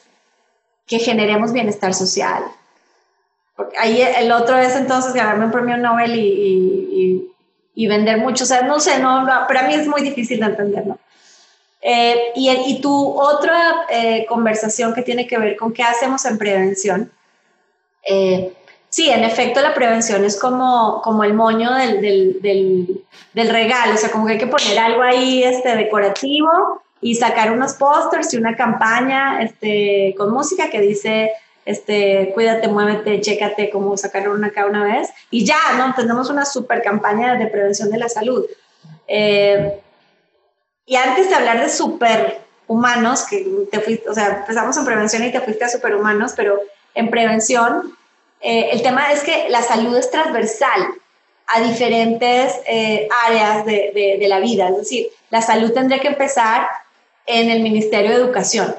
que 0.87 0.99
generemos 0.99 1.53
bienestar 1.53 1.95
social. 1.95 2.45
Porque 3.57 3.77
ahí 3.79 4.03
el 4.03 4.33
otro 4.33 4.59
es 4.59 4.75
entonces 4.75 5.13
ganarme 5.15 5.47
un 5.47 5.53
premio 5.53 5.77
Nobel 5.77 6.15
y, 6.17 7.89
vender 7.89 8.19
mucho, 8.19 8.45
o 8.45 8.47
sea, 8.47 8.63
no 8.63 8.81
sé, 8.81 8.99
no, 8.99 9.27
para 9.47 9.65
mí 9.65 9.75
es 9.75 9.87
muy 9.87 10.03
difícil 10.03 10.41
de 10.41 10.47
entender, 10.47 10.87
¿no? 10.87 10.99
Eh, 11.87 12.33
y, 12.35 12.51
y, 12.51 12.81
tu 12.81 13.21
otra 13.21 13.85
eh, 13.91 14.25
conversación 14.27 14.95
que 14.95 15.03
tiene 15.03 15.27
que 15.27 15.37
ver 15.37 15.55
con 15.57 15.73
qué 15.73 15.83
hacemos 15.83 16.25
en 16.25 16.39
prevención. 16.39 17.13
Eh, 18.03 18.55
sí, 18.89 19.11
en 19.11 19.23
efecto, 19.23 19.61
la 19.61 19.75
prevención 19.75 20.25
es 20.25 20.39
como, 20.39 21.03
como 21.03 21.25
el 21.25 21.35
moño 21.35 21.75
del, 21.75 22.01
del, 22.01 23.05
del, 23.35 23.49
regalo, 23.51 23.95
o 23.95 23.97
sea, 23.99 24.11
como 24.11 24.27
que 24.27 24.33
hay 24.33 24.39
que 24.39 24.47
poner 24.47 24.79
algo 24.79 25.03
ahí 25.03 25.45
este, 25.45 25.77
decorativo 25.77 26.49
y 27.01 27.15
sacar 27.15 27.53
unos 27.53 27.75
pósters 27.75 28.33
y 28.33 28.37
una 28.37 28.57
campaña 28.57 29.43
este, 29.43 30.15
con 30.17 30.33
música 30.33 30.71
que 30.71 30.81
dice 30.81 31.33
este, 31.65 32.31
cuídate, 32.35 32.69
muévete, 32.69 33.21
chécate, 33.21 33.71
como 33.71 33.97
sacar 33.97 34.29
una 34.29 34.51
cada 34.51 34.67
una 34.67 34.85
vez. 34.85 35.11
Y 35.31 35.45
ya, 35.45 35.59
¿no? 35.79 35.95
Tenemos 35.95 36.31
una 36.31 36.45
super 36.45 36.83
campaña 36.83 37.37
de 37.37 37.47
prevención 37.47 37.91
de 37.91 37.99
la 37.99 38.09
salud. 38.09 38.45
Eh, 39.07 39.81
y 40.87 40.97
antes 40.97 41.29
de 41.29 41.35
hablar 41.35 41.61
de 41.61 41.71
superhumanos, 41.71 43.25
que 43.25 43.47
te 43.71 43.81
fuiste, 43.81 44.09
o 44.09 44.15
sea, 44.15 44.41
empezamos 44.41 44.77
en 44.77 44.85
prevención 44.85 45.25
y 45.25 45.33
te 45.33 45.41
fuiste 45.41 45.65
a 45.65 45.69
superhumanos, 45.69 46.33
pero 46.37 46.61
en 46.95 47.11
prevención, 47.11 47.97
eh, 48.41 48.69
el 48.73 48.83
tema 48.83 49.11
es 49.13 49.23
que 49.23 49.49
la 49.49 49.63
salud 49.63 49.97
es 49.97 50.11
transversal 50.11 50.87
a 51.47 51.61
diferentes 51.61 52.61
eh, 52.67 53.09
áreas 53.27 53.65
de, 53.65 53.93
de, 53.95 54.17
de, 54.19 54.29
la 54.29 54.41
vida. 54.41 54.69
Es 54.69 54.77
decir, 54.77 55.09
la 55.31 55.41
salud 55.41 55.73
tendría 55.73 56.01
que 56.01 56.09
empezar 56.09 56.69
en 57.27 57.51
el 57.51 57.63
Ministerio 57.63 58.11
de 58.11 58.17
Educación. 58.17 58.75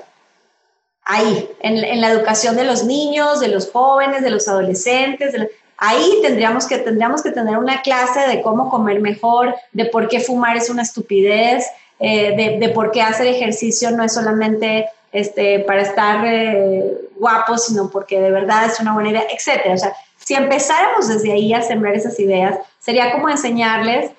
Ahí, 1.03 1.49
en, 1.59 1.83
en 1.83 2.01
la 2.01 2.09
educación 2.09 2.55
de 2.55 2.63
los 2.63 2.83
niños, 2.83 3.39
de 3.39 3.47
los 3.47 3.71
jóvenes, 3.71 4.23
de 4.23 4.31
los 4.31 4.47
adolescentes. 4.47 5.35
ahí 5.77 6.19
tendríamos 6.21 6.65
que, 6.65 6.77
tendríamos 6.79 7.21
que 7.21 7.31
tener 7.31 7.57
una 7.57 7.81
clase 7.81 8.21
de 8.27 8.41
cómo 8.41 8.69
comer 8.69 9.01
mejor, 9.01 9.55
de 9.71 9.85
por 9.85 10.07
qué 10.07 10.19
fumar 10.19 10.57
es 10.57 10.69
una 10.69 10.81
estupidez, 10.81 11.65
eh, 11.99 12.57
de, 12.59 12.69
por 12.69 12.91
qué 12.91 13.01
hacer 13.01 13.27
ejercicio 13.27 13.91
no 13.91 14.03
es 14.03 14.13
solamente 14.13 14.89
este, 15.11 15.59
para 15.59 15.81
estar 15.81 16.25
eh, 16.25 17.09
guapos, 17.17 17.65
sino 17.65 17.89
porque 17.89 18.19
de 18.19 18.31
verdad 18.31 18.65
es 18.65 18.79
una 18.79 18.93
buena 18.93 19.11
idea, 19.11 19.23
etc. 19.29 19.61
O 19.73 19.77
sea, 19.77 19.93
si 20.17 20.33
empezáramos 20.33 21.07
desde 21.07 21.31
ahí 21.31 21.53
a 21.53 21.61
sembrar 21.61 21.95
esas 21.95 22.19
ideas, 22.19 22.57
sería 22.79 23.11
como 23.13 23.29
enseñarles 23.29 24.11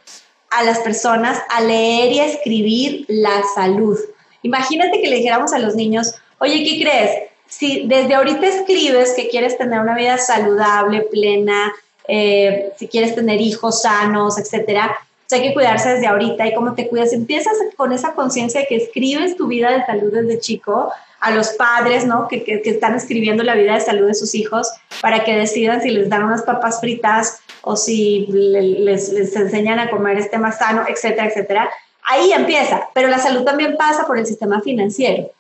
a 0.51 0.65
las 0.65 0.79
personas 0.79 1.39
a 1.51 1.61
leer 1.61 2.13
y 2.13 2.21
a 2.21 2.27
escribir 2.27 3.05
la 3.09 3.43
salud. 3.55 3.99
Imagínate 4.47 5.01
que 5.01 5.09
le 5.09 5.17
dijéramos 5.17 5.53
a 5.53 5.59
los 5.59 5.75
niños, 5.75 6.15
oye, 6.39 6.63
¿qué 6.63 6.81
crees? 6.81 7.11
Si 7.49 7.87
desde 7.87 8.15
ahorita 8.15 8.47
escribes 8.47 9.13
que 9.15 9.29
quieres 9.29 9.59
tener 9.59 9.81
una 9.81 9.97
vida 9.97 10.19
saludable, 10.19 11.03
plena, 11.03 11.73
eh, 12.07 12.73
si 12.79 12.87
quieres 12.87 13.15
tener 13.15 13.41
hijos 13.41 13.83
sanos, 13.83 14.39
etcétera, 14.39 14.97
hay 15.33 15.43
que 15.43 15.55
cuidarse 15.55 15.89
desde 15.89 16.07
ahorita 16.07 16.47
y 16.47 16.55
cómo 16.55 16.75
te 16.75 16.87
cuidas. 16.89 17.13
Empiezas 17.13 17.55
con 17.77 17.93
esa 17.93 18.15
conciencia 18.15 18.61
de 18.61 18.67
que 18.69 18.77
escribes 18.77 19.37
tu 19.37 19.49
vida 19.49 19.73
de 19.73 19.85
salud 19.85 20.13
desde 20.13 20.39
chico 20.39 20.93
a 21.19 21.31
los 21.33 21.49
padres, 21.51 22.07
¿no? 22.07 22.29
Que, 22.29 22.45
que, 22.45 22.63
están 22.65 22.95
escribiendo 22.95 23.43
la 23.43 23.57
vida 23.57 23.75
de 23.75 23.81
salud 23.81 24.07
de 24.07 24.15
sus 24.15 24.35
hijos 24.37 24.69
para 25.03 25.25
que 25.25 25.37
decidan 25.37 25.83
si 25.83 25.91
les 25.91 26.09
dan 26.09 26.23
unas 26.23 26.43
papas 26.43 26.81
fritas 26.81 27.41
o 27.63 27.75
si 27.75 28.27
les, 28.29 29.09
les 29.09 29.35
enseñan 29.35 29.81
a 29.81 29.91
comer 29.91 30.19
este 30.19 30.39
más 30.39 30.59
sano, 30.59 30.85
etcétera, 30.89 31.27
etcétera. 31.27 31.71
Ahí 32.07 32.33
empieza, 32.33 32.89
pero 32.95 33.09
la 33.09 33.19
salud 33.19 33.43
también 33.43 33.77
pasa 33.77 34.07
por 34.07 34.19
el 34.19 34.27
sistema 34.27 34.61
financiero. 34.61 35.31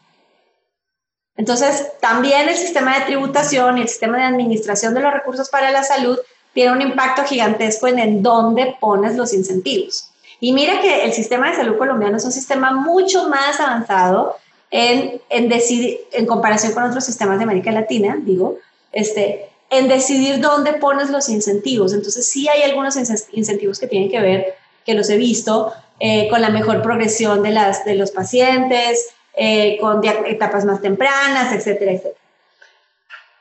Entonces, 1.36 1.92
también 2.00 2.48
el 2.48 2.56
sistema 2.56 2.98
de 2.98 3.06
tributación 3.06 3.78
y 3.78 3.82
el 3.82 3.88
sistema 3.88 4.18
de 4.18 4.24
administración 4.24 4.92
de 4.94 5.00
los 5.00 5.12
recursos 5.12 5.48
para 5.48 5.70
la 5.70 5.84
salud 5.84 6.18
tiene 6.54 6.72
un 6.72 6.82
impacto 6.82 7.22
gigantesco 7.24 7.86
en, 7.86 7.98
en 7.98 8.22
dónde 8.22 8.76
pones 8.80 9.16
los 9.16 9.32
incentivos. 9.32 10.10
Y 10.40 10.52
mira 10.52 10.80
que 10.80 11.04
el 11.04 11.12
sistema 11.12 11.50
de 11.50 11.56
salud 11.56 11.76
colombiano 11.78 12.16
es 12.16 12.24
un 12.24 12.32
sistema 12.32 12.72
mucho 12.72 13.28
más 13.28 13.60
avanzado 13.60 14.36
en, 14.70 15.20
en, 15.28 15.48
decidir, 15.48 16.00
en 16.12 16.26
comparación 16.26 16.72
con 16.72 16.82
otros 16.82 17.04
sistemas 17.04 17.38
de 17.38 17.44
América 17.44 17.70
Latina, 17.70 18.18
digo, 18.20 18.58
este, 18.92 19.50
en 19.70 19.88
decidir 19.88 20.40
dónde 20.40 20.74
pones 20.74 21.10
los 21.10 21.28
incentivos. 21.28 21.92
Entonces 21.92 22.26
sí 22.26 22.48
hay 22.48 22.62
algunos 22.62 22.96
incentivos 22.96 23.78
que 23.78 23.86
tienen 23.86 24.10
que 24.10 24.20
ver, 24.20 24.54
que 24.84 24.94
los 24.94 25.08
he 25.10 25.16
visto, 25.16 25.72
eh, 25.98 26.28
con 26.28 26.40
la 26.42 26.50
mejor 26.50 26.82
progresión 26.82 27.42
de, 27.42 27.50
las, 27.50 27.84
de 27.84 27.94
los 27.94 28.10
pacientes, 28.10 29.14
eh, 29.34 29.78
con 29.80 30.02
etapas 30.04 30.64
más 30.64 30.80
tempranas, 30.80 31.52
etcétera, 31.52 31.92
etcétera. 31.92 32.20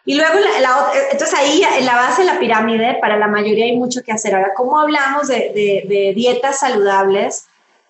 Y 0.06 0.16
luego, 0.16 0.36
la, 0.62 0.92
entonces 1.12 1.38
ahí 1.38 1.64
en 1.80 1.86
la 1.86 1.96
base 1.96 2.22
de 2.22 2.32
la 2.32 2.40
pirámide, 2.40 2.98
para 3.02 3.18
la 3.18 3.28
mayoría 3.28 3.66
hay 3.66 3.76
mucho 3.76 4.04
que 4.04 4.12
hacer. 4.12 4.36
Ahora, 4.36 4.54
¿cómo 4.56 4.80
hablamos 4.80 5.28
de, 5.28 5.52
de, 5.88 6.14
dietas 6.16 6.60
saludables 6.60 7.46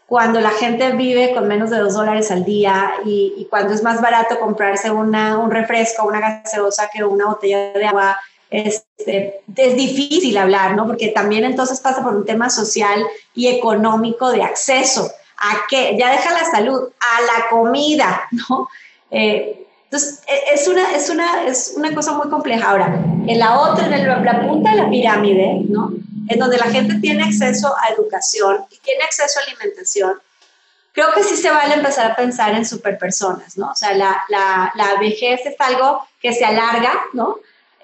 cuando 0.07 0.39
la 0.39 0.51
gente 0.51 0.91
vive 0.93 1.33
con 1.33 1.47
menos 1.47 1.71
de 1.71 1.79
dos 1.79 1.93
dólares 1.93 2.31
al 2.31 2.45
día 2.45 2.93
y, 3.03 3.33
y 3.37 3.45
cuando 3.45 3.73
es 3.73 3.83
más 3.83 4.01
barato 4.01 4.39
comprarse 4.39 4.91
una, 4.91 5.37
un 5.37 5.51
refresco, 5.51 6.07
una 6.07 6.21
gaseosa 6.21 6.89
que 6.91 7.03
una 7.03 7.25
botella 7.25 7.73
de 7.73 7.85
agua? 7.85 8.17
Este, 8.49 9.41
es 9.55 9.75
difícil 9.75 10.37
hablar, 10.37 10.75
¿no? 10.75 10.85
Porque 10.85 11.09
también 11.09 11.43
entonces 11.45 11.79
pasa 11.79 12.03
por 12.03 12.15
un 12.15 12.25
tema 12.25 12.49
social 12.49 13.05
y 13.33 13.47
económico 13.47 14.31
de 14.31 14.43
acceso 14.43 15.11
a 15.37 15.67
que, 15.67 15.97
ya 15.97 16.11
deja 16.11 16.31
la 16.31 16.45
salud, 16.45 16.89
a 16.99 17.21
la 17.21 17.49
comida, 17.49 18.27
¿no? 18.49 18.69
Eh, 19.11 19.67
Entonces, 19.85 20.21
e, 20.27 20.53
es 20.53 20.67
una, 20.67 20.91
es 20.95 21.09
una, 21.09 21.45
es 21.45 21.73
una 21.75 21.93
cosa 21.93 22.13
muy 22.13 22.29
compleja. 22.29 22.69
Ahora, 22.69 22.95
en 23.27 23.39
la 23.39 23.59
otra, 23.59 23.85
en 23.85 24.07
la 24.25 24.47
punta 24.47 24.71
de 24.71 24.77
la 24.77 24.89
pirámide, 24.89 25.61
¿no? 25.67 25.91
En 26.27 26.39
donde 26.39 26.57
la 26.57 26.65
gente 26.65 26.95
tiene 26.99 27.23
acceso 27.23 27.75
a 27.77 27.93
educación 27.93 28.65
y 28.71 28.77
tiene 28.79 29.03
acceso 29.03 29.39
a 29.39 29.43
alimentación, 29.43 30.13
creo 30.91 31.13
que 31.13 31.23
sí 31.23 31.35
se 31.35 31.51
vale 31.51 31.75
empezar 31.75 32.11
a 32.11 32.15
pensar 32.15 32.55
en 32.55 32.65
superpersonas, 32.65 33.57
¿no? 33.57 33.71
O 33.71 33.75
sea, 33.75 33.93
la, 33.93 34.23
la, 34.29 34.71
la 34.75 34.95
vejez 34.99 35.45
es 35.45 35.55
algo 35.59 36.07
que 36.21 36.33
se 36.33 36.45
alarga, 36.45 36.93
¿no? 37.13 37.37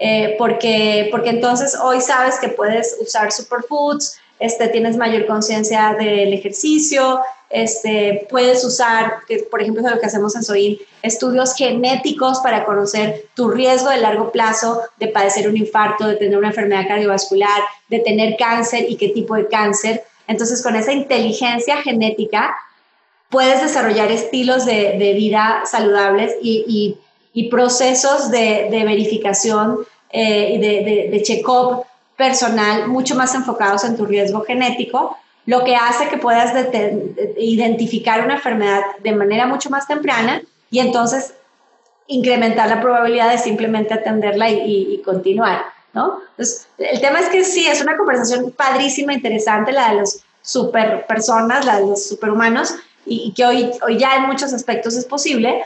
Eh, 0.03 0.33
porque, 0.39 1.09
porque 1.11 1.29
entonces 1.29 1.77
hoy 1.79 2.01
sabes 2.01 2.39
que 2.39 2.49
puedes 2.49 2.97
usar 2.99 3.31
superfoods, 3.31 4.17
este, 4.39 4.67
tienes 4.69 4.97
mayor 4.97 5.27
conciencia 5.27 5.93
del 5.93 6.33
ejercicio, 6.33 7.21
este, 7.51 8.25
puedes 8.27 8.65
usar, 8.65 9.17
por 9.51 9.61
ejemplo, 9.61 9.87
lo 9.87 9.99
que 9.99 10.07
hacemos 10.07 10.35
en 10.35 10.41
SOIN, 10.41 10.79
estudios 11.03 11.53
genéticos 11.53 12.39
para 12.39 12.65
conocer 12.65 13.27
tu 13.35 13.51
riesgo 13.51 13.91
de 13.91 13.97
largo 13.97 14.31
plazo 14.31 14.81
de 14.97 15.09
padecer 15.09 15.47
un 15.47 15.55
infarto, 15.55 16.07
de 16.07 16.15
tener 16.15 16.35
una 16.35 16.47
enfermedad 16.47 16.87
cardiovascular, 16.87 17.61
de 17.87 17.99
tener 17.99 18.37
cáncer 18.37 18.89
y 18.89 18.95
qué 18.95 19.09
tipo 19.09 19.35
de 19.35 19.47
cáncer. 19.47 20.03
Entonces, 20.25 20.63
con 20.63 20.75
esa 20.75 20.93
inteligencia 20.93 21.77
genética, 21.77 22.57
puedes 23.29 23.61
desarrollar 23.61 24.11
estilos 24.11 24.65
de, 24.65 25.13
vida 25.15 25.61
saludables 25.65 26.35
y, 26.41 26.97
y 27.33 27.49
procesos 27.49 28.29
de, 28.31 28.67
de 28.69 28.83
verificación 28.83 29.79
eh, 30.09 30.53
y 30.55 30.57
de, 30.59 31.09
de 31.11 31.21
check-up 31.23 31.85
personal 32.17 32.87
mucho 32.87 33.15
más 33.15 33.33
enfocados 33.35 33.83
en 33.83 33.95
tu 33.95 34.05
riesgo 34.05 34.43
genético 34.43 35.17
lo 35.45 35.63
que 35.63 35.75
hace 35.75 36.07
que 36.07 36.17
puedas 36.17 36.53
identificar 37.37 38.23
una 38.23 38.35
enfermedad 38.35 38.81
de 38.99 39.13
manera 39.13 39.47
mucho 39.47 39.69
más 39.69 39.87
temprana 39.87 40.41
y 40.69 40.79
entonces 40.79 41.33
incrementar 42.07 42.69
la 42.69 42.81
probabilidad 42.81 43.31
de 43.31 43.37
simplemente 43.37 43.93
atenderla 43.93 44.49
y, 44.49 45.01
continuar, 45.03 45.63
¿no? 45.93 46.19
Entonces, 46.31 46.67
el 46.77 46.99
tema 46.99 47.19
es 47.19 47.29
que 47.29 47.43
sí, 47.43 47.67
es 47.67 47.81
una 47.81 47.97
conversación 47.97 48.51
padrísima, 48.51 49.13
interesante, 49.13 49.71
la 49.71 49.89
de 49.89 50.01
los 50.01 50.19
super 50.41 51.05
personas, 51.07 51.65
la 51.65 51.79
de 51.79 51.87
los 51.87 52.07
superhumanos, 52.07 52.75
y, 53.05 53.23
y 53.27 53.33
que 53.33 53.45
hoy, 53.45 53.71
hoy 53.85 53.97
ya 53.97 54.17
en 54.17 54.23
muchos 54.23 54.53
aspectos 54.53 54.95
es 54.95 55.05
posible, 55.05 55.63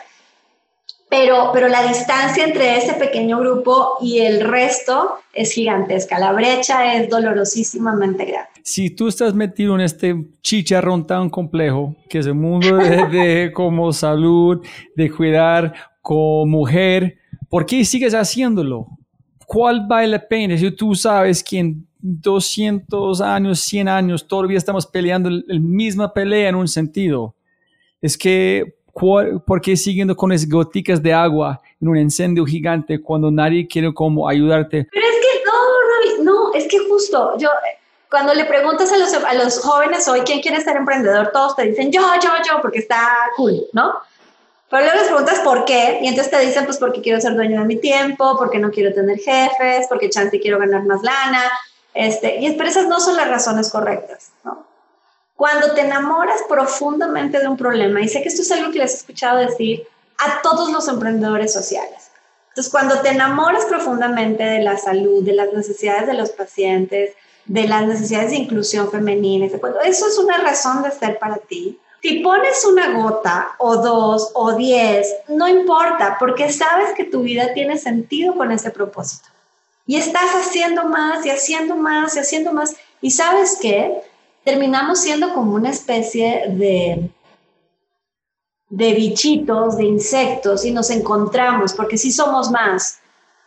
pero, 1.09 1.51
pero 1.53 1.67
la 1.67 1.87
distancia 1.87 2.43
entre 2.43 2.77
ese 2.77 2.93
pequeño 2.93 3.39
grupo 3.39 3.97
y 4.01 4.19
el 4.19 4.41
resto 4.41 5.15
es 5.33 5.51
gigantesca. 5.51 6.17
La 6.19 6.31
brecha 6.31 6.95
es 6.95 7.09
dolorosísimamente 7.09 8.25
grande. 8.25 8.49
Si 8.63 8.89
tú 8.89 9.07
estás 9.07 9.33
metido 9.35 9.75
en 9.75 9.81
este 9.81 10.15
chicharrón 10.41 11.05
tan 11.05 11.29
complejo, 11.29 11.95
que 12.09 12.19
es 12.19 12.25
el 12.25 12.33
mundo 12.33 12.77
de, 12.77 13.51
como 13.53 13.93
salud, 13.93 14.65
de 14.95 15.11
cuidar 15.11 15.73
como 16.01 16.45
mujer, 16.47 17.17
¿por 17.49 17.65
qué 17.65 17.85
sigues 17.85 18.13
haciéndolo? 18.13 18.87
¿Cuál 19.45 19.85
vale 19.87 20.07
la 20.07 20.27
pena? 20.27 20.57
Si 20.57 20.71
tú 20.71 20.95
sabes 20.95 21.43
que 21.43 21.59
en 21.59 21.87
200 21.99 23.21
años, 23.21 23.59
100 23.59 23.87
años, 23.87 24.27
todavía 24.27 24.57
estamos 24.57 24.87
peleando 24.87 25.29
la 25.29 25.59
misma 25.59 26.11
pelea 26.11 26.49
en 26.49 26.55
un 26.55 26.67
sentito. 26.67 27.35
Es 28.01 28.17
que 28.17 28.75
¿por 28.95 29.61
qué 29.61 29.75
siguiendo 29.75 30.15
con 30.15 30.31
esas 30.31 30.47
goticas 30.47 31.03
de 31.03 31.13
agua 31.13 31.61
en 31.81 31.87
un 31.89 31.97
incendio 31.97 32.45
gigante 32.45 33.01
cuando 33.01 33.29
nadie 33.29 33.67
quiere 33.67 33.93
como 33.93 34.27
ayudarte? 34.27 34.87
Pero 34.89 35.05
es 35.05 35.15
que 35.15 36.23
no, 36.23 36.23
no, 36.23 36.53
es 36.53 36.65
que 36.67 36.79
justo 36.79 37.37
yo, 37.37 37.49
cuando 38.09 38.33
le 38.33 38.45
preguntas 38.45 38.91
a 38.93 38.97
los, 38.97 39.13
a 39.13 39.33
los 39.33 39.59
jóvenes 39.59 40.07
hoy 40.07 40.21
quién 40.21 40.41
quiere 40.41 40.61
ser 40.61 40.77
emprendedor, 40.77 41.31
todos 41.33 41.57
te 41.57 41.63
dicen 41.63 41.91
yo, 41.91 42.01
yo, 42.23 42.29
yo, 42.47 42.61
porque 42.61 42.79
está 42.79 43.05
cool, 43.35 43.65
¿no? 43.73 43.95
Pero 44.69 44.83
luego 44.83 44.99
les 44.99 45.07
preguntas 45.07 45.39
por 45.39 45.65
qué, 45.65 45.99
y 46.01 46.07
entonces 46.07 46.31
te 46.31 46.39
dicen, 46.45 46.65
pues 46.65 46.77
porque 46.77 47.01
quiero 47.01 47.19
ser 47.19 47.35
dueño 47.35 47.59
de 47.59 47.65
mi 47.65 47.75
tiempo, 47.75 48.35
porque 48.37 48.59
no 48.59 48.71
quiero 48.71 48.93
tener 48.93 49.19
jefes, 49.19 49.87
porque 49.89 50.09
chance 50.09 50.39
quiero 50.39 50.57
ganar 50.57 50.83
más 50.83 51.03
lana, 51.03 51.43
este, 51.93 52.37
y 52.39 52.51
pero 52.53 52.69
esas 52.69 52.87
no 52.87 52.99
son 52.99 53.15
las 53.15 53.29
razones 53.29 53.69
correctas, 53.69 54.31
¿no? 54.43 54.64
Cuando 55.35 55.73
te 55.73 55.81
enamoras 55.81 56.41
profundamente 56.47 57.39
de 57.39 57.47
un 57.47 57.57
problema, 57.57 58.01
y 58.01 58.07
sé 58.07 58.21
que 58.21 58.29
esto 58.29 58.41
es 58.41 58.51
algo 58.51 58.71
que 58.71 58.79
les 58.79 58.93
he 58.93 58.97
escuchado 58.97 59.39
decir 59.39 59.87
a 60.17 60.41
todos 60.41 60.71
los 60.71 60.87
emprendedores 60.87 61.51
sociales. 61.51 62.11
Entonces, 62.49 62.71
cuando 62.71 63.01
te 63.01 63.09
enamoras 63.09 63.65
profundamente 63.65 64.43
de 64.43 64.61
la 64.61 64.77
salud, 64.77 65.23
de 65.23 65.33
las 65.33 65.51
necesidades 65.51 66.07
de 66.07 66.13
los 66.13 66.29
pacientes, 66.29 67.11
de 67.45 67.67
las 67.67 67.85
necesidades 67.85 68.31
de 68.31 68.37
inclusión 68.37 68.89
femenina, 68.89 69.47
eso 69.83 70.07
es 70.07 70.17
una 70.17 70.37
razón 70.37 70.81
de 70.81 70.91
ser 70.91 71.19
para 71.19 71.35
ti. 71.35 71.79
Si 72.01 72.19
pones 72.19 72.63
una 72.63 72.93
gota 72.93 73.55
o 73.57 73.77
dos 73.77 74.31
o 74.35 74.53
diez, 74.53 75.13
no 75.27 75.49
importa, 75.49 76.15
porque 76.17 76.51
sabes 76.51 76.93
que 76.95 77.03
tu 77.03 77.23
vida 77.23 77.53
tiene 77.53 77.77
sentido 77.77 78.35
con 78.35 78.51
ese 78.53 78.71
propósito. 78.71 79.27
Y 79.85 79.97
estás 79.97 80.29
haciendo 80.35 80.85
más 80.85 81.25
y 81.25 81.31
haciendo 81.31 81.75
más 81.75 82.15
y 82.15 82.19
haciendo 82.19 82.53
más. 82.53 82.75
Y 83.01 83.11
sabes 83.11 83.57
qué? 83.61 84.01
Terminamos 84.45 85.01
siendo 85.01 85.33
como 85.33 85.55
una 85.55 85.71
especie 85.71 86.45
de, 86.49 87.09
de 88.69 88.93
bichitos, 88.93 89.77
de 89.77 89.85
insectos, 89.85 90.63
y 90.63 90.71
nos 90.71 90.89
encontramos, 90.91 91.73
porque 91.73 91.97
sí 91.97 92.11
somos 92.11 92.51
más. 92.51 92.99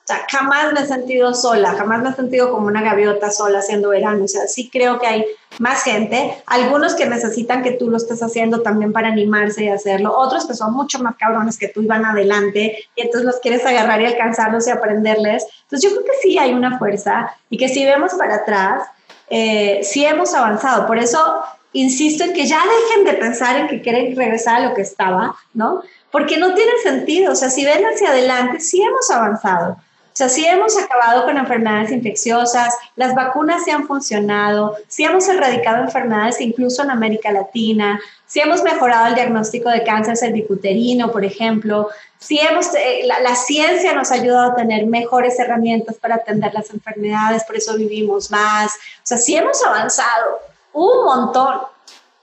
O 0.05 0.09
sea, 0.09 0.27
jamás 0.31 0.73
me 0.73 0.81
he 0.81 0.87
sentido 0.87 1.35
sola, 1.35 1.75
jamás 1.75 2.03
me 2.03 2.09
he 2.09 2.15
sentido 2.15 2.51
como 2.51 2.67
una 2.67 2.83
gaviota 2.83 3.31
sola 3.31 3.59
haciendo 3.59 3.91
verano. 3.91 4.25
O 4.25 4.29
sea, 4.29 4.47
sí 4.47 4.71
creo 4.73 4.99
que 4.99 5.07
hay 5.07 5.27
más 5.59 5.83
gente, 5.83 6.43
algunos 6.47 6.95
que 6.95 7.07
necesitan 7.07 7.63
que 7.63 7.73
tú 7.73 7.91
lo 7.91 7.99
estés 7.99 8.23
haciendo 8.23 8.63
también 8.63 8.93
para 8.93 9.09
animarse 9.09 9.65
y 9.65 9.69
hacerlo, 9.69 10.17
otros 10.17 10.47
que 10.47 10.55
son 10.55 10.73
mucho 10.73 10.99
más 11.01 11.17
cabrones 11.17 11.59
que 11.59 11.69
tú 11.69 11.83
y 11.83 11.87
van 11.87 12.05
adelante 12.05 12.79
y 12.95 13.03
entonces 13.03 13.27
los 13.27 13.41
quieres 13.41 13.67
agarrar 13.67 14.01
y 14.01 14.07
alcanzarlos 14.07 14.67
y 14.67 14.71
aprenderles. 14.71 15.47
Entonces 15.65 15.91
yo 15.91 15.97
creo 15.97 16.07
que 16.07 16.19
sí 16.23 16.39
hay 16.39 16.55
una 16.55 16.79
fuerza 16.79 17.31
y 17.51 17.59
que 17.59 17.69
si 17.69 17.85
vemos 17.85 18.15
para 18.15 18.37
atrás, 18.37 18.85
eh, 19.31 19.81
sí 19.83 20.05
hemos 20.05 20.35
avanzado. 20.35 20.87
Por 20.87 20.99
eso 20.99 21.43
insisto 21.73 22.25
en 22.25 22.33
que 22.33 22.47
ya 22.47 22.63
dejen 22.65 23.05
de 23.05 23.13
pensar 23.15 23.57
en 23.57 23.69
que 23.69 23.83
quieren 23.83 24.17
regresar 24.17 24.57
a 24.57 24.69
lo 24.69 24.75
que 24.75 24.83
estaba, 24.83 25.37
¿no? 25.55 25.83
Porque 26.11 26.39
no 26.39 26.55
tiene 26.55 26.73
sentido. 26.83 27.33
O 27.33 27.37
sea, 27.37 27.51
si 27.51 27.65
ven 27.65 27.85
hacia 27.85 28.11
adelante, 28.11 28.61
sí 28.61 28.83
hemos 28.83 29.11
avanzado. 29.11 29.77
O 30.19 30.23
sea, 30.27 30.29
sí 30.29 30.45
hemos 30.45 30.77
acabado 30.77 31.27
con 31.27 31.39
enfermedades 31.39 31.93
infecciosas, 31.93 32.75
las 32.97 33.15
vacunas 33.15 33.63
sí 33.65 33.71
han 33.71 33.87
funcionado, 33.87 34.75
sí 34.89 35.05
hemos 35.05 35.29
erradicado 35.29 35.85
enfermedades 35.85 36.41
incluso 36.41 36.83
en 36.83 36.91
América 36.91 37.31
Latina, 37.31 38.01
sí 38.27 38.41
hemos 38.41 38.65
mejorado 38.65 39.07
el 39.07 39.15
diagnóstico 39.15 39.71
de 39.71 39.85
cáncer 39.85 40.17
cervicuterino, 40.17 41.13
por 41.13 41.25
ejemplo, 41.25 41.89
sí 42.19 42.41
hemos, 42.41 42.75
eh, 42.75 43.07
la, 43.07 43.37
ciencia 43.37 43.95
nos 43.95 44.11
ha 44.11 44.15
ayudado 44.15 44.51
a 44.51 44.55
tener 44.57 44.87
mejores 44.87 45.39
herramientas 45.39 45.95
para 45.95 46.17
atender 46.17 46.53
las 46.53 46.69
enfermedades, 46.71 47.45
por 47.45 47.55
eso 47.55 47.77
vivimos 47.77 48.29
más. 48.33 48.73
O 48.73 49.05
sea, 49.05 49.19
sí 49.19 49.37
hemos 49.37 49.65
avanzado 49.65 50.41
un 50.73 51.05
montón. 51.05 51.61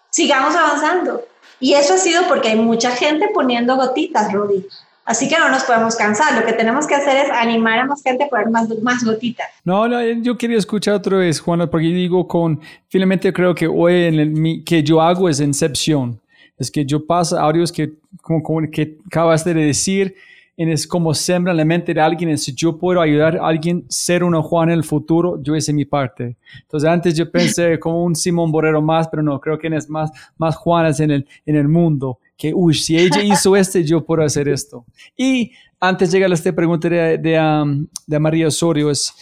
Sigamos 0.10 0.54
avanzando. 0.54 1.26
Y 1.62 1.76
eso 1.76 1.94
ha 1.94 1.98
sido 1.98 2.28
porque 2.28 2.50
hay 2.50 2.58
mucha 2.58 2.92
gente 2.92 3.30
poniendo 3.34 3.78
gotitas, 3.78 4.34
Rudy. 4.34 4.68
Así 5.06 5.30
que 5.30 5.38
no 5.38 5.50
nos 5.50 5.64
podemos 5.64 5.96
cansar. 5.96 6.38
Lo 6.38 6.46
que 6.46 6.54
tenemos 6.54 6.88
que 6.88 6.96
hacer 6.96 7.26
es 7.26 7.32
animar 7.32 7.80
a 7.80 7.86
más 7.86 8.02
gente 8.02 8.24
a 8.24 8.28
poner 8.28 8.50
más, 8.50 8.68
más 8.82 9.04
gotitas. 9.04 9.48
No, 9.64 9.88
no, 9.88 10.02
yo 10.02 10.38
quería 10.38 10.58
escuchar 10.58 10.96
otra 10.96 11.18
vez, 11.18 11.40
Juana, 11.40 11.70
porque 11.70 11.88
digo 11.88 12.28
con, 12.28 12.60
finalmente 12.90 13.32
creo 13.32 13.54
que 13.54 13.68
hoy 13.68 14.06
en 14.06 14.20
el, 14.20 14.64
que 14.66 14.84
yo 14.84 15.02
hago 15.02 15.30
es 15.30 15.40
incepción 15.40 16.20
es 16.58 16.72
que 16.72 16.86
yo 16.86 17.06
paso 17.06 17.40
audios 17.40 17.72
que, 17.72 17.94
como, 18.22 18.42
como 18.42 18.72
que 18.72 18.98
acabas 19.08 19.44
de 19.44 19.54
decir, 19.54 20.16
es 20.58 20.88
como 20.88 21.14
sembra 21.14 21.52
en 21.52 21.58
la 21.58 21.66
mente 21.66 21.94
de 21.94 22.02
alguien, 22.02 22.38
si 22.38 22.54
yo 22.54 22.78
puedo 22.78 23.02
ayudar 23.02 23.38
a 23.38 23.48
alguien 23.48 23.86
a 23.88 23.92
ser 23.92 24.24
una 24.24 24.42
Juan 24.42 24.70
en 24.70 24.76
el 24.76 24.84
futuro, 24.84 25.42
yo 25.42 25.56
hice 25.56 25.74
mi 25.74 25.86
parte. 25.86 26.38
Entonces 26.62 26.90
antes 26.90 27.16
yo 27.16 27.30
pensé 27.30 27.78
como 27.80 28.04
un 28.04 28.16
Simón 28.16 28.52
Borrero 28.52 28.82
más, 28.82 29.08
pero 29.10 29.22
no, 29.22 29.40
creo 29.40 29.58
que 29.58 29.68
es 29.68 29.90
más, 29.90 30.12
más 30.38 30.56
Juanas 30.56 31.00
en 31.00 31.12
el, 31.12 31.28
en 31.46 31.56
el 31.56 31.68
mundo, 31.68 32.20
que, 32.38 32.54
uy, 32.54 32.74
si 32.74 32.98
ella 32.98 33.22
hizo 33.24 33.56
este, 33.56 33.84
yo 33.84 34.06
puedo 34.06 34.24
hacer 34.24 34.48
esto. 34.48 34.86
Y 35.18 35.52
antes 35.80 36.12
de 36.12 36.18
llegar 36.18 36.32
a 36.32 36.36
esta 36.36 36.54
pregunta 36.54 36.88
de, 36.88 37.18
de, 37.18 37.40
um, 37.40 37.88
de 38.08 38.20
María 38.20 38.48
Osorio, 38.48 38.90
es, 38.90 39.14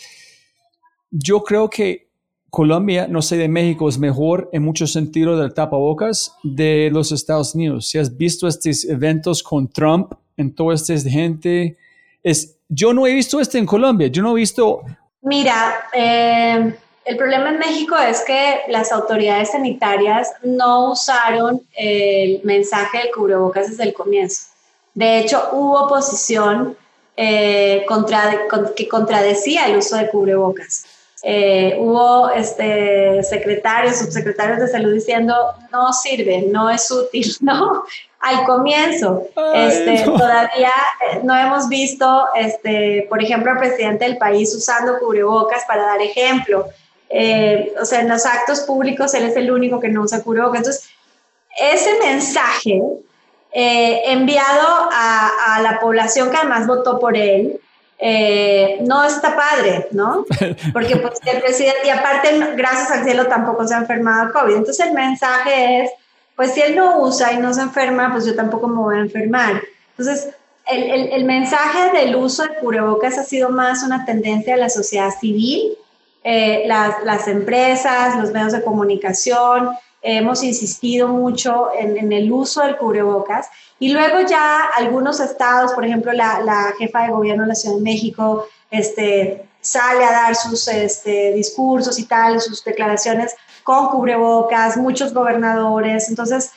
yo 1.09 1.43
creo 1.43 1.69
que 1.69 2.09
Colombia, 2.51 3.07
no 3.07 3.23
sé, 3.23 3.37
de 3.37 3.47
México 3.47 3.89
es 3.89 3.97
mejor 3.97 4.47
en 4.53 4.61
muchos 4.61 4.91
sentidos 4.91 5.39
del 5.39 5.55
tapabocas 5.55 6.35
de 6.43 6.91
los 6.93 7.11
Estados 7.11 7.55
Unidos. 7.55 7.87
Si 7.87 7.97
has 7.97 8.15
visto 8.15 8.47
estos 8.47 8.85
eventos 8.85 9.41
con 9.41 9.67
Trump, 9.67 10.13
en 10.37 10.53
toda 10.53 10.75
esta 10.75 10.97
gente, 10.97 11.77
es, 12.23 12.55
yo 12.69 12.93
no 12.93 13.05
he 13.07 13.13
visto 13.13 13.39
este 13.39 13.57
en 13.57 13.65
Colombia, 13.65 14.07
yo 14.07 14.21
no 14.21 14.31
he 14.31 14.41
visto... 14.41 14.81
Mira, 15.21 15.85
eh, 15.93 16.75
el 17.05 17.17
problema 17.17 17.49
en 17.49 17.59
México 17.59 17.97
es 17.97 18.21
que 18.21 18.61
las 18.67 18.91
autoridades 18.91 19.51
sanitarias 19.51 20.31
no 20.43 20.91
usaron 20.91 21.61
el 21.75 22.41
mensaje 22.43 22.99
del 22.99 23.11
cubrebocas 23.11 23.69
desde 23.69 23.83
el 23.83 23.93
comienzo. 23.93 24.47
De 24.93 25.19
hecho, 25.19 25.49
hubo 25.51 25.85
oposición 25.85 26.77
eh, 27.17 27.83
contra, 27.87 28.47
que 28.75 28.87
contradecía 28.87 29.67
el 29.67 29.77
uso 29.77 29.97
de 29.97 30.09
cubrebocas. 30.09 30.85
Eh, 31.25 31.77
hubo 31.79 32.29
este, 32.31 33.23
secretarios, 33.23 33.97
subsecretarios 33.97 34.59
de 34.59 34.67
salud 34.67 34.93
diciendo, 34.93 35.33
no 35.71 35.93
sirve, 35.93 36.43
no 36.51 36.69
es 36.69 36.91
útil, 36.91 37.33
¿no? 37.41 37.85
al 38.23 38.45
comienzo. 38.45 39.27
este, 39.53 40.03
Todavía 40.05 40.71
eh, 41.11 41.19
no 41.23 41.35
hemos 41.35 41.67
visto, 41.67 42.25
este, 42.35 43.05
por 43.09 43.21
ejemplo, 43.21 43.51
al 43.51 43.59
presidente 43.59 44.05
del 44.05 44.17
país 44.17 44.55
usando 44.55 44.97
cubrebocas 44.97 45.63
para 45.65 45.83
dar 45.83 46.01
ejemplo. 46.01 46.65
Eh, 47.09 47.73
o 47.79 47.85
sea, 47.85 47.99
en 47.99 48.09
los 48.09 48.25
actos 48.25 48.61
públicos 48.61 49.13
él 49.13 49.25
es 49.25 49.35
el 49.35 49.51
único 49.51 49.79
que 49.79 49.89
no 49.89 50.01
usa 50.01 50.23
cubrebocas. 50.23 50.59
Entonces, 50.59 50.89
ese 51.59 51.99
mensaje 51.99 52.81
eh, 53.51 54.01
enviado 54.05 54.89
a, 54.91 55.55
a, 55.55 55.61
la 55.61 55.79
población 55.81 56.31
que 56.31 56.37
además 56.37 56.65
votó 56.65 56.99
por 56.99 57.17
él, 57.17 57.59
no 58.81 59.03
está 59.03 59.35
padre, 59.35 59.87
¿no? 59.91 60.25
Porque 60.73 60.97
pues, 60.97 61.19
el 61.25 61.41
presidente, 61.41 61.79
y 61.85 61.89
aparte, 61.89 62.29
gracias 62.55 62.91
al 62.91 63.03
cielo, 63.03 63.27
tampoco 63.27 63.67
se 63.67 63.75
ha 63.75 63.79
enfermado 63.79 64.33
COVID. 64.33 64.55
Entonces 64.55 64.85
el 64.85 64.93
mensaje 64.93 65.83
es, 65.83 65.91
pues 66.35 66.53
si 66.53 66.61
él 66.61 66.75
no 66.75 66.99
usa 66.99 67.33
y 67.33 67.37
no 67.37 67.53
se 67.53 67.61
enferma, 67.61 68.11
pues 68.11 68.25
yo 68.25 68.35
tampoco 68.35 68.67
me 68.67 68.77
voy 68.77 68.95
a 68.97 68.99
enfermar. 68.99 69.61
Entonces, 69.97 70.33
el, 70.67 70.83
el, 70.83 71.11
el 71.11 71.25
mensaje 71.25 71.97
del 71.97 72.15
uso 72.15 72.43
de 72.43 72.55
cubrebocas 72.55 73.17
ha 73.17 73.23
sido 73.23 73.49
más 73.49 73.83
una 73.83 74.05
tendencia 74.05 74.55
de 74.55 74.61
la 74.61 74.69
sociedad 74.69 75.11
civil, 75.19 75.77
eh, 76.23 76.63
las, 76.67 77.03
las, 77.03 77.27
empresas, 77.27 78.15
los 78.15 78.31
medios 78.31 78.53
de 78.53 78.63
comunicación, 78.63 79.71
hemos 80.03 80.43
insistido 80.43 81.07
mucho 81.07 81.69
en, 81.79 81.97
en, 81.97 82.11
el 82.11 82.31
uso 82.31 82.61
del 82.61 82.77
cubrebocas 82.77 83.47
y 83.79 83.89
luego 83.89 84.19
ya 84.27 84.65
algunos 84.75 85.19
estados, 85.19 85.73
por 85.73 85.85
ejemplo, 85.85 86.11
la, 86.11 86.41
la 86.41 86.73
jefa 86.77 87.03
de 87.03 87.11
gobierno 87.11 87.43
de 87.43 87.49
la 87.49 87.55
Ciudad 87.55 87.77
de 87.77 87.81
México, 87.81 88.47
este, 88.69 89.45
sale 89.61 90.03
a 90.03 90.11
dar 90.11 90.35
sus 90.35 90.67
este, 90.67 91.31
discursos 91.33 91.97
y 91.97 92.05
tal, 92.05 92.41
sus 92.41 92.63
declaraciones 92.63 93.33
con 93.63 93.87
cubrebocas, 93.87 94.77
muchos 94.77 95.13
gobernadores. 95.13 96.09
Entonces, 96.09 96.51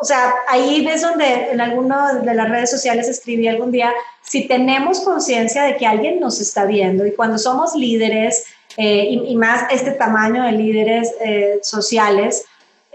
o 0.00 0.04
sea, 0.04 0.32
ahí 0.48 0.86
es 0.86 1.02
donde 1.02 1.50
en 1.50 1.60
alguna 1.60 2.14
de 2.14 2.34
las 2.34 2.48
redes 2.48 2.70
sociales 2.70 3.08
escribí 3.08 3.48
algún 3.48 3.72
día, 3.72 3.92
si 4.22 4.46
tenemos 4.46 5.00
conciencia 5.00 5.64
de 5.64 5.76
que 5.76 5.86
alguien 5.86 6.20
nos 6.20 6.40
está 6.40 6.66
viendo 6.66 7.04
y 7.06 7.12
cuando 7.12 7.38
somos 7.38 7.74
líderes, 7.74 8.44
eh, 8.76 9.06
y, 9.08 9.32
y, 9.32 9.36
más 9.36 9.64
este 9.70 9.92
tamaño 9.92 10.42
de 10.42 10.52
líderes 10.52 11.14
eh, 11.20 11.60
sociales, 11.62 12.44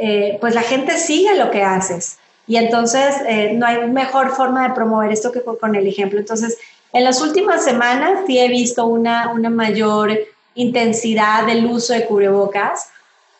eh, 0.03 0.39
pues 0.41 0.55
la 0.55 0.63
gente 0.63 0.97
sigue 0.97 1.35
lo 1.35 1.51
que 1.51 1.61
haces. 1.61 2.17
Y 2.47 2.55
entonces 2.55 3.15
eh, 3.27 3.53
no 3.53 3.67
hay 3.67 3.87
mejor 3.87 4.35
forma 4.35 4.67
de 4.67 4.73
promover 4.73 5.11
esto 5.11 5.31
que 5.31 5.43
con, 5.43 5.75
el 5.75 5.85
ejemplo. 5.85 6.19
Entonces, 6.19 6.57
en 6.91 7.03
las 7.03 7.21
últimas 7.21 7.63
semanas 7.63 8.21
sí 8.25 8.39
he 8.39 8.47
visto 8.47 8.85
una, 8.87 9.31
una 9.31 9.51
mayor 9.51 10.17
intensidad 10.55 11.45
del 11.45 11.67
uso 11.67 11.93
de 11.93 12.05
cubrebocas. 12.05 12.89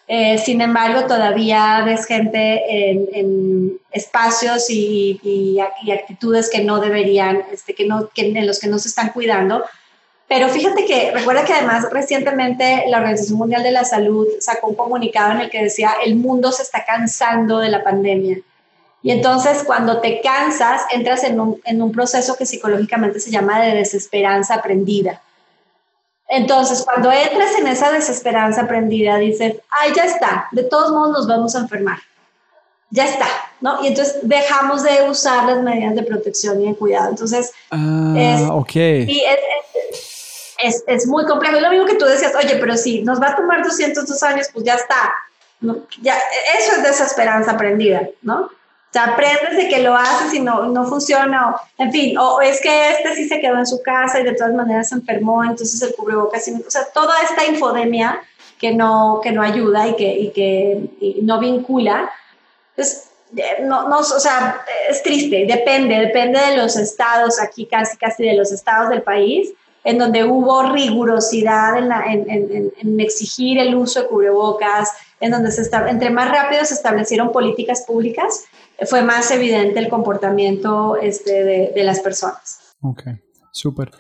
Eh, 0.08 0.38
sin 0.38 0.62
embargo, 0.62 1.08
todavía 1.08 1.82
ves 1.84 2.06
gente 2.06 2.92
en, 2.92 3.80
espacios 3.92 4.70
y, 4.70 5.60
actitudes 5.92 6.48
que 6.50 6.64
no 6.64 6.80
deberían, 6.80 7.44
este, 7.52 7.74
que 7.74 7.86
no, 7.88 8.08
que, 8.14 8.28
en 8.28 8.46
los 8.46 8.60
que 8.60 8.68
no 8.68 8.78
se 8.78 8.88
están 8.88 9.10
cuidando. 9.10 9.64
Pero 10.32 10.48
fíjate 10.48 10.86
que 10.86 11.12
recuerda 11.12 11.44
que 11.44 11.52
además 11.52 11.88
recientemente 11.92 12.86
la 12.88 13.00
Organización 13.00 13.38
Mundial 13.38 13.64
de 13.64 13.72
la 13.72 13.84
Salud 13.84 14.26
sacó 14.40 14.68
un 14.68 14.76
comunicado 14.76 15.34
en 15.34 15.42
el 15.42 15.50
que 15.50 15.62
decía 15.62 15.96
el 16.06 16.16
mundo 16.16 16.54
se 16.54 16.64
está 16.64 16.86
cansando 16.86 17.60
de 17.60 17.68
la 17.68 17.84
pandemia. 17.84 18.40
Y 19.04 19.12
entonces 19.12 19.64
cuando 19.66 20.00
te 20.00 20.22
cansas, 20.22 20.84
entras 20.94 21.26
en 21.26 21.40
un, 21.40 21.60
en 21.66 21.82
un 21.82 21.92
proceso 21.92 22.38
que 22.38 22.46
psicológicamente 22.46 23.20
se 23.20 23.30
llama 23.30 23.60
de 23.60 23.76
desesperanza 23.76 24.56
aprendida 24.56 25.22
entonces, 26.32 26.84
cuando 26.86 27.12
entras 27.12 27.60
en 27.60 27.68
esa 27.68 27.92
desesperanza 27.92 28.62
aprendida, 28.62 29.18
dices, 29.18 29.56
ay, 29.70 29.92
ya 29.94 30.06
está, 30.06 30.48
de 30.54 30.64
todos 30.64 30.92
modos 30.92 31.12
nos 31.12 31.28
vamos 31.28 31.54
a 31.56 31.60
enfermar. 31.60 31.98
Ya 32.90 33.04
está, 33.04 33.28
¿no? 33.60 33.84
Y 33.84 33.88
entonces 33.88 34.20
dejamos 34.24 34.82
de 34.84 35.10
usar 35.10 35.46
las 35.46 35.62
medidas 35.62 35.94
de 35.94 36.04
protección 36.04 36.62
y 36.62 36.70
de 36.70 36.76
cuidado. 36.76 37.10
Entonces, 37.10 37.52
ah, 37.70 38.14
es, 38.16 38.50
okay. 38.50 39.04
y 39.10 39.26
es, 39.26 39.36
es, 39.36 39.71
es, 40.64 41.08
muy 41.08 41.26
complejo. 41.26 41.56
Es 41.56 41.62
lo 41.62 41.70
mismo 41.70 41.86
que 41.86 41.96
tú 41.96 42.06
decías, 42.06 42.34
oye, 42.36 42.58
pero 42.58 42.78
si 42.78 43.02
nos 43.04 43.22
va 43.22 43.30
a 43.30 43.36
tomar 43.36 43.64
202 43.64 44.24
años, 44.24 44.48
pues 44.54 44.66
ya 44.66 44.76
está. 44.76 45.14
¿no? 45.62 45.78
Ya, 46.02 46.18
eso 46.58 46.74
es 46.74 46.84
desesperanza 46.84 47.52
aprendida, 47.52 48.10
¿no? 48.22 48.42
O 48.92 48.94
sea, 48.94 49.06
aprendes 49.06 49.56
de 49.56 49.70
que 49.70 49.82
lo 49.82 49.96
haces 49.96 50.34
y 50.34 50.42
no, 50.42 50.66
no 50.66 50.86
funciona, 50.86 51.52
o, 51.52 51.62
en 51.78 51.92
fin, 51.94 52.18
o 52.18 52.42
es 52.42 52.60
que 52.60 52.92
este 52.92 53.16
sí 53.16 53.28
se 53.30 53.40
quedó 53.40 53.58
en 53.58 53.66
su 53.66 53.82
casa 53.82 54.20
y 54.20 54.24
de 54.24 54.34
todas 54.34 54.54
maneras 54.54 54.90
se 54.90 54.96
enfermó, 54.96 55.44
entonces 55.44 55.82
el 55.82 55.96
cubrebocas, 55.96 56.50
o 56.68 56.70
sea, 56.70 56.86
toda 56.94 57.22
esta 57.22 57.46
infodemia 57.46 58.22
que 58.60 58.74
no, 58.74 59.22
que 59.24 59.32
no 59.32 59.42
ayuda 59.42 59.88
y 59.88 59.96
que, 59.96 60.12
y 60.12 60.32
que 60.32 60.90
y 61.00 61.20
no 61.22 61.40
vincula, 61.40 62.12
pues, 62.76 63.12
no, 63.62 63.88
no, 63.88 64.00
o 64.00 64.04
sea, 64.04 64.62
es 64.90 65.02
triste, 65.04 65.46
depende, 65.48 65.96
depende 65.96 66.40
de 66.40 66.58
los 66.58 66.76
estados, 66.76 67.40
aquí 67.40 67.66
casi, 67.68 67.96
casi 67.96 68.24
de 68.24 68.34
los 68.34 68.52
estados 68.52 68.90
del 68.90 69.04
país, 69.04 69.54
en 69.84 69.98
donde 69.98 70.24
hubo 70.24 70.72
rigurosidad 70.72 71.78
en, 72.08 73.00
exigir 73.00 73.58
el 73.58 73.76
uso 73.76 74.02
de 74.02 74.08
cubrebocas, 74.08 74.90
en 75.20 75.32
donde 75.32 75.52
entre 75.90 76.10
más 76.10 76.30
rápido 76.30 76.64
se 76.66 76.74
establecieron 76.74 77.32
políticas 77.32 77.84
públicas, 77.86 78.46
fue 78.86 79.02
más 79.02 79.32
evidente 79.32 79.80
el 79.80 79.90
comportamiento 79.90 80.96
este, 80.98 81.44
de, 81.44 81.72
de 81.74 81.84
las 81.84 82.00
personas. 82.00 82.76
Ok, 82.82 83.04
súper. 83.52 83.92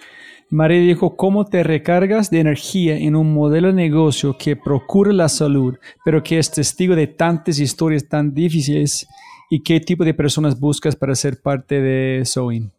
María 0.51 0.81
dijo, 0.81 1.15
¿cómo 1.15 1.45
te 1.45 1.63
recargas 1.63 2.29
de 2.29 2.41
energía 2.41 2.97
en 2.97 3.15
un 3.15 3.33
modelo 3.33 3.67
de 3.67 3.73
negocio 3.73 4.35
que 4.37 4.57
procura 4.57 5.13
la 5.13 5.29
salud, 5.29 5.75
pero 6.03 6.21
que 6.21 6.39
es 6.39 6.51
testigo 6.51 6.93
de 6.93 7.07
tantas 7.07 7.57
historias 7.57 8.09
tan 8.09 8.33
difíciles? 8.33 9.07
¿Y 9.49 9.63
qué 9.63 9.79
tipo 9.79 10.03
de 10.03 10.13
personas 10.13 10.59
buscas 10.59 10.95
para 10.95 11.15
ser 11.15 11.41
parte 11.41 11.79
de 11.79 12.25
Sewing? 12.25 12.69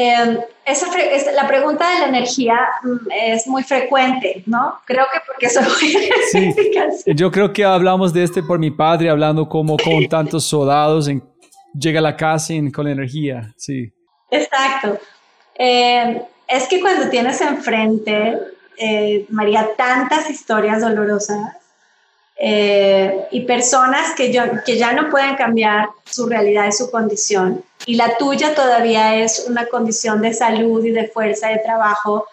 Eh, 0.00 0.38
esa, 0.64 0.86
la 1.32 1.48
pregunta 1.48 1.90
de 1.92 1.98
la 1.98 2.06
energía 2.06 2.56
mm, 2.84 3.10
es 3.10 3.48
muy 3.48 3.64
frecuente, 3.64 4.44
¿no? 4.46 4.78
Creo 4.84 5.06
que 5.12 5.18
porque 5.26 5.48
soy 5.50 5.64
sí, 6.30 6.54
Yo 7.16 7.32
creo 7.32 7.52
que 7.52 7.64
hablamos 7.64 8.12
de 8.12 8.22
este 8.22 8.44
por 8.44 8.60
mi 8.60 8.70
padre, 8.70 9.10
hablando 9.10 9.48
como 9.48 9.76
con 9.76 10.06
tantos 10.08 10.44
soldados 10.44 11.08
en 11.08 11.20
llega 11.74 11.98
a 11.98 12.02
la 12.02 12.16
casa 12.16 12.54
con 12.72 12.86
la 12.86 12.92
energía, 12.92 13.52
sí. 13.56 13.92
Exacto. 14.30 14.98
Eh, 15.56 16.22
es 16.46 16.68
que 16.68 16.80
cuando 16.80 17.08
tienes 17.08 17.40
enfrente, 17.40 18.38
eh, 18.76 19.26
María, 19.30 19.70
tantas 19.76 20.30
historias 20.30 20.80
dolorosas 20.80 21.56
eh, 22.36 23.26
y 23.32 23.40
personas 23.40 24.14
que, 24.14 24.32
yo, 24.32 24.42
que 24.64 24.78
ya 24.78 24.92
no 24.92 25.10
pueden 25.10 25.34
cambiar 25.34 25.88
su 26.04 26.28
realidad 26.28 26.68
y 26.68 26.72
su 26.72 26.88
condición, 26.90 27.64
y 27.88 27.94
la 27.94 28.18
tuya 28.18 28.54
todavía 28.54 29.16
es 29.16 29.46
una 29.48 29.64
condición 29.64 30.20
de 30.20 30.34
salud 30.34 30.84
y 30.84 30.90
de 30.90 31.08
fuerza 31.08 31.48
de 31.48 31.56
trabajo, 31.56 32.26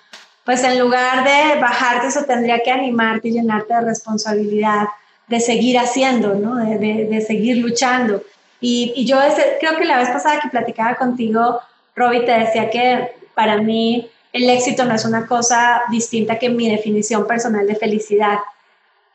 pues 0.44 0.62
en 0.66 0.78
lugar 0.78 1.24
de 1.24 1.62
bajarte, 1.62 2.08
eso 2.08 2.26
tendría 2.26 2.62
que 2.62 2.72
animarte 2.72 3.30
y 3.30 3.32
llenarte 3.32 3.74
de 3.74 3.80
responsabilidad 3.80 4.90
de 5.30 5.40
seguir 5.40 5.80
haciendo, 5.80 6.36
¿no? 6.36 6.58
de, 6.58 7.06
de, 7.06 7.22
seguir 7.22 7.60
luchando. 7.60 8.22
Y, 8.60 9.06
yo 9.06 9.22
ese, 9.22 9.56
creo 9.62 9.78
que 9.78 9.86
la 9.86 9.98
vez 9.98 10.10
pasada 10.10 10.42
que 10.42 10.50
platicaba 10.50 10.96
contigo, 10.96 11.62
Robbie, 11.96 12.26
te 12.26 12.38
decía 12.38 12.70
que 12.70 13.16
para 13.34 13.56
mí 13.56 14.12
el 14.34 14.50
éxito 14.50 14.84
no 14.84 14.94
es 14.94 15.06
una 15.06 15.26
cosa 15.26 15.84
distinta 15.90 16.38
que 16.38 16.50
mi 16.50 16.70
definición 16.70 17.26
personal 17.26 17.66
de 17.66 17.78
felicidad. 17.78 18.40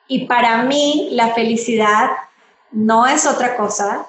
Y 0.09 0.24
para 0.24 0.62
mí 0.62 1.11
la 1.12 1.34
felicidad 1.34 2.09
no 2.72 3.07
es 3.07 3.26
otra 3.26 3.57
cosa 3.59 4.07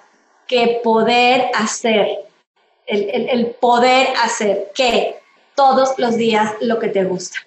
que 0.52 0.82
poder 0.84 1.50
hacer, 1.56 2.26
el, 2.86 3.30
el, 3.30 3.46
poder 3.52 4.10
hacer 4.22 4.70
que 4.76 5.16
todos 5.56 5.98
los 5.98 6.18
días 6.18 6.52
lo 6.60 6.78
que 6.78 6.90
te 6.90 7.06
gusta. 7.06 7.38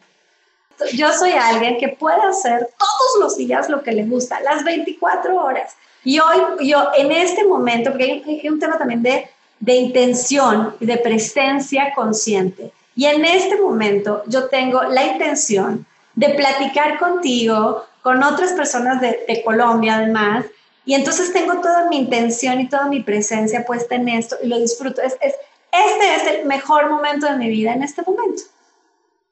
Yo 0.95 1.13
soy 1.13 1.33
alguien 1.33 1.77
que 1.77 1.91
puede 1.91 2.23
hacer 2.23 2.71
todos 2.79 3.21
los 3.21 3.37
días 3.37 3.69
lo 3.69 3.83
que 3.83 3.93
le 3.93 4.05
gusta, 4.05 4.41
las 4.41 4.65
24 4.65 5.37
horas. 5.37 5.77
Y 6.03 6.19
hoy, 6.19 6.67
yo 6.67 6.93
en 6.97 7.13
este 7.13 7.45
momento, 7.45 7.91
porque 7.91 8.05
hay, 8.05 8.41
hay 8.43 8.49
un 8.49 8.59
tema 8.59 8.79
también 8.79 9.03
de, 9.03 9.29
de 9.61 9.75
intención 9.75 10.75
y 10.81 10.87
de 10.87 10.97
presencia 10.97 11.93
consciente. 11.95 12.73
Y 12.97 13.05
en 13.05 13.27
este 13.27 13.61
momento 13.61 14.23
yo 14.27 14.49
tengo 14.49 14.83
la 14.85 15.05
intención 15.05 15.85
de 16.15 16.31
platicar 16.31 16.99
contigo, 16.99 17.85
con 18.01 18.23
otras 18.23 18.53
personas 18.53 19.03
de, 19.03 19.25
de, 19.29 19.43
Colombia 19.43 19.97
además, 19.97 20.47
y 20.85 20.95
entonces 20.95 21.33
tengo 21.33 21.61
toda 21.61 21.89
mi 21.89 21.99
intención 21.99 22.61
y 22.61 22.69
toda 22.69 22.87
mi 22.87 23.01
presencia 23.01 23.65
puesta 23.65 23.95
en 23.95 24.09
esto 24.09 24.37
y 24.43 24.49
lo 24.49 24.59
disfruto. 24.59 25.01
Es, 25.01 25.17
es, 25.21 25.35
este 25.73 26.15
es 26.15 26.27
el 26.35 26.47
mejor 26.47 26.91
momento 26.91 27.27
de 27.27 27.37
mi 27.37 27.49
vida 27.49 27.73
en 27.73 27.83
este 27.83 28.03
momento. 28.03 28.43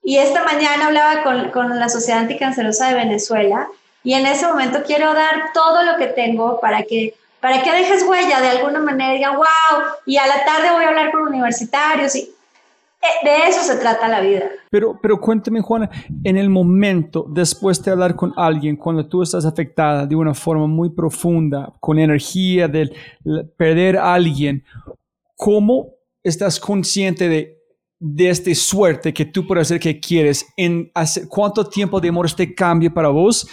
Y 0.02 0.18
esta 0.18 0.42
mañana 0.44 0.86
hablaba 0.86 1.22
con, 1.22 1.50
con 1.50 1.78
la 1.78 1.88
Sociedad 1.88 2.20
Anticancerosa 2.20 2.88
de 2.88 2.94
Venezuela 2.94 3.68
y 4.02 4.14
en 4.14 4.26
ese 4.26 4.46
momento 4.46 4.82
quiero 4.84 5.14
dar 5.14 5.52
todo 5.52 5.82
lo 5.82 5.96
que 5.96 6.06
tengo 6.06 6.58
para 6.60 6.82
que 6.82 7.14
para 7.40 7.60
que 7.60 7.72
dejes 7.72 8.04
huella 8.04 8.40
de 8.40 8.50
alguna 8.50 8.78
manera, 8.78 9.14
digan, 9.14 9.34
wow, 9.34 9.82
y 10.06 10.16
a 10.16 10.28
la 10.28 10.44
tarde 10.44 10.70
voy 10.70 10.84
a 10.84 10.88
hablar 10.90 11.10
con 11.10 11.22
universitarios 11.22 12.14
y 12.14 12.32
eh, 13.02 13.06
de 13.24 13.48
eso 13.48 13.60
se 13.64 13.74
trata 13.78 14.06
la 14.06 14.20
vida. 14.20 14.48
Pero, 14.72 14.98
pero 15.02 15.20
cuéntame, 15.20 15.60
Juana, 15.60 15.90
en 16.24 16.38
el 16.38 16.48
momento 16.48 17.26
después 17.28 17.84
de 17.84 17.90
hablar 17.90 18.16
con 18.16 18.32
alguien, 18.38 18.74
cuando 18.74 19.06
tú 19.06 19.20
estás 19.20 19.44
afectada 19.44 20.06
de 20.06 20.16
una 20.16 20.32
forma 20.32 20.66
muy 20.66 20.88
profunda, 20.88 21.74
con 21.78 21.98
energía 21.98 22.68
de 22.68 22.90
perder 23.58 23.98
a 23.98 24.14
alguien, 24.14 24.64
¿cómo 25.36 25.90
estás 26.22 26.58
consciente 26.58 27.28
de, 27.28 27.58
de 28.04 28.30
esta 28.30 28.52
suerte 28.54 29.14
que 29.14 29.24
tú 29.24 29.46
puedes 29.46 29.68
hacer 29.68 29.78
que 29.78 30.00
quieres? 30.00 30.44
En 30.56 30.90
hacer, 30.92 31.28
¿Cuánto 31.28 31.68
tiempo 31.68 32.00
demora 32.00 32.26
este 32.26 32.52
cambio 32.52 32.92
para 32.92 33.08
vos? 33.08 33.48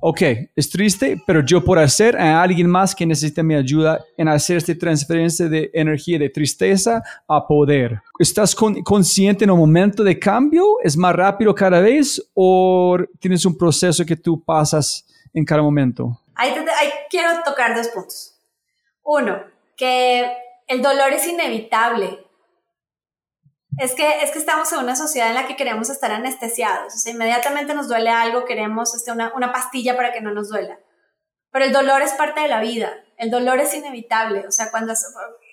Ok, 0.00 0.22
es 0.56 0.68
triste, 0.68 1.22
pero 1.24 1.44
yo 1.44 1.62
puedo 1.62 1.80
hacer 1.80 2.16
a 2.16 2.42
alguien 2.42 2.68
más 2.68 2.94
que 2.94 3.06
necesita 3.06 3.42
mi 3.44 3.54
ayuda 3.54 4.04
en 4.16 4.26
hacer 4.26 4.56
esta 4.56 4.76
transferencia 4.76 5.48
de 5.48 5.70
energía 5.72 6.18
de 6.18 6.28
tristeza 6.28 7.02
a 7.28 7.46
poder. 7.46 8.00
¿Estás 8.18 8.54
consciente 8.54 9.44
en 9.44 9.52
un 9.52 9.60
momento 9.60 10.02
de 10.02 10.18
cambio? 10.18 10.78
¿Es 10.82 10.96
más 10.96 11.14
rápido 11.14 11.54
cada 11.54 11.80
vez 11.80 12.20
o 12.34 12.98
tienes 13.20 13.44
un 13.44 13.56
proceso 13.56 14.04
que 14.04 14.16
tú 14.16 14.42
pasas 14.42 15.06
en 15.32 15.44
cada 15.44 15.62
momento? 15.62 16.20
Ahí, 16.34 16.50
ahí 16.50 16.90
quiero 17.08 17.30
tocar 17.44 17.76
dos 17.76 17.86
puntos. 17.88 18.36
Uno, 19.04 19.40
que 19.76 20.32
el 20.66 20.82
dolor 20.82 21.12
es 21.12 21.26
inevitable. 21.28 22.18
Es 23.78 23.94
que, 23.94 24.22
es 24.22 24.30
que 24.30 24.38
estamos 24.38 24.70
en 24.72 24.80
una 24.80 24.96
sociedad 24.96 25.28
en 25.28 25.34
la 25.34 25.46
que 25.46 25.56
queremos 25.56 25.88
estar 25.88 26.12
anestesiados. 26.12 26.94
O 26.94 26.98
sea, 26.98 27.12
inmediatamente 27.12 27.74
nos 27.74 27.88
duele 27.88 28.10
algo, 28.10 28.44
queremos 28.44 28.94
este, 28.94 29.12
una, 29.12 29.32
una 29.34 29.52
pastilla 29.52 29.96
para 29.96 30.12
que 30.12 30.20
no 30.20 30.32
nos 30.32 30.50
duela. 30.50 30.78
Pero 31.50 31.64
el 31.66 31.72
dolor 31.72 32.02
es 32.02 32.12
parte 32.12 32.40
de 32.40 32.48
la 32.48 32.60
vida. 32.60 32.92
El 33.16 33.30
dolor 33.30 33.60
es 33.60 33.74
inevitable. 33.74 34.46
O 34.46 34.50
sea, 34.50 34.70
cuando, 34.70 34.94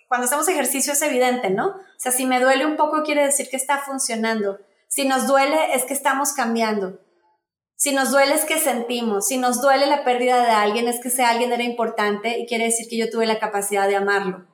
cuando 0.08 0.26
hacemos 0.26 0.48
ejercicio 0.48 0.94
es 0.94 1.02
evidente, 1.02 1.50
¿no? 1.50 1.68
O 1.68 2.00
sea, 2.00 2.12
si 2.12 2.26
me 2.26 2.40
duele 2.40 2.66
un 2.66 2.78
poco 2.78 3.04
quiere 3.04 3.24
decir 3.24 3.50
que 3.50 3.58
está 3.58 3.80
funcionando. 3.80 4.60
Si 4.88 5.08
nos 5.08 5.28
duele 5.28 5.76
es 5.76 5.86
que 5.86 5.94
estamos 5.94 6.34
cambiando. 6.34 7.00
Si 7.76 7.94
nos 7.94 8.12
duele 8.12 8.34
es 8.34 8.46
que 8.46 8.60
sentimos. 8.60 9.28
Si 9.28 9.38
nos 9.38 9.62
duele 9.62 9.86
la 9.86 10.04
pérdida 10.04 10.44
de 10.44 10.52
alguien 10.52 10.88
es 10.88 11.00
que 11.00 11.10
ese 11.10 11.24
alguien 11.24 11.54
era 11.54 11.64
importante 11.64 12.40
y 12.40 12.48
quiere 12.48 12.66
decir 12.66 12.88
que 12.90 12.98
yo 12.98 13.10
tuve 13.10 13.26
la 13.26 13.40
capacidad 13.40 13.88
de 13.88 13.98
amarlo. 13.98 14.48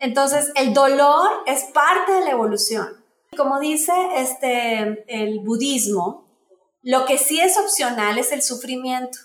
Entonces, 0.00 0.52
el 0.54 0.74
dolor 0.74 1.28
es 1.46 1.64
parte 1.64 2.12
de 2.12 2.20
la 2.20 2.30
evolución. 2.30 3.04
Como 3.36 3.58
dice 3.58 3.92
este, 4.16 5.04
el 5.08 5.40
budismo, 5.40 6.26
lo 6.82 7.04
que 7.04 7.18
sí 7.18 7.40
es 7.40 7.58
opcional 7.58 8.18
es 8.18 8.32
el 8.32 8.42
sufrimiento. 8.42 9.18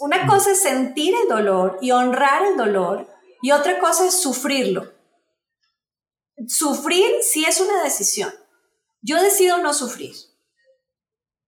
Una 0.00 0.26
cosa 0.26 0.52
es 0.52 0.62
sentir 0.62 1.14
el 1.22 1.28
dolor 1.28 1.78
y 1.80 1.90
honrar 1.90 2.44
el 2.46 2.56
dolor 2.56 3.08
y 3.42 3.50
otra 3.50 3.78
cosa 3.80 4.06
es 4.06 4.20
sufrirlo. 4.20 4.92
Sufrir 6.46 7.06
sí 7.22 7.44
es 7.44 7.60
una 7.60 7.82
decisión. 7.82 8.32
Yo 9.02 9.20
decido 9.20 9.58
no 9.58 9.74
sufrir. 9.74 10.14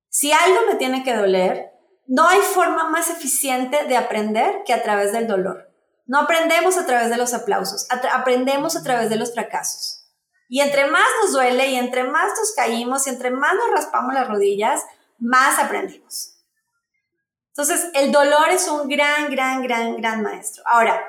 Si 0.08 0.32
algo 0.32 0.66
me 0.68 0.74
tiene 0.74 1.04
que 1.04 1.16
doler, 1.16 1.70
no 2.06 2.28
hay 2.28 2.40
forma 2.40 2.90
más 2.90 3.08
eficiente 3.08 3.84
de 3.84 3.96
aprender 3.96 4.64
que 4.66 4.74
a 4.74 4.82
través 4.82 5.12
del 5.12 5.26
dolor. 5.26 5.71
No 6.06 6.20
aprendemos 6.20 6.76
a 6.76 6.86
través 6.86 7.10
de 7.10 7.16
los 7.16 7.32
aplausos, 7.34 7.86
aprendemos 8.12 8.76
a 8.76 8.82
través 8.82 9.08
de 9.10 9.16
los 9.16 9.32
fracasos. 9.32 10.02
Y 10.48 10.60
entre 10.60 10.90
más 10.90 11.06
nos 11.22 11.32
duele 11.32 11.68
y 11.68 11.76
entre 11.76 12.04
más 12.04 12.28
nos 12.38 12.52
caímos 12.54 13.06
y 13.06 13.10
entre 13.10 13.30
más 13.30 13.54
nos 13.54 13.70
raspamos 13.70 14.12
las 14.12 14.28
rodillas, 14.28 14.82
más 15.18 15.58
aprendemos. 15.58 16.32
Entonces, 17.48 17.88
el 17.94 18.12
dolor 18.12 18.48
es 18.50 18.68
un 18.68 18.88
gran, 18.88 19.30
gran, 19.30 19.62
gran, 19.62 19.96
gran 19.96 20.22
maestro. 20.22 20.62
Ahora, 20.66 21.02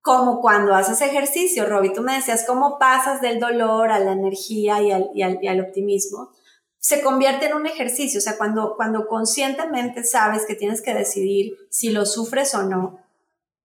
como 0.00 0.40
cuando 0.40 0.74
haces 0.74 1.00
ejercicio, 1.00 1.66
Robbie, 1.66 1.92
tú 1.94 2.02
me 2.02 2.14
decías, 2.14 2.44
¿cómo 2.44 2.78
pasas 2.78 3.20
del 3.20 3.38
dolor 3.38 3.92
a 3.92 4.00
la 4.00 4.12
energía 4.12 4.82
y 4.82 4.90
al, 4.90 5.10
y 5.14 5.22
al, 5.22 5.60
optimismo? 5.60 6.30
Se 6.78 7.00
convierte 7.02 7.46
en 7.46 7.54
un 7.54 7.66
ejercicio, 7.66 8.18
o 8.18 8.20
sea, 8.20 8.36
cuando, 8.36 8.74
cuando 8.76 9.06
conscientemente 9.06 10.02
sabes 10.02 10.44
que 10.44 10.56
tienes 10.56 10.82
que 10.82 10.94
decidir 10.94 11.56
si 11.70 11.90
lo 11.90 12.04
sufres 12.04 12.52
o 12.56 12.64
no, 12.64 12.98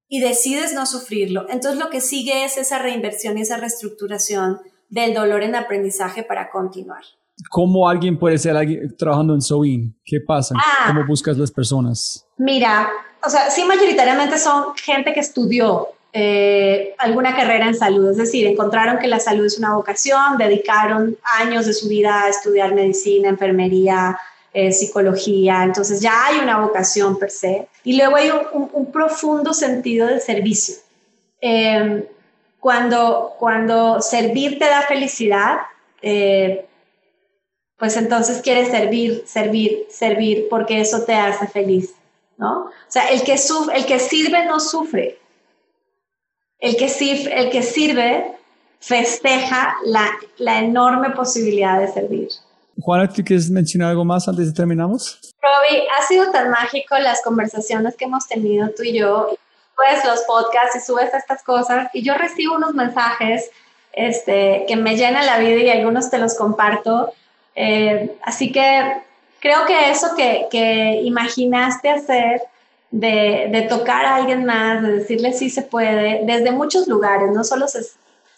y 0.10 0.20
decides 0.20 0.74
no 0.74 0.86
sufrirlo, 0.86 1.48
entonces 1.50 1.80
lo 1.80 1.90
que 1.90 2.02
sigue 2.02 2.46
es 2.46 2.58
esa 2.58 2.80
reinversión 2.80 3.38
y 3.38 3.42
esa 3.42 3.58
reestructuración 3.58 4.60
del 4.90 5.14
dolor 5.14 5.44
en 5.44 5.56
aprendizaje 5.56 6.24
para 6.24 6.50
continuar. 6.50 7.04
¿Cómo 7.50 7.88
alguien 7.88 8.18
puede 8.18 8.38
ser 8.38 8.56
trabajando 8.98 9.34
en 9.34 9.42
Soin? 9.42 9.96
¿Qué 10.04 10.20
pasa? 10.20 10.56
Ah. 10.58 10.88
¿Cómo 10.88 11.06
buscas 11.06 11.38
las 11.38 11.52
personas? 11.52 12.26
Mira, 12.38 12.90
o 13.24 13.30
sea, 13.30 13.52
sí 13.52 13.64
mayoritariamente 13.64 14.38
son 14.40 14.76
gente 14.76 15.14
que 15.14 15.20
estudió 15.20 15.90
eh, 16.14 16.96
alguna 16.98 17.36
carrera 17.36 17.68
en 17.68 17.76
salud, 17.76 18.10
es 18.10 18.18
decir, 18.18 18.48
encontraron 18.48 18.98
que 18.98 19.08
la 19.08 19.20
salud 19.20 19.46
es 19.46 19.60
una 19.60 19.76
vocación, 19.76 20.38
dedicaron 20.38 21.18
años 21.40 21.66
de 21.66 21.74
su 21.74 21.90
vida 21.90 22.24
a 22.24 22.30
estudiar 22.30 22.74
medicina, 22.74 23.30
enfermería, 23.30 24.18
eh, 24.60 24.72
psicología, 24.72 25.64
entonces 25.64 26.02
ya 26.02 26.26
hay 26.26 26.40
una 26.40 26.58
vocación 26.60 27.20
per 27.20 27.30
se. 27.30 27.68
Y 27.84 27.96
luego 27.96 28.16
hay 28.16 28.32
un, 28.54 28.92
profundo 28.92 29.54
sentido 29.54 30.08
de 30.08 30.20
servicio. 30.20 30.78
Em, 31.40 32.04
cuando, 32.60 33.36
cuando 33.38 34.02
servir 34.02 34.58
te 34.58 34.66
da 34.66 34.82
felicidad, 34.82 35.60
eh, 36.02 36.66
pues 37.78 37.98
entonces 37.98 38.42
quieres 38.42 38.70
servir, 38.70 39.26
servir, 39.28 39.86
servir, 39.92 40.48
porque 40.50 40.82
eso 40.82 41.04
te 41.04 41.14
hace 41.14 41.46
feliz, 41.46 41.94
¿no? 42.38 42.62
O 42.62 42.72
sea, 42.88 43.10
el 43.10 43.22
que, 43.22 43.36
el 43.76 43.86
que 43.86 44.00
sirve 44.00 44.44
no 44.46 44.60
sufre. 44.60 45.20
El 46.58 46.78
que, 46.78 46.88
el 47.32 47.52
que 47.52 47.62
sirve 47.62 48.32
festeja 48.80 49.76
la, 49.86 50.10
la 50.38 50.58
enorme 50.58 51.12
posibilidad 51.12 51.80
de 51.80 51.90
servir. 51.90 52.30
Juana, 52.80 53.10
¿tú 53.10 53.24
quieres 53.24 53.50
mencionar 53.50 53.90
algo 53.90 54.06
más 54.06 54.28
antes 54.28 54.48
de 54.48 54.54
terminamos? 54.54 55.20
Robbie, 55.42 55.84
ha 55.98 56.08
sido 56.08 56.32
tan 56.32 56.50
mágico 56.50 56.98
las 56.98 57.22
conversaciones 57.22 57.96
que 57.96 58.06
hemos 58.06 58.28
tenido 58.28 58.70
tú 58.70 58.84
y 58.84 59.00
yo, 59.00 59.30
pues 59.76 60.06
los 60.06 60.22
podcasts 60.22 60.76
y 60.76 60.80
subes 60.80 61.14
estas 61.14 61.44
cosas 61.44 61.90
y 61.94 62.04
yo 62.04 62.16
recibo 62.16 62.56
unos 62.56 62.74
mensajes 62.74 63.50
este, 63.94 64.66
que 64.68 64.76
me 64.76 64.96
llenan 64.96 65.26
la 65.26 65.40
vida 65.40 65.62
y 65.62 65.70
algunos 65.70 66.10
te 66.10 66.20
los 66.20 66.36
comparto. 66.36 67.14
Eh, 67.56 68.16
así 68.22 68.52
que 68.52 69.02
creo 69.40 69.66
que 69.66 69.90
eso 69.90 70.16
que, 70.16 70.48
que 70.52 71.02
imaginaste 71.04 71.90
hacer 71.90 72.42
de, 72.92 73.48
de, 73.52 73.62
tocar 73.64 74.06
a 74.06 74.16
alguien 74.16 74.46
más, 74.46 74.82
de 74.82 74.94
decirle 74.94 75.34
sí 75.34 75.50
se 75.50 75.64
puede, 75.64 76.22
desde 76.26 76.52
muchos 76.52 76.88
lugares, 76.88 77.32
no 77.32 77.44
solo 77.44 77.68
se, 77.68 77.82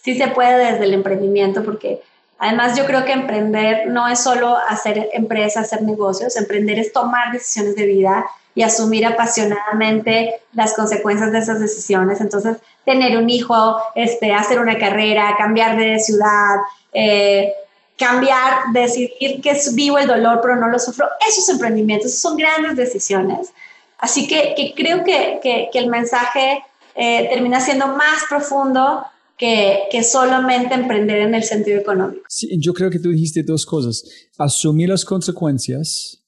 sí 0.01 0.17
se 0.17 0.27
puede 0.29 0.71
desde 0.71 0.85
el 0.85 0.93
emprendimiento, 0.93 1.63
porque 1.63 2.01
Además, 2.39 2.77
yo 2.77 2.85
creo 2.85 3.03
que 3.03 3.11
emprender 3.11 3.87
no 3.87 4.07
es 4.07 4.19
solo 4.19 4.57
hacer 4.69 5.09
empresa, 5.11 5.59
hacer 5.59 5.81
negocios, 5.83 6.37
emprender 6.37 6.79
es 6.79 6.93
tomar 6.93 7.33
decisiones 7.33 7.75
de 7.75 7.85
vida 7.85 8.25
y 8.55 8.63
asumir 8.63 9.05
apasionadamente 9.05 10.41
las 10.53 10.73
consecuencias 10.73 11.33
de 11.33 11.39
esas 11.39 11.59
decisiones. 11.59 12.21
Entonces, 12.21 12.57
tener 12.85 13.17
un 13.17 13.29
hijo, 13.29 13.81
este, 13.93 14.33
hacer 14.33 14.59
una 14.59 14.77
carrera, 14.77 15.35
cambiar 15.37 15.77
de 15.77 15.99
ciudad, 15.99 16.55
eh, 16.93 17.53
cambiar, 17.97 18.71
decidir 18.71 19.41
que 19.41 19.57
vivo 19.73 19.97
el 19.97 20.07
dolor 20.07 20.39
pero 20.41 20.55
no 20.55 20.69
lo 20.69 20.79
sufro, 20.79 21.07
esos 21.27 21.47
emprendimientos 21.49 22.15
son 22.15 22.37
grandes 22.37 22.77
decisiones. 22.77 23.51
Así 23.97 24.27
que, 24.27 24.73
creo 24.77 25.03
que, 25.03 25.39
que, 25.43 25.77
el 25.77 25.87
mensaje 25.87 26.63
eh, 26.95 27.27
termina 27.29 27.59
siendo 27.59 27.87
más 27.87 28.23
profundo 28.29 29.05
que, 29.39 29.79
que, 29.89 30.03
solamente 30.03 30.75
emprender 30.75 31.19
en 31.19 31.33
el 31.33 31.43
sentido 31.43 31.79
económico. 31.79 32.23
Sí, 32.27 32.49
yo 32.59 32.73
creo 32.73 32.91
que 32.91 32.99
tú 32.99 33.09
dijiste 33.09 33.41
dos 33.41 33.65
cosas. 33.65 34.03
Asumir 34.37 34.89
las 34.89 35.05
consecuencias, 35.05 36.23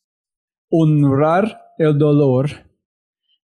honrar 0.70 1.62
el 1.78 1.98
dolor. 1.98 2.50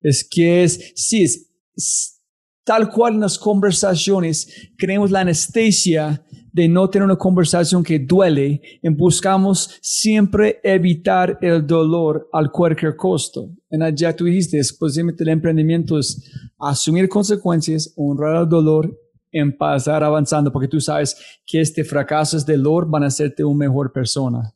Es 0.00 0.26
que 0.28 0.64
es, 0.64 0.92
sí, 0.96 1.22
es, 1.22 2.18
tal 2.64 2.90
cual 2.90 3.14
en 3.14 3.20
las 3.20 3.38
conversaciones, 3.38 4.70
creemos 4.76 5.10
la 5.10 5.20
anestesia 5.20 6.24
de 6.52 6.68
no 6.68 6.88
tener 6.90 7.04
una 7.04 7.16
conversación 7.16 7.82
que 7.82 7.98
duele 7.98 8.60
y 8.82 8.88
buscamos 8.88 9.78
siempre 9.80 10.60
evitar 10.62 11.38
el 11.40 11.66
dolor 11.66 12.28
al 12.32 12.50
cualquier 12.50 12.96
costo. 12.96 13.50
En 13.70 13.82
allá 13.82 14.14
tú 14.14 14.24
dijiste, 14.24 14.58
especialmente 14.58 15.24
el 15.24 15.30
emprendimiento 15.30 15.98
es 15.98 16.22
asumir 16.58 17.08
consecuencias, 17.08 17.92
honrar 17.96 18.42
el 18.42 18.48
dolor 18.48 18.98
en 19.38 19.56
pasar 19.56 20.04
avanzando, 20.04 20.52
porque 20.52 20.68
tú 20.68 20.80
sabes 20.80 21.16
que 21.46 21.60
este 21.60 21.84
fracaso 21.84 22.36
es 22.36 22.46
dolor 22.46 22.88
van 22.88 23.04
a 23.04 23.06
hacerte 23.06 23.44
una 23.44 23.66
mejor 23.66 23.92
persona. 23.92 24.52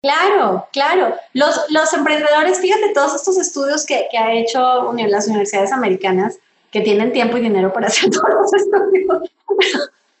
Claro, 0.00 0.66
claro. 0.72 1.14
Los, 1.32 1.58
los 1.70 1.92
emprendedores, 1.92 2.60
fíjate, 2.60 2.92
todos 2.94 3.14
estos 3.14 3.36
estudios 3.36 3.84
que, 3.84 4.06
que 4.10 4.18
ha 4.18 4.32
hecho 4.32 4.92
las 4.92 5.26
universidades 5.26 5.72
americanas, 5.72 6.38
que 6.70 6.80
tienen 6.82 7.12
tiempo 7.12 7.36
y 7.36 7.40
dinero 7.40 7.72
para 7.72 7.86
hacer 7.88 8.10
todos 8.10 8.28
los 8.30 8.52
estudios, 8.52 9.30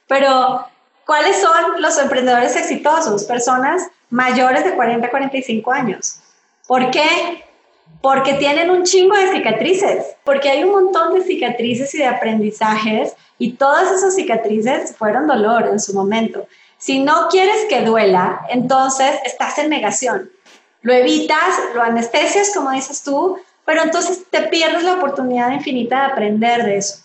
pero 0.08 0.64
¿cuáles 1.06 1.36
son 1.36 1.80
los 1.80 1.98
emprendedores 1.98 2.56
exitosos? 2.56 3.24
Personas 3.24 3.88
mayores 4.10 4.64
de 4.64 4.74
40 4.74 5.10
45 5.10 5.70
años. 5.70 6.20
¿Por 6.66 6.90
qué? 6.90 7.44
Porque 8.00 8.34
tienen 8.34 8.70
un 8.70 8.84
chingo 8.84 9.16
de 9.16 9.32
cicatrices, 9.32 10.16
porque 10.24 10.48
hay 10.48 10.62
un 10.62 10.70
montón 10.70 11.14
de 11.14 11.22
cicatrices 11.22 11.94
y 11.94 11.98
de 11.98 12.06
aprendizajes 12.06 13.14
y 13.38 13.52
todas 13.52 13.92
esas 13.92 14.14
cicatrices 14.14 14.94
fueron 14.96 15.26
dolor 15.26 15.68
en 15.70 15.80
su 15.80 15.94
momento. 15.94 16.46
Si 16.78 17.02
no 17.02 17.28
quieres 17.28 17.66
que 17.68 17.84
duela, 17.84 18.40
entonces 18.50 19.16
estás 19.24 19.58
en 19.58 19.68
negación. 19.68 20.30
Lo 20.82 20.92
evitas, 20.92 21.54
lo 21.74 21.82
anestesias, 21.82 22.52
como 22.54 22.70
dices 22.70 23.02
tú, 23.02 23.36
pero 23.66 23.82
entonces 23.82 24.26
te 24.30 24.42
pierdes 24.42 24.84
la 24.84 24.94
oportunidad 24.94 25.52
infinita 25.52 26.00
de 26.00 26.12
aprender 26.12 26.64
de 26.64 26.76
eso. 26.76 27.04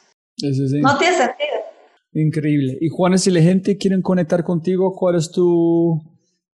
No 0.81 0.97
tiene 0.97 1.15
sentido. 1.15 1.73
Increíble. 2.13 2.77
Y 2.79 2.89
Juana, 2.89 3.17
si 3.17 3.31
la 3.31 3.41
gente 3.41 3.77
quiere 3.77 3.99
conectar 4.01 4.43
contigo, 4.43 4.93
¿cuál 4.93 5.15
es 5.15 5.31
tu 5.31 5.99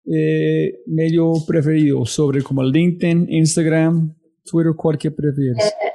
eh, 0.05 0.79
medio 0.87 1.33
preferido? 1.45 2.05
Sobre 2.05 2.41
como 2.41 2.63
LinkedIn, 2.63 3.27
Instagram, 3.29 4.15
Twitter, 4.49 4.73
¿cuál 4.75 4.97
que 4.97 5.11
prefieres? 5.11 5.65
Eh, 5.65 5.93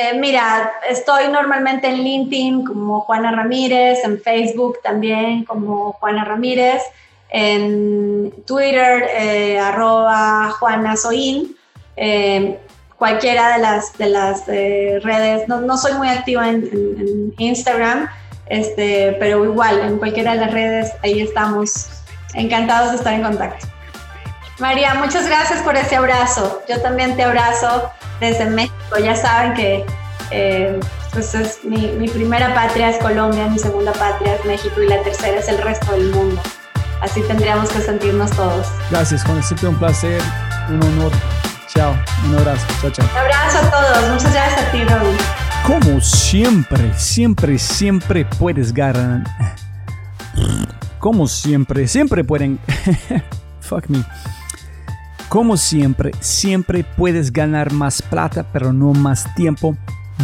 eh, 0.00 0.18
mira, 0.18 0.72
estoy 0.88 1.28
normalmente 1.28 1.88
en 1.88 2.02
LinkedIn 2.02 2.64
como 2.64 3.00
Juana 3.00 3.32
Ramírez, 3.32 4.04
en 4.04 4.20
Facebook 4.20 4.78
también 4.82 5.44
como 5.44 5.92
Juana 5.92 6.24
Ramírez, 6.24 6.82
en 7.30 8.32
Twitter 8.46 9.58
arroba 9.60 10.50
Juana 10.58 10.96
Soin 10.96 11.56
cualquiera 12.96 13.56
de 13.56 13.62
las, 13.62 13.96
de 13.98 14.06
las 14.06 14.46
redes. 14.46 15.48
No, 15.48 15.60
no, 15.60 15.76
soy 15.76 15.94
muy 15.94 16.08
activa 16.08 16.48
en, 16.48 16.64
en 16.72 17.34
Instagram, 17.38 18.08
este, 18.46 19.16
pero 19.18 19.44
igual, 19.44 19.80
en 19.80 19.98
cualquiera 19.98 20.32
de 20.34 20.40
las 20.40 20.52
redes, 20.52 20.92
ahí 21.02 21.20
estamos. 21.20 21.90
Encantados 22.34 22.90
de 22.90 22.96
estar 22.96 23.14
en 23.14 23.22
contacto. 23.22 23.73
María, 24.58 24.94
muchas 24.94 25.26
gracias 25.26 25.60
por 25.62 25.76
ese 25.76 25.96
abrazo. 25.96 26.62
Yo 26.68 26.80
también 26.80 27.16
te 27.16 27.24
abrazo 27.24 27.90
desde 28.20 28.46
México. 28.46 28.98
Ya 29.02 29.16
saben 29.16 29.54
que 29.54 29.84
eh, 30.30 30.78
pues 31.12 31.34
es 31.34 31.64
mi, 31.64 31.88
mi, 31.92 32.08
primera 32.08 32.54
patria 32.54 32.90
es 32.90 32.98
Colombia, 32.98 33.46
mi 33.46 33.58
segunda 33.58 33.92
patria 33.92 34.36
es 34.36 34.44
México 34.44 34.80
y 34.80 34.88
la 34.88 35.02
tercera 35.02 35.38
es 35.38 35.48
el 35.48 35.58
resto 35.58 35.92
del 35.92 36.10
mundo. 36.12 36.40
Así 37.00 37.20
tendríamos 37.22 37.68
que 37.70 37.80
sentirnos 37.80 38.30
todos. 38.30 38.66
Gracias, 38.90 39.24
Juan. 39.24 39.42
Siempre 39.42 39.68
un 39.68 39.76
placer, 39.76 40.22
un 40.68 40.82
honor. 40.82 41.12
Chao, 41.68 41.94
un 42.24 42.38
abrazo. 42.38 42.66
Chao, 42.80 42.90
chao. 42.90 43.06
Un 43.12 43.18
abrazo 43.18 43.58
a 43.58 43.70
todos. 43.70 44.10
Muchas 44.10 44.32
gracias 44.32 44.62
a 44.62 44.70
ti, 44.70 44.84
Robin. 44.84 45.16
Como 45.66 46.00
siempre, 46.00 46.92
siempre, 46.96 47.58
siempre 47.58 48.24
puedes 48.24 48.72
ganar. 48.72 49.24
Como 50.98 51.26
siempre, 51.26 51.88
siempre 51.88 52.22
pueden. 52.22 52.58
Fuck 53.60 53.88
me. 53.88 54.04
Como 55.34 55.56
siempre, 55.56 56.12
siempre 56.20 56.84
puedes 56.96 57.32
ganar 57.32 57.72
más 57.72 58.00
plata, 58.00 58.46
pero 58.52 58.72
no 58.72 58.92
más 58.92 59.34
tiempo. 59.34 59.76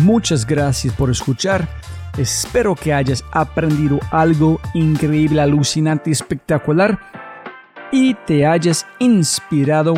Muchas 0.02 0.46
gracias 0.46 0.94
por 0.94 1.10
escuchar. 1.10 1.68
Espero 2.16 2.76
que 2.76 2.94
hayas 2.94 3.24
aprendido 3.32 3.98
algo 4.12 4.60
increíble, 4.72 5.40
alucinante, 5.40 6.12
espectacular 6.12 6.96
y 7.90 8.14
te 8.24 8.46
hayas 8.46 8.86
inspirado 9.00 9.94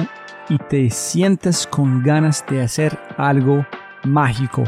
y 0.49 0.57
te 0.57 0.89
sientas 0.89 1.67
con 1.67 2.03
ganas 2.03 2.43
de 2.49 2.63
hacer 2.63 2.99
algo 3.19 3.67
mágico. 4.05 4.65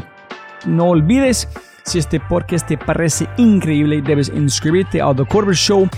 No 0.67 0.89
olvides, 0.89 1.49
si 1.85 1.97
este 1.97 2.19
podcast 2.19 2.67
te 2.67 2.77
parece 2.77 3.27
increíble, 3.37 3.99
debes 3.99 4.29
inscribirte 4.29 5.01
a 5.01 5.11
The 5.11 5.25
Corbett 5.25 5.55
Show, 5.55 5.89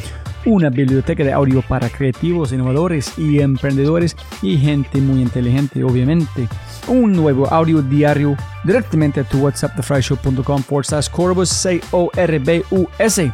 una 0.48 0.70
biblioteca 0.70 1.26
de 1.26 1.34
audio 1.34 1.62
para 1.62 1.90
creativos, 1.90 2.54
innovadores 2.54 3.12
y 3.18 3.42
emprendedores 3.42 4.16
y 4.42 4.58
gente 4.58 5.02
muy 5.02 5.22
inteligente, 5.22 5.84
obviamente. 5.84 6.48
Un 6.88 7.12
nuevo 7.12 7.52
audio 7.52 7.82
diario 7.82 8.38
directamente 8.64 9.20
a 9.20 9.24
tu 9.26 9.40
WhatsApp, 9.40 9.78
forward 9.82 10.86
slash 10.86 11.10
Corbus, 11.10 11.50
C-O-R-B-U-S. 11.50 13.34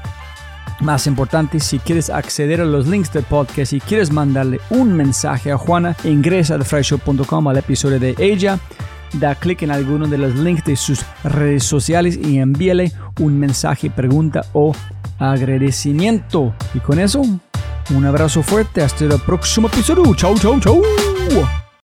Más 0.82 1.05
importante, 1.05 1.59
si 1.59 1.78
quieres 1.78 2.09
acceder 2.09 2.59
a 2.59 2.66
los 2.66 2.88
links 2.88 3.14
del 3.14 3.24
podcast 3.24 3.74
y 3.74 3.80
quieres 3.80 4.11
mandarle 4.11 4.59
un 4.72 4.91
mensaje 4.91 5.51
a 5.51 5.57
Juana, 5.57 5.95
ingresa 6.03 6.55
a 6.55 6.57
thefryshow.com 6.57 7.47
al 7.47 7.57
episodio 7.57 7.99
de 7.99 8.16
ella 8.18 8.59
da 9.14 9.36
clic 9.36 9.61
en 9.61 9.72
alguno 9.72 10.07
de 10.07 10.18
los 10.18 10.36
links 10.36 10.66
de 10.66 10.76
sus 10.76 11.05
redes 11.24 11.64
sociales 11.64 12.18
y 12.18 12.39
envíale 12.39 12.91
un 13.20 13.39
mensaje, 13.39 13.89
pregunta 13.89 14.43
o 14.53 14.74
agradecimiento. 15.20 16.53
Y 16.74 16.80
con 16.80 16.99
eso, 16.99 17.22
un 17.22 18.05
abrazo 18.05 18.43
fuerte. 18.43 18.82
Hasta 18.82 19.05
el 19.05 19.20
próximo 19.22 19.68
episodio. 19.68 20.14
Chau, 20.16 20.38
chau, 20.38 20.59
chau. 20.59 20.82